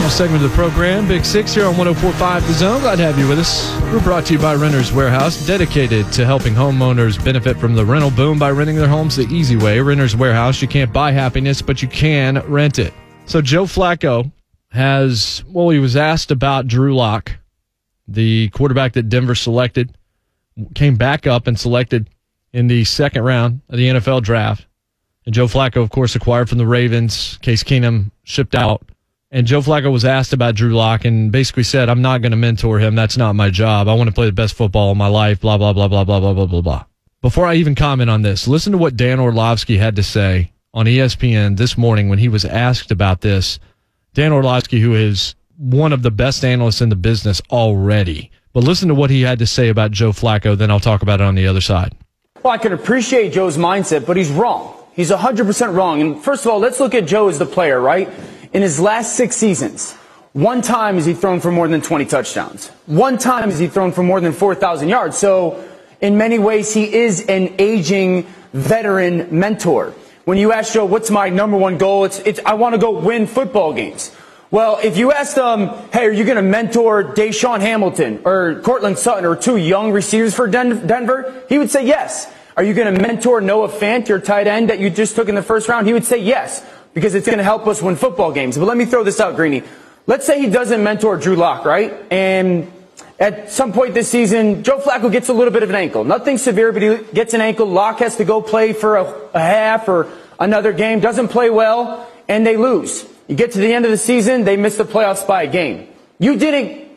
Final 0.07 0.19
segment 0.19 0.43
of 0.45 0.49
the 0.49 0.55
program, 0.55 1.05
Big 1.05 1.25
Six 1.25 1.53
here 1.53 1.65
on 1.65 1.75
1045 1.75 2.47
The 2.47 2.53
Zone. 2.53 2.79
Glad 2.79 2.95
to 2.95 3.03
have 3.03 3.19
you 3.19 3.27
with 3.27 3.39
us. 3.39 3.77
We're 3.91 4.01
brought 4.01 4.25
to 4.27 4.33
you 4.33 4.39
by 4.39 4.55
Renters 4.55 4.93
Warehouse, 4.93 5.45
dedicated 5.45 6.09
to 6.13 6.25
helping 6.25 6.53
homeowners 6.53 7.21
benefit 7.21 7.57
from 7.57 7.75
the 7.75 7.83
rental 7.83 8.09
boom 8.11 8.39
by 8.39 8.51
renting 8.51 8.77
their 8.77 8.87
homes 8.87 9.17
the 9.17 9.23
easy 9.23 9.57
way. 9.57 9.81
Renters 9.81 10.15
Warehouse, 10.15 10.61
you 10.61 10.67
can't 10.69 10.93
buy 10.93 11.11
happiness, 11.11 11.61
but 11.61 11.81
you 11.81 11.89
can 11.89 12.37
rent 12.49 12.79
it. 12.79 12.93
So 13.25 13.41
Joe 13.41 13.65
Flacco 13.65 14.31
has, 14.69 15.43
well, 15.45 15.67
he 15.71 15.79
was 15.79 15.97
asked 15.97 16.31
about 16.31 16.67
Drew 16.67 16.95
Lock 16.95 17.33
the 18.07 18.47
quarterback 18.51 18.93
that 18.93 19.09
Denver 19.09 19.35
selected, 19.35 19.97
came 20.73 20.95
back 20.95 21.27
up 21.27 21.47
and 21.47 21.59
selected 21.59 22.09
in 22.53 22.67
the 22.67 22.85
second 22.85 23.23
round 23.23 23.59
of 23.67 23.75
the 23.75 23.87
NFL 23.87 24.21
draft. 24.21 24.67
And 25.25 25.35
Joe 25.35 25.47
Flacco, 25.47 25.83
of 25.83 25.89
course, 25.89 26.15
acquired 26.15 26.47
from 26.47 26.59
the 26.59 26.67
Ravens. 26.67 27.37
Case 27.41 27.61
Keenum 27.61 28.11
shipped 28.23 28.55
out. 28.55 28.87
And 29.29 29.45
Joe 29.45 29.61
Flacco 29.61 29.91
was 29.91 30.05
asked 30.05 30.31
about 30.31 30.55
Drew 30.55 30.73
Lock 30.73 31.03
and 31.03 31.31
basically 31.31 31.63
said, 31.63 31.89
I'm 31.89 32.01
not 32.01 32.21
going 32.21 32.31
to 32.31 32.37
mentor 32.37 32.79
him. 32.79 32.95
That's 32.95 33.17
not 33.17 33.35
my 33.35 33.49
job. 33.49 33.89
I 33.89 33.93
want 33.93 34.07
to 34.07 34.13
play 34.13 34.25
the 34.25 34.31
best 34.31 34.53
football 34.53 34.91
of 34.91 34.97
my 34.97 35.07
life, 35.07 35.41
blah, 35.41 35.57
blah, 35.57 35.73
blah, 35.73 35.89
blah, 35.89 36.05
blah, 36.05 36.19
blah, 36.21 36.33
blah, 36.33 36.45
blah, 36.45 36.61
blah. 36.61 36.85
Before 37.21 37.45
I 37.45 37.55
even 37.55 37.75
comment 37.75 38.09
on 38.09 38.21
this, 38.21 38.47
listen 38.47 38.71
to 38.71 38.77
what 38.77 38.95
Dan 38.95 39.19
Orlovsky 39.19 39.77
had 39.77 39.97
to 39.97 40.03
say 40.03 40.53
on 40.73 40.85
ESPN 40.85 41.57
this 41.57 41.77
morning 41.77 42.07
when 42.07 42.19
he 42.19 42.29
was 42.29 42.45
asked 42.45 42.89
about 42.89 43.19
this. 43.19 43.59
Dan 44.13 44.31
Orlovsky, 44.31 44.79
who 44.79 44.95
is 44.95 45.35
one 45.57 45.91
of 45.91 46.03
the 46.03 46.11
best 46.11 46.45
analysts 46.45 46.81
in 46.81 46.87
the 46.87 46.95
business 46.95 47.41
already. 47.49 48.31
But 48.53 48.63
listen 48.63 48.87
to 48.87 48.95
what 48.95 49.09
he 49.09 49.23
had 49.23 49.39
to 49.39 49.45
say 49.45 49.67
about 49.67 49.91
Joe 49.91 50.11
Flacco, 50.11 50.57
then 50.57 50.71
I'll 50.71 50.79
talk 50.79 51.01
about 51.01 51.19
it 51.19 51.25
on 51.25 51.35
the 51.35 51.47
other 51.47 51.61
side. 51.61 51.93
Well, 52.43 52.53
I 52.53 52.57
can 52.57 52.71
appreciate 52.71 53.33
Joe's 53.33 53.57
mindset, 53.57 54.05
but 54.05 54.15
he's 54.15 54.29
wrong. 54.29 54.73
He's 54.93 55.11
100% 55.11 55.75
wrong. 55.75 55.99
And 55.99 56.23
first 56.23 56.45
of 56.45 56.51
all, 56.51 56.59
let's 56.59 56.79
look 56.79 56.95
at 56.95 57.05
Joe 57.05 57.27
as 57.27 57.37
the 57.37 57.45
player, 57.45 57.81
right? 57.81 58.09
In 58.53 58.61
his 58.61 58.79
last 58.79 59.15
six 59.15 59.35
seasons, 59.35 59.93
one 60.33 60.61
time 60.61 60.95
has 60.95 61.05
he 61.05 61.13
thrown 61.13 61.39
for 61.39 61.51
more 61.51 61.67
than 61.67 61.81
20 61.81 62.05
touchdowns. 62.05 62.69
One 62.85 63.17
time 63.17 63.49
has 63.49 63.59
he 63.59 63.67
thrown 63.67 63.91
for 63.91 64.03
more 64.03 64.21
than 64.21 64.33
4,000 64.33 64.87
yards. 64.87 65.17
So, 65.17 65.63
in 65.99 66.17
many 66.17 66.37
ways, 66.37 66.73
he 66.73 66.93
is 66.93 67.25
an 67.25 67.55
aging 67.57 68.27
veteran 68.53 69.27
mentor. 69.37 69.93
When 70.25 70.37
you 70.37 70.51
ask 70.51 70.73
Joe, 70.73 70.85
what's 70.85 71.09
my 71.09 71.29
number 71.29 71.57
one 71.57 71.77
goal? 71.77 72.05
It's, 72.05 72.19
it's 72.19 72.39
I 72.45 72.53
want 72.53 72.75
to 72.75 72.79
go 72.79 72.99
win 72.99 73.27
football 73.27 73.73
games. 73.73 74.11
Well, 74.51 74.79
if 74.81 74.95
you 74.95 75.11
ask 75.11 75.35
them, 75.35 75.69
hey, 75.91 76.05
are 76.05 76.11
you 76.11 76.23
going 76.23 76.37
to 76.37 76.41
mentor 76.41 77.03
DaeSean 77.03 77.59
Hamilton 77.59 78.21
or 78.23 78.61
Courtland 78.61 78.97
Sutton 78.97 79.25
or 79.25 79.35
two 79.35 79.57
young 79.57 79.91
receivers 79.91 80.35
for 80.35 80.47
Denver? 80.47 81.43
He 81.49 81.57
would 81.57 81.69
say 81.69 81.85
yes. 81.85 82.31
Are 82.55 82.63
you 82.63 82.73
going 82.73 82.93
to 82.93 83.01
mentor 83.01 83.41
Noah 83.41 83.69
Fant, 83.69 84.07
your 84.07 84.19
tight 84.19 84.47
end 84.47 84.69
that 84.69 84.79
you 84.79 84.89
just 84.89 85.15
took 85.15 85.29
in 85.29 85.35
the 85.35 85.43
first 85.43 85.67
round? 85.67 85.85
He 85.85 85.93
would 85.93 86.05
say 86.05 86.17
yes, 86.17 86.65
because 86.97 87.13
it's 87.13 87.27
going 87.27 87.37
to 87.37 87.43
help 87.43 87.67
us 87.67 87.79
win 87.79 87.95
football 87.95 88.31
games. 88.31 88.57
But 88.57 88.65
let 88.65 88.75
me 88.75 88.83
throw 88.83 89.03
this 89.03 89.19
out, 89.19 89.35
Greeny. 89.35 89.61
Let's 90.07 90.25
say 90.25 90.41
he 90.41 90.49
doesn't 90.49 90.83
mentor 90.83 91.15
Drew 91.15 91.35
Lock, 91.35 91.63
right? 91.63 91.93
And 92.11 92.71
at 93.19 93.51
some 93.51 93.71
point 93.71 93.93
this 93.93 94.09
season, 94.09 94.63
Joe 94.63 94.79
Flacco 94.79 95.11
gets 95.11 95.29
a 95.29 95.33
little 95.33 95.53
bit 95.53 95.61
of 95.61 95.69
an 95.69 95.75
ankle. 95.75 96.03
Nothing 96.03 96.39
severe, 96.39 96.71
but 96.71 96.81
he 96.81 96.97
gets 97.13 97.35
an 97.35 97.41
ankle. 97.41 97.67
Lock 97.67 97.99
has 97.99 98.15
to 98.15 98.25
go 98.25 98.41
play 98.41 98.73
for 98.73 98.95
a, 98.95 99.03
a 99.35 99.39
half 99.39 99.87
or 99.87 100.11
another 100.39 100.73
game, 100.73 100.99
doesn't 100.99 101.27
play 101.27 101.51
well, 101.51 102.09
and 102.27 102.47
they 102.47 102.57
lose. 102.57 103.05
You 103.27 103.35
get 103.35 103.51
to 103.51 103.59
the 103.59 103.71
end 103.71 103.85
of 103.85 103.91
the 103.91 103.97
season, 103.97 104.43
they 104.43 104.57
miss 104.57 104.77
the 104.77 104.83
playoffs 104.83 105.27
by 105.27 105.43
a 105.43 105.47
game. 105.51 105.87
You 106.17 106.35
didn't 106.35 106.89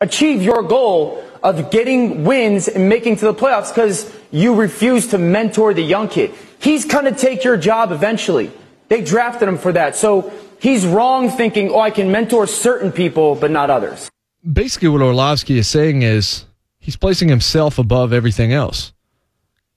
achieve 0.00 0.40
your 0.40 0.62
goal 0.62 1.22
of 1.42 1.70
getting 1.70 2.24
wins 2.24 2.68
and 2.68 2.88
making 2.88 3.16
to 3.16 3.26
the 3.26 3.34
playoffs 3.34 3.68
because 3.68 4.10
you 4.30 4.54
refused 4.54 5.10
to 5.10 5.18
mentor 5.18 5.74
the 5.74 5.82
young 5.82 6.08
kid. 6.08 6.32
He's 6.58 6.86
going 6.86 7.04
to 7.04 7.12
take 7.12 7.44
your 7.44 7.58
job 7.58 7.92
eventually. 7.92 8.50
They 8.92 9.00
drafted 9.00 9.48
him 9.48 9.56
for 9.56 9.72
that. 9.72 9.96
So 9.96 10.30
he's 10.60 10.86
wrong 10.86 11.30
thinking, 11.30 11.70
oh, 11.70 11.80
I 11.80 11.90
can 11.90 12.12
mentor 12.12 12.46
certain 12.46 12.92
people, 12.92 13.34
but 13.34 13.50
not 13.50 13.70
others. 13.70 14.10
basically 14.52 14.90
what 14.90 15.00
Orlovsky 15.00 15.56
is 15.56 15.66
saying 15.66 16.02
is 16.02 16.44
he's 16.78 16.96
placing 16.96 17.30
himself 17.30 17.78
above 17.78 18.12
everything 18.12 18.52
else. 18.52 18.92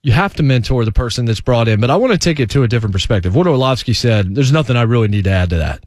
You 0.03 0.11
have 0.11 0.33
to 0.33 0.43
mentor 0.43 0.83
the 0.83 0.91
person 0.91 1.23
that's 1.23 1.39
brought 1.39 1.69
in, 1.69 1.79
but 1.79 1.89
I 1.89 1.95
want 1.95 2.11
to 2.11 2.19
take 2.19 2.41
it 2.41 2.49
to 2.49 2.63
a 2.63 2.67
different 2.67 2.91
perspective. 2.91 3.33
What 3.33 3.47
Orlovsky 3.47 3.93
said, 3.93 4.35
there's 4.35 4.51
nothing 4.51 4.75
I 4.75 4.81
really 4.81 5.07
need 5.07 5.23
to 5.23 5.31
add 5.31 5.49
to 5.51 5.57
that. 5.59 5.85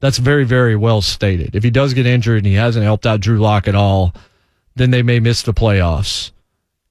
That's 0.00 0.16
very, 0.16 0.44
very 0.44 0.74
well 0.74 1.02
stated. 1.02 1.54
If 1.54 1.62
he 1.62 1.70
does 1.70 1.92
get 1.92 2.06
injured 2.06 2.38
and 2.38 2.46
he 2.46 2.54
hasn't 2.54 2.86
helped 2.86 3.04
out 3.04 3.20
Drew 3.20 3.40
Lock 3.40 3.68
at 3.68 3.74
all, 3.74 4.14
then 4.74 4.90
they 4.90 5.02
may 5.02 5.20
miss 5.20 5.42
the 5.42 5.52
playoffs. 5.52 6.30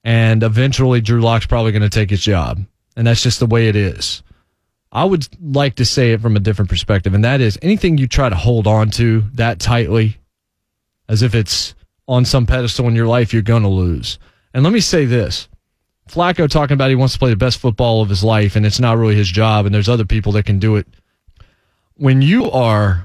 And 0.04 0.44
eventually 0.44 1.00
Drew 1.00 1.20
Lock's 1.20 1.46
probably 1.46 1.72
going 1.72 1.82
to 1.82 1.90
take 1.90 2.10
his 2.10 2.22
job. 2.22 2.64
And 2.94 3.08
that's 3.08 3.24
just 3.24 3.40
the 3.40 3.46
way 3.46 3.66
it 3.66 3.74
is. 3.74 4.22
I 4.92 5.04
would 5.04 5.28
like 5.40 5.76
to 5.76 5.84
say 5.84 6.12
it 6.12 6.20
from 6.20 6.36
a 6.36 6.40
different 6.40 6.68
perspective, 6.68 7.14
and 7.14 7.24
that 7.24 7.40
is 7.40 7.58
anything 7.62 7.96
you 7.96 8.08
try 8.08 8.28
to 8.28 8.34
hold 8.34 8.66
on 8.66 8.90
to 8.92 9.24
that 9.34 9.60
tightly, 9.60 10.18
as 11.08 11.22
if 11.22 11.34
it's 11.34 11.74
on 12.08 12.24
some 12.24 12.46
pedestal 12.46 12.88
in 12.88 12.96
your 12.96 13.06
life, 13.06 13.32
you're 13.32 13.42
going 13.42 13.62
to 13.62 13.68
lose. 13.68 14.18
And 14.52 14.64
let 14.64 14.72
me 14.72 14.80
say 14.80 15.04
this 15.04 15.48
Flacco 16.08 16.48
talking 16.48 16.74
about 16.74 16.90
he 16.90 16.96
wants 16.96 17.12
to 17.12 17.20
play 17.20 17.30
the 17.30 17.36
best 17.36 17.58
football 17.58 18.02
of 18.02 18.08
his 18.08 18.24
life, 18.24 18.56
and 18.56 18.66
it's 18.66 18.80
not 18.80 18.98
really 18.98 19.14
his 19.14 19.30
job, 19.30 19.64
and 19.64 19.74
there's 19.74 19.88
other 19.88 20.04
people 20.04 20.32
that 20.32 20.46
can 20.46 20.58
do 20.58 20.74
it. 20.76 20.88
When 21.94 22.20
you 22.20 22.50
are 22.50 23.04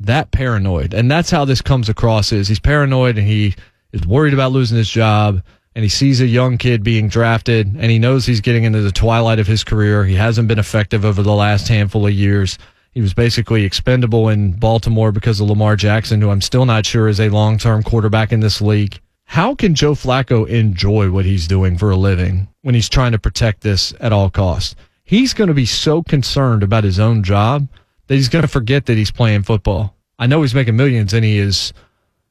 that 0.00 0.32
paranoid, 0.32 0.92
and 0.92 1.08
that's 1.08 1.30
how 1.30 1.44
this 1.44 1.62
comes 1.62 1.88
across 1.88 2.32
is 2.32 2.48
he's 2.48 2.58
paranoid 2.58 3.16
and 3.16 3.26
he 3.26 3.54
is 3.92 4.06
worried 4.06 4.34
about 4.34 4.52
losing 4.52 4.76
his 4.76 4.90
job 4.90 5.42
and 5.76 5.82
he 5.82 5.90
sees 5.90 6.22
a 6.22 6.26
young 6.26 6.56
kid 6.56 6.82
being 6.82 7.06
drafted 7.06 7.66
and 7.66 7.90
he 7.90 7.98
knows 7.98 8.24
he's 8.24 8.40
getting 8.40 8.64
into 8.64 8.80
the 8.80 8.90
twilight 8.90 9.38
of 9.38 9.46
his 9.46 9.62
career. 9.62 10.06
He 10.06 10.14
hasn't 10.14 10.48
been 10.48 10.58
effective 10.58 11.04
over 11.04 11.22
the 11.22 11.34
last 11.34 11.68
handful 11.68 12.06
of 12.06 12.14
years. 12.14 12.56
He 12.92 13.02
was 13.02 13.12
basically 13.12 13.64
expendable 13.64 14.30
in 14.30 14.52
Baltimore 14.52 15.12
because 15.12 15.38
of 15.38 15.50
Lamar 15.50 15.76
Jackson, 15.76 16.22
who 16.22 16.30
I'm 16.30 16.40
still 16.40 16.64
not 16.64 16.86
sure 16.86 17.08
is 17.08 17.20
a 17.20 17.28
long 17.28 17.58
term 17.58 17.82
quarterback 17.82 18.32
in 18.32 18.40
this 18.40 18.62
league. 18.62 18.98
How 19.24 19.54
can 19.54 19.74
Joe 19.74 19.92
Flacco 19.92 20.48
enjoy 20.48 21.10
what 21.10 21.26
he's 21.26 21.46
doing 21.46 21.76
for 21.76 21.90
a 21.90 21.96
living 21.96 22.48
when 22.62 22.74
he's 22.74 22.88
trying 22.88 23.12
to 23.12 23.18
protect 23.18 23.60
this 23.60 23.92
at 24.00 24.14
all 24.14 24.30
costs? 24.30 24.76
He's 25.04 25.34
going 25.34 25.48
to 25.48 25.54
be 25.54 25.66
so 25.66 26.02
concerned 26.02 26.62
about 26.62 26.84
his 26.84 26.98
own 26.98 27.22
job 27.22 27.68
that 28.06 28.14
he's 28.14 28.30
going 28.30 28.42
to 28.42 28.48
forget 28.48 28.86
that 28.86 28.96
he's 28.96 29.10
playing 29.10 29.42
football. 29.42 29.94
I 30.18 30.26
know 30.26 30.40
he's 30.40 30.54
making 30.54 30.76
millions 30.76 31.12
and 31.12 31.22
he 31.22 31.36
is 31.36 31.74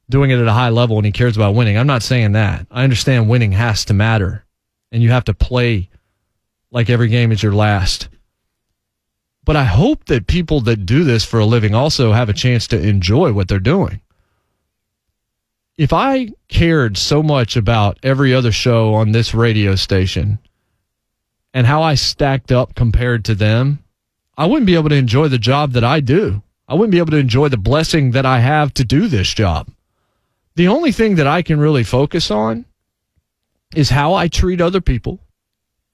doing 0.09 0.31
it 0.31 0.39
at 0.39 0.47
a 0.47 0.53
high 0.53 0.69
level 0.69 0.97
and 0.97 1.05
he 1.05 1.11
cares 1.11 1.35
about 1.35 1.55
winning. 1.55 1.77
I'm 1.77 1.87
not 1.87 2.03
saying 2.03 2.33
that. 2.33 2.67
I 2.69 2.83
understand 2.83 3.29
winning 3.29 3.51
has 3.53 3.85
to 3.85 3.93
matter 3.93 4.45
and 4.91 5.01
you 5.01 5.09
have 5.11 5.25
to 5.25 5.33
play 5.33 5.89
like 6.71 6.89
every 6.89 7.07
game 7.07 7.31
is 7.31 7.41
your 7.41 7.53
last. 7.53 8.09
But 9.43 9.55
I 9.55 9.63
hope 9.63 10.05
that 10.05 10.27
people 10.27 10.61
that 10.61 10.85
do 10.85 11.03
this 11.03 11.23
for 11.23 11.39
a 11.39 11.45
living 11.45 11.75
also 11.75 12.11
have 12.11 12.29
a 12.29 12.33
chance 12.33 12.67
to 12.67 12.81
enjoy 12.81 13.31
what 13.31 13.47
they're 13.47 13.59
doing. 13.59 14.01
If 15.77 15.93
I 15.93 16.29
cared 16.47 16.97
so 16.97 17.21
much 17.21 17.55
about 17.55 17.99
every 18.01 18.33
other 18.33 18.51
show 18.51 18.93
on 18.93 19.11
this 19.11 19.33
radio 19.33 19.75
station 19.75 20.39
and 21.53 21.67
how 21.67 21.83
I 21.83 21.95
stacked 21.95 22.51
up 22.51 22.75
compared 22.75 23.25
to 23.25 23.35
them, 23.35 23.79
I 24.37 24.45
wouldn't 24.45 24.67
be 24.67 24.75
able 24.75 24.89
to 24.89 24.95
enjoy 24.95 25.27
the 25.27 25.37
job 25.37 25.73
that 25.73 25.83
I 25.83 25.99
do. 25.99 26.41
I 26.67 26.73
wouldn't 26.73 26.91
be 26.91 26.97
able 26.97 27.11
to 27.11 27.17
enjoy 27.17 27.49
the 27.49 27.57
blessing 27.57 28.11
that 28.11 28.25
I 28.25 28.39
have 28.39 28.73
to 28.75 28.83
do 28.83 29.07
this 29.07 29.33
job. 29.33 29.69
The 30.55 30.67
only 30.69 30.91
thing 30.91 31.15
that 31.15 31.27
I 31.27 31.41
can 31.41 31.59
really 31.59 31.83
focus 31.83 32.31
on 32.31 32.65
is 33.75 33.89
how 33.89 34.13
I 34.13 34.27
treat 34.27 34.61
other 34.61 34.81
people 34.81 35.19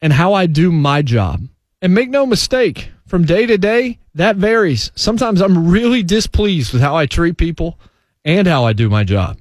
and 0.01 0.13
how 0.13 0.33
I 0.33 0.45
do 0.45 0.71
my 0.71 1.01
job. 1.01 1.47
And 1.81 1.95
make 1.95 2.09
no 2.09 2.27
mistake, 2.27 2.89
from 3.07 3.25
day 3.25 3.47
to 3.47 3.57
day, 3.57 3.97
that 4.13 4.35
varies. 4.35 4.91
Sometimes 4.95 5.41
I'm 5.41 5.69
really 5.69 6.03
displeased 6.03 6.73
with 6.73 6.81
how 6.81 6.95
I 6.95 7.07
treat 7.07 7.37
people 7.37 7.79
and 8.23 8.47
how 8.47 8.65
I 8.65 8.73
do 8.73 8.87
my 8.87 9.03
job. 9.03 9.39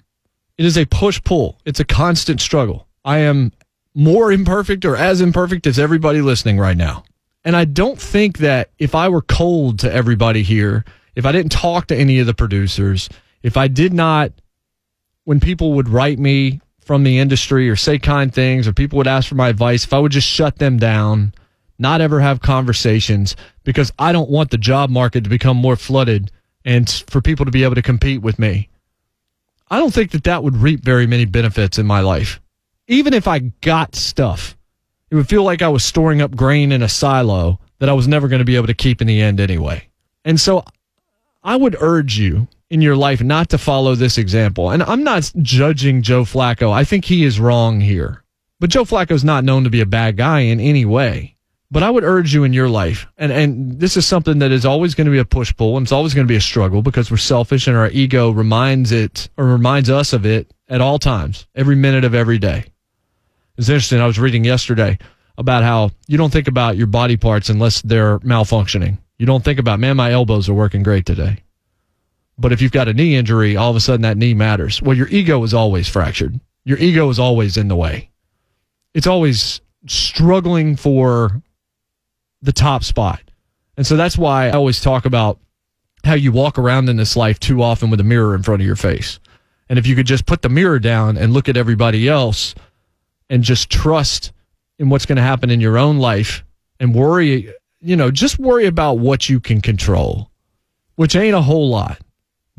It 0.57 0.65
is 0.65 0.79
a 0.79 0.87
push 0.87 1.23
pull, 1.23 1.59
it's 1.65 1.81
a 1.81 1.85
constant 1.85 2.41
struggle. 2.41 2.87
I 3.05 3.19
am 3.19 3.53
more 3.95 4.33
imperfect 4.33 4.85
or 4.85 4.97
as 4.97 5.21
imperfect 5.21 5.67
as 5.67 5.79
everybody 5.79 6.21
listening 6.23 6.59
right 6.59 6.77
now. 6.77 7.05
And 7.45 7.57
I 7.57 7.65
don't 7.65 8.01
think 8.01 8.39
that 8.39 8.71
if 8.79 8.95
I 8.95 9.09
were 9.09 9.23
cold 9.23 9.79
to 9.81 9.93
everybody 9.93 10.43
here, 10.43 10.85
if 11.15 11.27
I 11.27 11.33
didn't 11.33 11.53
talk 11.53 11.87
to 11.89 11.97
any 11.97 12.19
of 12.21 12.27
the 12.27 12.35
producers, 12.35 13.09
if 13.43 13.57
I 13.57 13.69
did 13.69 13.93
not 13.93 14.33
when 15.25 15.41
people 15.41 15.75
would 15.75 15.89
write 15.89 16.19
me 16.19 16.61
from 16.85 17.05
the 17.05 17.19
industry 17.19 17.69
or 17.69 17.77
say 17.77 17.99
kind 17.99 18.35
things 18.35 18.67
or 18.67 18.73
people 18.73 18.97
would 18.97 19.07
ask 19.07 19.29
for 19.29 19.35
my 19.35 19.49
advice, 19.49 19.85
if 19.85 19.93
I 19.93 19.99
would 19.99 20.13
just 20.13 20.27
shut 20.27 20.59
them 20.59 20.79
down, 20.79 21.33
not 21.79 22.01
ever 22.01 22.21
have 22.21 22.41
conversations 22.41 23.37
because 23.65 23.93
I 23.99 24.13
don't 24.13 24.31
want 24.31 24.51
the 24.51 24.59
job 24.59 24.91
market 24.91 25.25
to 25.25 25.31
become 25.31 25.57
more 25.57 25.77
flooded 25.77 26.31
and 26.65 26.89
for 27.09 27.21
people 27.21 27.47
to 27.47 27.53
be 27.53 27.65
able 27.65 27.77
to 27.77 27.83
compete 27.83 28.23
with 28.23 28.39
me. 28.39 28.69
I 29.71 29.79
don't 29.79 29.95
think 29.95 30.11
that 30.11 30.25
that 30.25 30.43
would 30.43 30.57
reap 30.57 30.81
very 30.85 31.07
many 31.07 31.25
benefits 31.25 31.79
in 31.79 31.87
my 31.87 32.01
life. 32.01 32.41
Even 32.89 33.15
if 33.15 33.29
I 33.29 33.39
got 33.39 33.95
stuff, 33.95 34.57
it 35.11 35.15
would 35.15 35.29
feel 35.29 35.45
like 35.45 35.63
I 35.63 35.69
was 35.69 35.85
storing 35.85 36.21
up 36.21 36.35
grain 36.35 36.73
in 36.73 36.83
a 36.83 36.89
silo 36.89 37.61
that 37.79 37.89
I 37.89 37.93
was 37.93 38.09
never 38.09 38.29
going 38.29 38.41
to 38.41 38.45
be 38.45 38.57
able 38.57 38.67
to 38.67 38.75
keep 38.75 39.01
in 39.01 39.07
the 39.07 39.23
end 39.23 39.41
anyway. 39.41 39.87
And 40.25 40.41
so 40.41 40.65
I 41.43 41.57
would 41.57 41.77
urge 41.81 42.19
you 42.19 42.49
in 42.71 42.81
your 42.81 42.97
life 42.97 43.23
not 43.23 43.49
to 43.51 43.59
follow 43.59 43.95
this 43.95 44.17
example. 44.17 44.71
And 44.71 44.83
I'm 44.83 45.03
not 45.03 45.31
judging 45.43 46.03
Joe 46.03 46.23
Flacco. 46.23 46.73
I 46.73 46.85
think 46.85 47.05
he 47.05 47.25
is 47.25 47.41
wrong 47.41 47.81
here. 47.81 48.23
But 48.61 48.71
Joe 48.71 48.85
Flacco 48.85 49.13
is 49.13 49.25
not 49.25 49.45
known 49.45 49.65
to 49.65 49.71
be 49.71 49.81
a 49.81 49.87
bad 49.87 50.17
guy 50.17 50.41
in 50.41 50.61
any 50.61 50.85
way. 50.85 51.37
But 51.73 51.83
I 51.83 51.91
would 51.91 52.03
urge 52.03 52.35
you 52.35 52.43
in 52.43 52.53
your 52.53 52.69
life, 52.69 53.07
and, 53.17 53.31
and 53.31 53.79
this 53.79 53.97
is 53.97 54.05
something 54.05 54.41
that 54.41 54.51
is 54.51 54.67
always 54.67 54.97
going 54.97 55.05
to 55.05 55.13
be 55.13 55.21
a 55.21 55.25
push 55.25 55.55
pull, 55.55 55.77
and 55.77 55.85
it's 55.85 55.93
always 55.93 56.15
going 56.15 56.27
to 56.27 56.31
be 56.31 56.37
a 56.37 56.41
struggle 56.41 56.83
because 56.83 57.13
we're 57.13 57.17
selfish 57.17 57.69
and 57.69 57.77
our 57.77 57.89
ego 57.91 58.31
reminds 58.31 58.91
it 58.91 59.29
or 59.37 59.45
reminds 59.45 59.89
us 59.89 60.13
of 60.13 60.27
it 60.27 60.53
at 60.69 60.81
all 60.81 60.99
times, 60.99 61.47
every 61.55 61.77
minute 61.77 62.05
of 62.05 62.13
every 62.13 62.39
day. 62.39 62.65
It's 63.57 63.69
interesting. 63.69 64.01
I 64.01 64.07
was 64.07 64.19
reading 64.19 64.43
yesterday 64.45 64.99
about 65.39 65.63
how 65.63 65.91
you 66.09 66.19
don't 66.19 66.33
think 66.33 66.49
about 66.49 66.77
your 66.77 66.89
body 66.89 67.17
parts 67.17 67.51
unless 67.51 67.83
they're 67.83 68.19
malfunctioning. 68.21 68.99
You 69.19 69.27
don't 69.27 69.45
think 69.45 69.61
about, 69.61 69.79
man, 69.79 69.97
my 69.97 70.11
elbows 70.11 70.49
are 70.49 70.55
working 70.55 70.83
great 70.83 71.07
today. 71.07 71.45
But 72.41 72.53
if 72.53 72.63
you've 72.63 72.73
got 72.73 72.89
a 72.89 72.95
knee 72.95 73.17
injury, 73.17 73.55
all 73.55 73.69
of 73.69 73.77
a 73.77 73.81
sudden 73.81 74.01
that 74.01 74.17
knee 74.17 74.33
matters. 74.33 74.81
Well, 74.81 74.97
your 74.97 75.09
ego 75.09 75.43
is 75.43 75.53
always 75.53 75.89
fractured. 75.89 76.41
Your 76.65 76.79
ego 76.79 77.11
is 77.11 77.19
always 77.19 77.59
in 77.59 77.69
the 77.69 77.77
way. 77.77 78.11
It's 78.95 79.07
always 79.07 79.61
struggling 79.87 80.75
for 80.77 81.43
the 82.41 82.53
top 82.53 82.83
spot. 82.83 83.21
And 83.77 83.87
so 83.87 83.95
that's 83.95 84.17
why 84.17 84.47
I 84.47 84.53
always 84.53 84.81
talk 84.81 85.05
about 85.05 85.39
how 86.03 86.15
you 86.15 86.33
walk 86.33 86.59
around 86.59 86.89
in 86.89 86.97
this 86.97 87.15
life 87.15 87.39
too 87.39 87.63
often 87.63 87.91
with 87.91 88.01
a 88.01 88.05
mirror 88.05 88.35
in 88.35 88.43
front 88.43 88.63
of 88.63 88.67
your 88.67 88.77
face. 88.77 89.21
And 89.69 89.79
if 89.79 89.87
you 89.87 89.95
could 89.95 90.07
just 90.07 90.25
put 90.25 90.41
the 90.41 90.49
mirror 90.49 90.79
down 90.79 91.19
and 91.19 91.35
look 91.35 91.49
at 91.49 91.59
everybody 91.59 92.09
else 92.09 92.55
and 93.29 93.45
just 93.45 93.69
trust 93.69 94.33
in 94.79 94.89
what's 94.89 95.05
going 95.05 95.17
to 95.17 95.23
happen 95.23 95.51
in 95.51 95.61
your 95.61 95.77
own 95.77 95.99
life 95.99 96.43
and 96.81 96.95
worry, 96.95 97.53
you 97.81 97.97
know, 97.97 98.11
just 98.11 98.39
worry 98.39 98.65
about 98.65 98.95
what 98.95 99.29
you 99.29 99.41
can 99.41 99.61
control, 99.61 100.31
which 100.97 101.15
ain't 101.15 101.37
a 101.37 101.43
whole 101.43 101.69
lot 101.69 102.01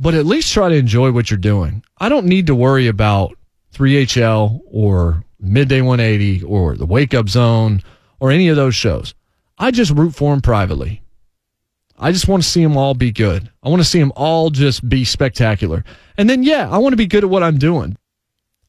but 0.01 0.15
at 0.15 0.25
least 0.25 0.51
try 0.51 0.67
to 0.67 0.75
enjoy 0.75 1.11
what 1.11 1.29
you're 1.29 1.37
doing. 1.37 1.83
I 1.99 2.09
don't 2.09 2.25
need 2.25 2.47
to 2.47 2.55
worry 2.55 2.87
about 2.87 3.37
3HL 3.75 4.61
or 4.65 5.23
Midday 5.39 5.81
180 5.81 6.43
or 6.43 6.75
the 6.75 6.87
Wake 6.87 7.13
Up 7.13 7.29
Zone 7.29 7.83
or 8.19 8.31
any 8.31 8.47
of 8.47 8.55
those 8.55 8.73
shows. 8.73 9.13
I 9.59 9.69
just 9.69 9.91
root 9.91 10.15
for 10.15 10.33
them 10.33 10.41
privately. 10.41 11.03
I 11.99 12.11
just 12.11 12.27
want 12.27 12.41
to 12.41 12.49
see 12.49 12.63
them 12.63 12.77
all 12.77 12.95
be 12.95 13.11
good. 13.11 13.47
I 13.61 13.69
want 13.69 13.79
to 13.79 13.87
see 13.87 13.99
them 13.99 14.11
all 14.15 14.49
just 14.49 14.89
be 14.89 15.05
spectacular. 15.05 15.85
And 16.17 16.27
then, 16.27 16.41
yeah, 16.41 16.67
I 16.67 16.79
want 16.79 16.93
to 16.93 16.97
be 16.97 17.05
good 17.05 17.23
at 17.23 17.29
what 17.29 17.43
I'm 17.43 17.59
doing. 17.59 17.95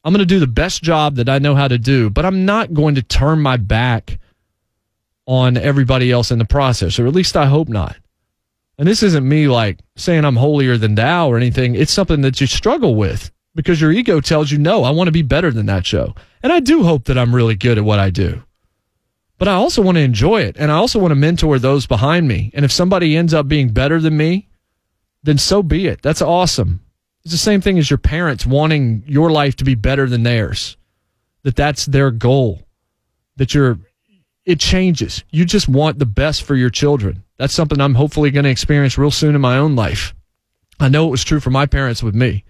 I'm 0.03 0.13
going 0.13 0.19
to 0.19 0.27
do 0.27 0.39
the 0.39 0.45
best 0.45 0.83
job 0.83 1.15
that 1.15 1.29
I 1.29 1.39
know 1.39 1.55
how 1.55 1.67
to 1.67 1.79
do, 1.79 2.11
but 2.11 2.25
I'm 2.25 2.45
not 2.45 2.75
going 2.75 2.93
to 2.93 3.01
turn 3.01 3.41
my 3.41 3.57
back 3.57 4.19
on 5.25 5.57
everybody 5.57 6.11
else 6.11 6.29
in 6.29 6.37
the 6.37 6.45
process, 6.45 6.99
or 6.99 7.07
at 7.07 7.15
least 7.15 7.35
I 7.35 7.47
hope 7.47 7.69
not. 7.69 7.97
And 8.77 8.87
this 8.87 9.03
isn't 9.03 9.27
me 9.27 9.47
like 9.47 9.79
saying 9.95 10.25
I'm 10.25 10.35
holier 10.35 10.77
than 10.77 10.95
thou 10.95 11.29
or 11.29 11.37
anything. 11.37 11.75
It's 11.75 11.91
something 11.91 12.21
that 12.21 12.41
you 12.41 12.47
struggle 12.47 12.95
with 12.95 13.31
because 13.55 13.79
your 13.79 13.91
ego 13.91 14.19
tells 14.19 14.51
you, 14.51 14.57
no, 14.57 14.83
I 14.83 14.89
want 14.89 15.07
to 15.07 15.11
be 15.11 15.21
better 15.21 15.51
than 15.51 15.67
that 15.67 15.85
show. 15.85 16.15
And 16.41 16.51
I 16.51 16.59
do 16.59 16.83
hope 16.83 17.05
that 17.05 17.17
I'm 17.17 17.35
really 17.35 17.55
good 17.55 17.77
at 17.77 17.83
what 17.83 17.99
I 17.99 18.09
do. 18.09 18.43
But 19.37 19.47
I 19.47 19.53
also 19.53 19.81
want 19.81 19.97
to 19.97 20.01
enjoy 20.03 20.41
it. 20.41 20.55
And 20.57 20.71
I 20.71 20.75
also 20.75 20.99
want 20.99 21.11
to 21.11 21.15
mentor 21.15 21.59
those 21.59 21.85
behind 21.85 22.27
me. 22.27 22.51
And 22.53 22.65
if 22.65 22.71
somebody 22.71 23.15
ends 23.15 23.33
up 23.33 23.47
being 23.47 23.69
better 23.69 23.99
than 23.99 24.17
me, 24.17 24.47
then 25.21 25.37
so 25.37 25.61
be 25.61 25.87
it. 25.87 26.01
That's 26.01 26.21
awesome. 26.21 26.81
It's 27.23 27.31
the 27.31 27.37
same 27.37 27.61
thing 27.61 27.77
as 27.77 27.89
your 27.89 27.97
parents 27.97 28.45
wanting 28.45 29.03
your 29.07 29.31
life 29.31 29.55
to 29.57 29.63
be 29.63 29.75
better 29.75 30.07
than 30.07 30.23
theirs. 30.23 30.77
That 31.43 31.55
that's 31.55 31.85
their 31.85 32.11
goal. 32.11 32.61
That 33.37 33.53
you're 33.53 33.79
it 34.45 34.59
changes. 34.59 35.23
You 35.31 35.45
just 35.45 35.67
want 35.67 35.99
the 35.99 36.05
best 36.05 36.43
for 36.43 36.55
your 36.55 36.69
children. 36.69 37.23
That's 37.37 37.53
something 37.53 37.79
I'm 37.79 37.95
hopefully 37.95 38.31
going 38.31 38.43
to 38.43 38.49
experience 38.49 38.97
real 38.97 39.11
soon 39.11 39.35
in 39.35 39.41
my 39.41 39.57
own 39.57 39.75
life. 39.75 40.13
I 40.79 40.89
know 40.89 41.07
it 41.07 41.11
was 41.11 41.23
true 41.23 41.39
for 41.39 41.49
my 41.49 41.65
parents 41.65 42.03
with 42.03 42.15
me. 42.15 42.43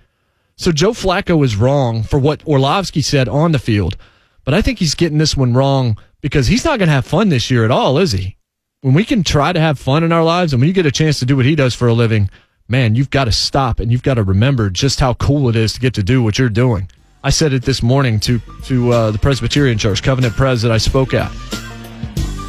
So 0.56 0.72
Joe 0.72 0.92
Flacco 0.92 1.44
is 1.44 1.56
wrong 1.56 2.04
for 2.04 2.20
what 2.20 2.46
Orlovsky 2.48 3.02
said 3.02 3.28
on 3.28 3.52
the 3.52 3.60
field, 3.60 3.98
but 4.44 4.54
I 4.54 4.62
think 4.62 4.80
he's 4.80 4.96
getting 4.96 5.18
this 5.18 5.36
one 5.36 5.54
wrong 5.54 5.98
because 6.22 6.48
he's 6.48 6.66
not 6.66 6.80
going 6.80 6.88
to 6.88 6.94
have 6.94 7.06
fun 7.06 7.30
this 7.30 7.50
year 7.50 7.66
at 7.66 7.72
all, 7.72 7.98
is 7.98 8.12
he? 8.12 8.38
When 8.82 8.94
we 8.94 9.06
can 9.06 9.24
try 9.24 9.54
to 9.54 9.60
have 9.60 9.80
fun 9.80 10.04
in 10.04 10.12
our 10.12 10.24
lives 10.24 10.54
and 10.54 10.62
when 10.62 10.68
you 10.68 10.74
get 10.74 10.86
a 10.86 10.92
chance 10.92 11.20
to 11.20 11.26
do 11.26 11.36
what 11.36 11.46
he 11.46 11.56
does 11.56 11.74
for 11.74 11.88
a 11.88 11.94
living, 11.94 12.30
man, 12.68 12.96
you've 12.96 13.10
got 13.10 13.26
to 13.26 13.32
stop 13.32 13.80
and 13.80 13.92
you've 13.92 14.04
got 14.04 14.16
to 14.16 14.24
remember 14.24 14.70
just 14.70 15.00
how 15.00 15.14
cool 15.16 15.50
it 15.50 15.56
is 15.56 15.74
to 15.74 15.80
get 15.80 15.94
to 15.96 16.04
do 16.04 16.22
what 16.22 16.38
you're 16.38 16.50
doing. 16.50 16.90
I 17.24 17.30
said 17.30 17.54
it 17.54 17.64
this 17.64 17.82
morning 17.82 18.20
to 18.22 18.40
to 18.66 18.92
uh, 18.92 19.12
the 19.12 19.18
Presbyterian 19.18 19.78
Church, 19.78 20.04
Covenant 20.04 20.36
Pres, 20.36 20.62
that 20.62 20.72
I 20.72 20.78
spoke 20.78 21.14
at. 21.14 21.32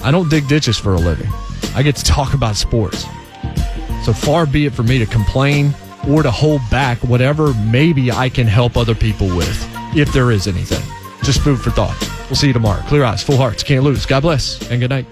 I 0.04 0.10
don't 0.10 0.28
dig 0.28 0.46
ditches 0.48 0.76
for 0.76 0.92
a 0.92 0.98
living. 0.98 1.30
I 1.74 1.82
get 1.82 1.96
to 1.96 2.04
talk 2.04 2.34
about 2.34 2.56
sports. 2.56 3.06
So 4.04 4.12
far 4.12 4.44
be 4.44 4.66
it 4.66 4.74
for 4.74 4.82
me 4.82 4.98
to 4.98 5.06
complain 5.06 5.74
or 6.06 6.22
to 6.22 6.30
hold 6.30 6.60
back 6.70 6.98
whatever 6.98 7.54
maybe 7.54 8.12
I 8.12 8.28
can 8.28 8.46
help 8.46 8.76
other 8.76 8.94
people 8.94 9.28
with, 9.34 9.66
if 9.96 10.12
there 10.12 10.30
is 10.30 10.46
anything. 10.46 10.82
Just 11.22 11.40
food 11.40 11.58
for 11.58 11.70
thought. 11.70 11.98
We'll 12.28 12.36
see 12.36 12.48
you 12.48 12.52
tomorrow. 12.52 12.82
Clear 12.82 13.04
eyes, 13.04 13.22
full 13.22 13.38
hearts, 13.38 13.62
can't 13.62 13.82
lose. 13.82 14.04
God 14.04 14.20
bless, 14.20 14.70
and 14.70 14.78
good 14.78 14.90
night. 14.90 15.06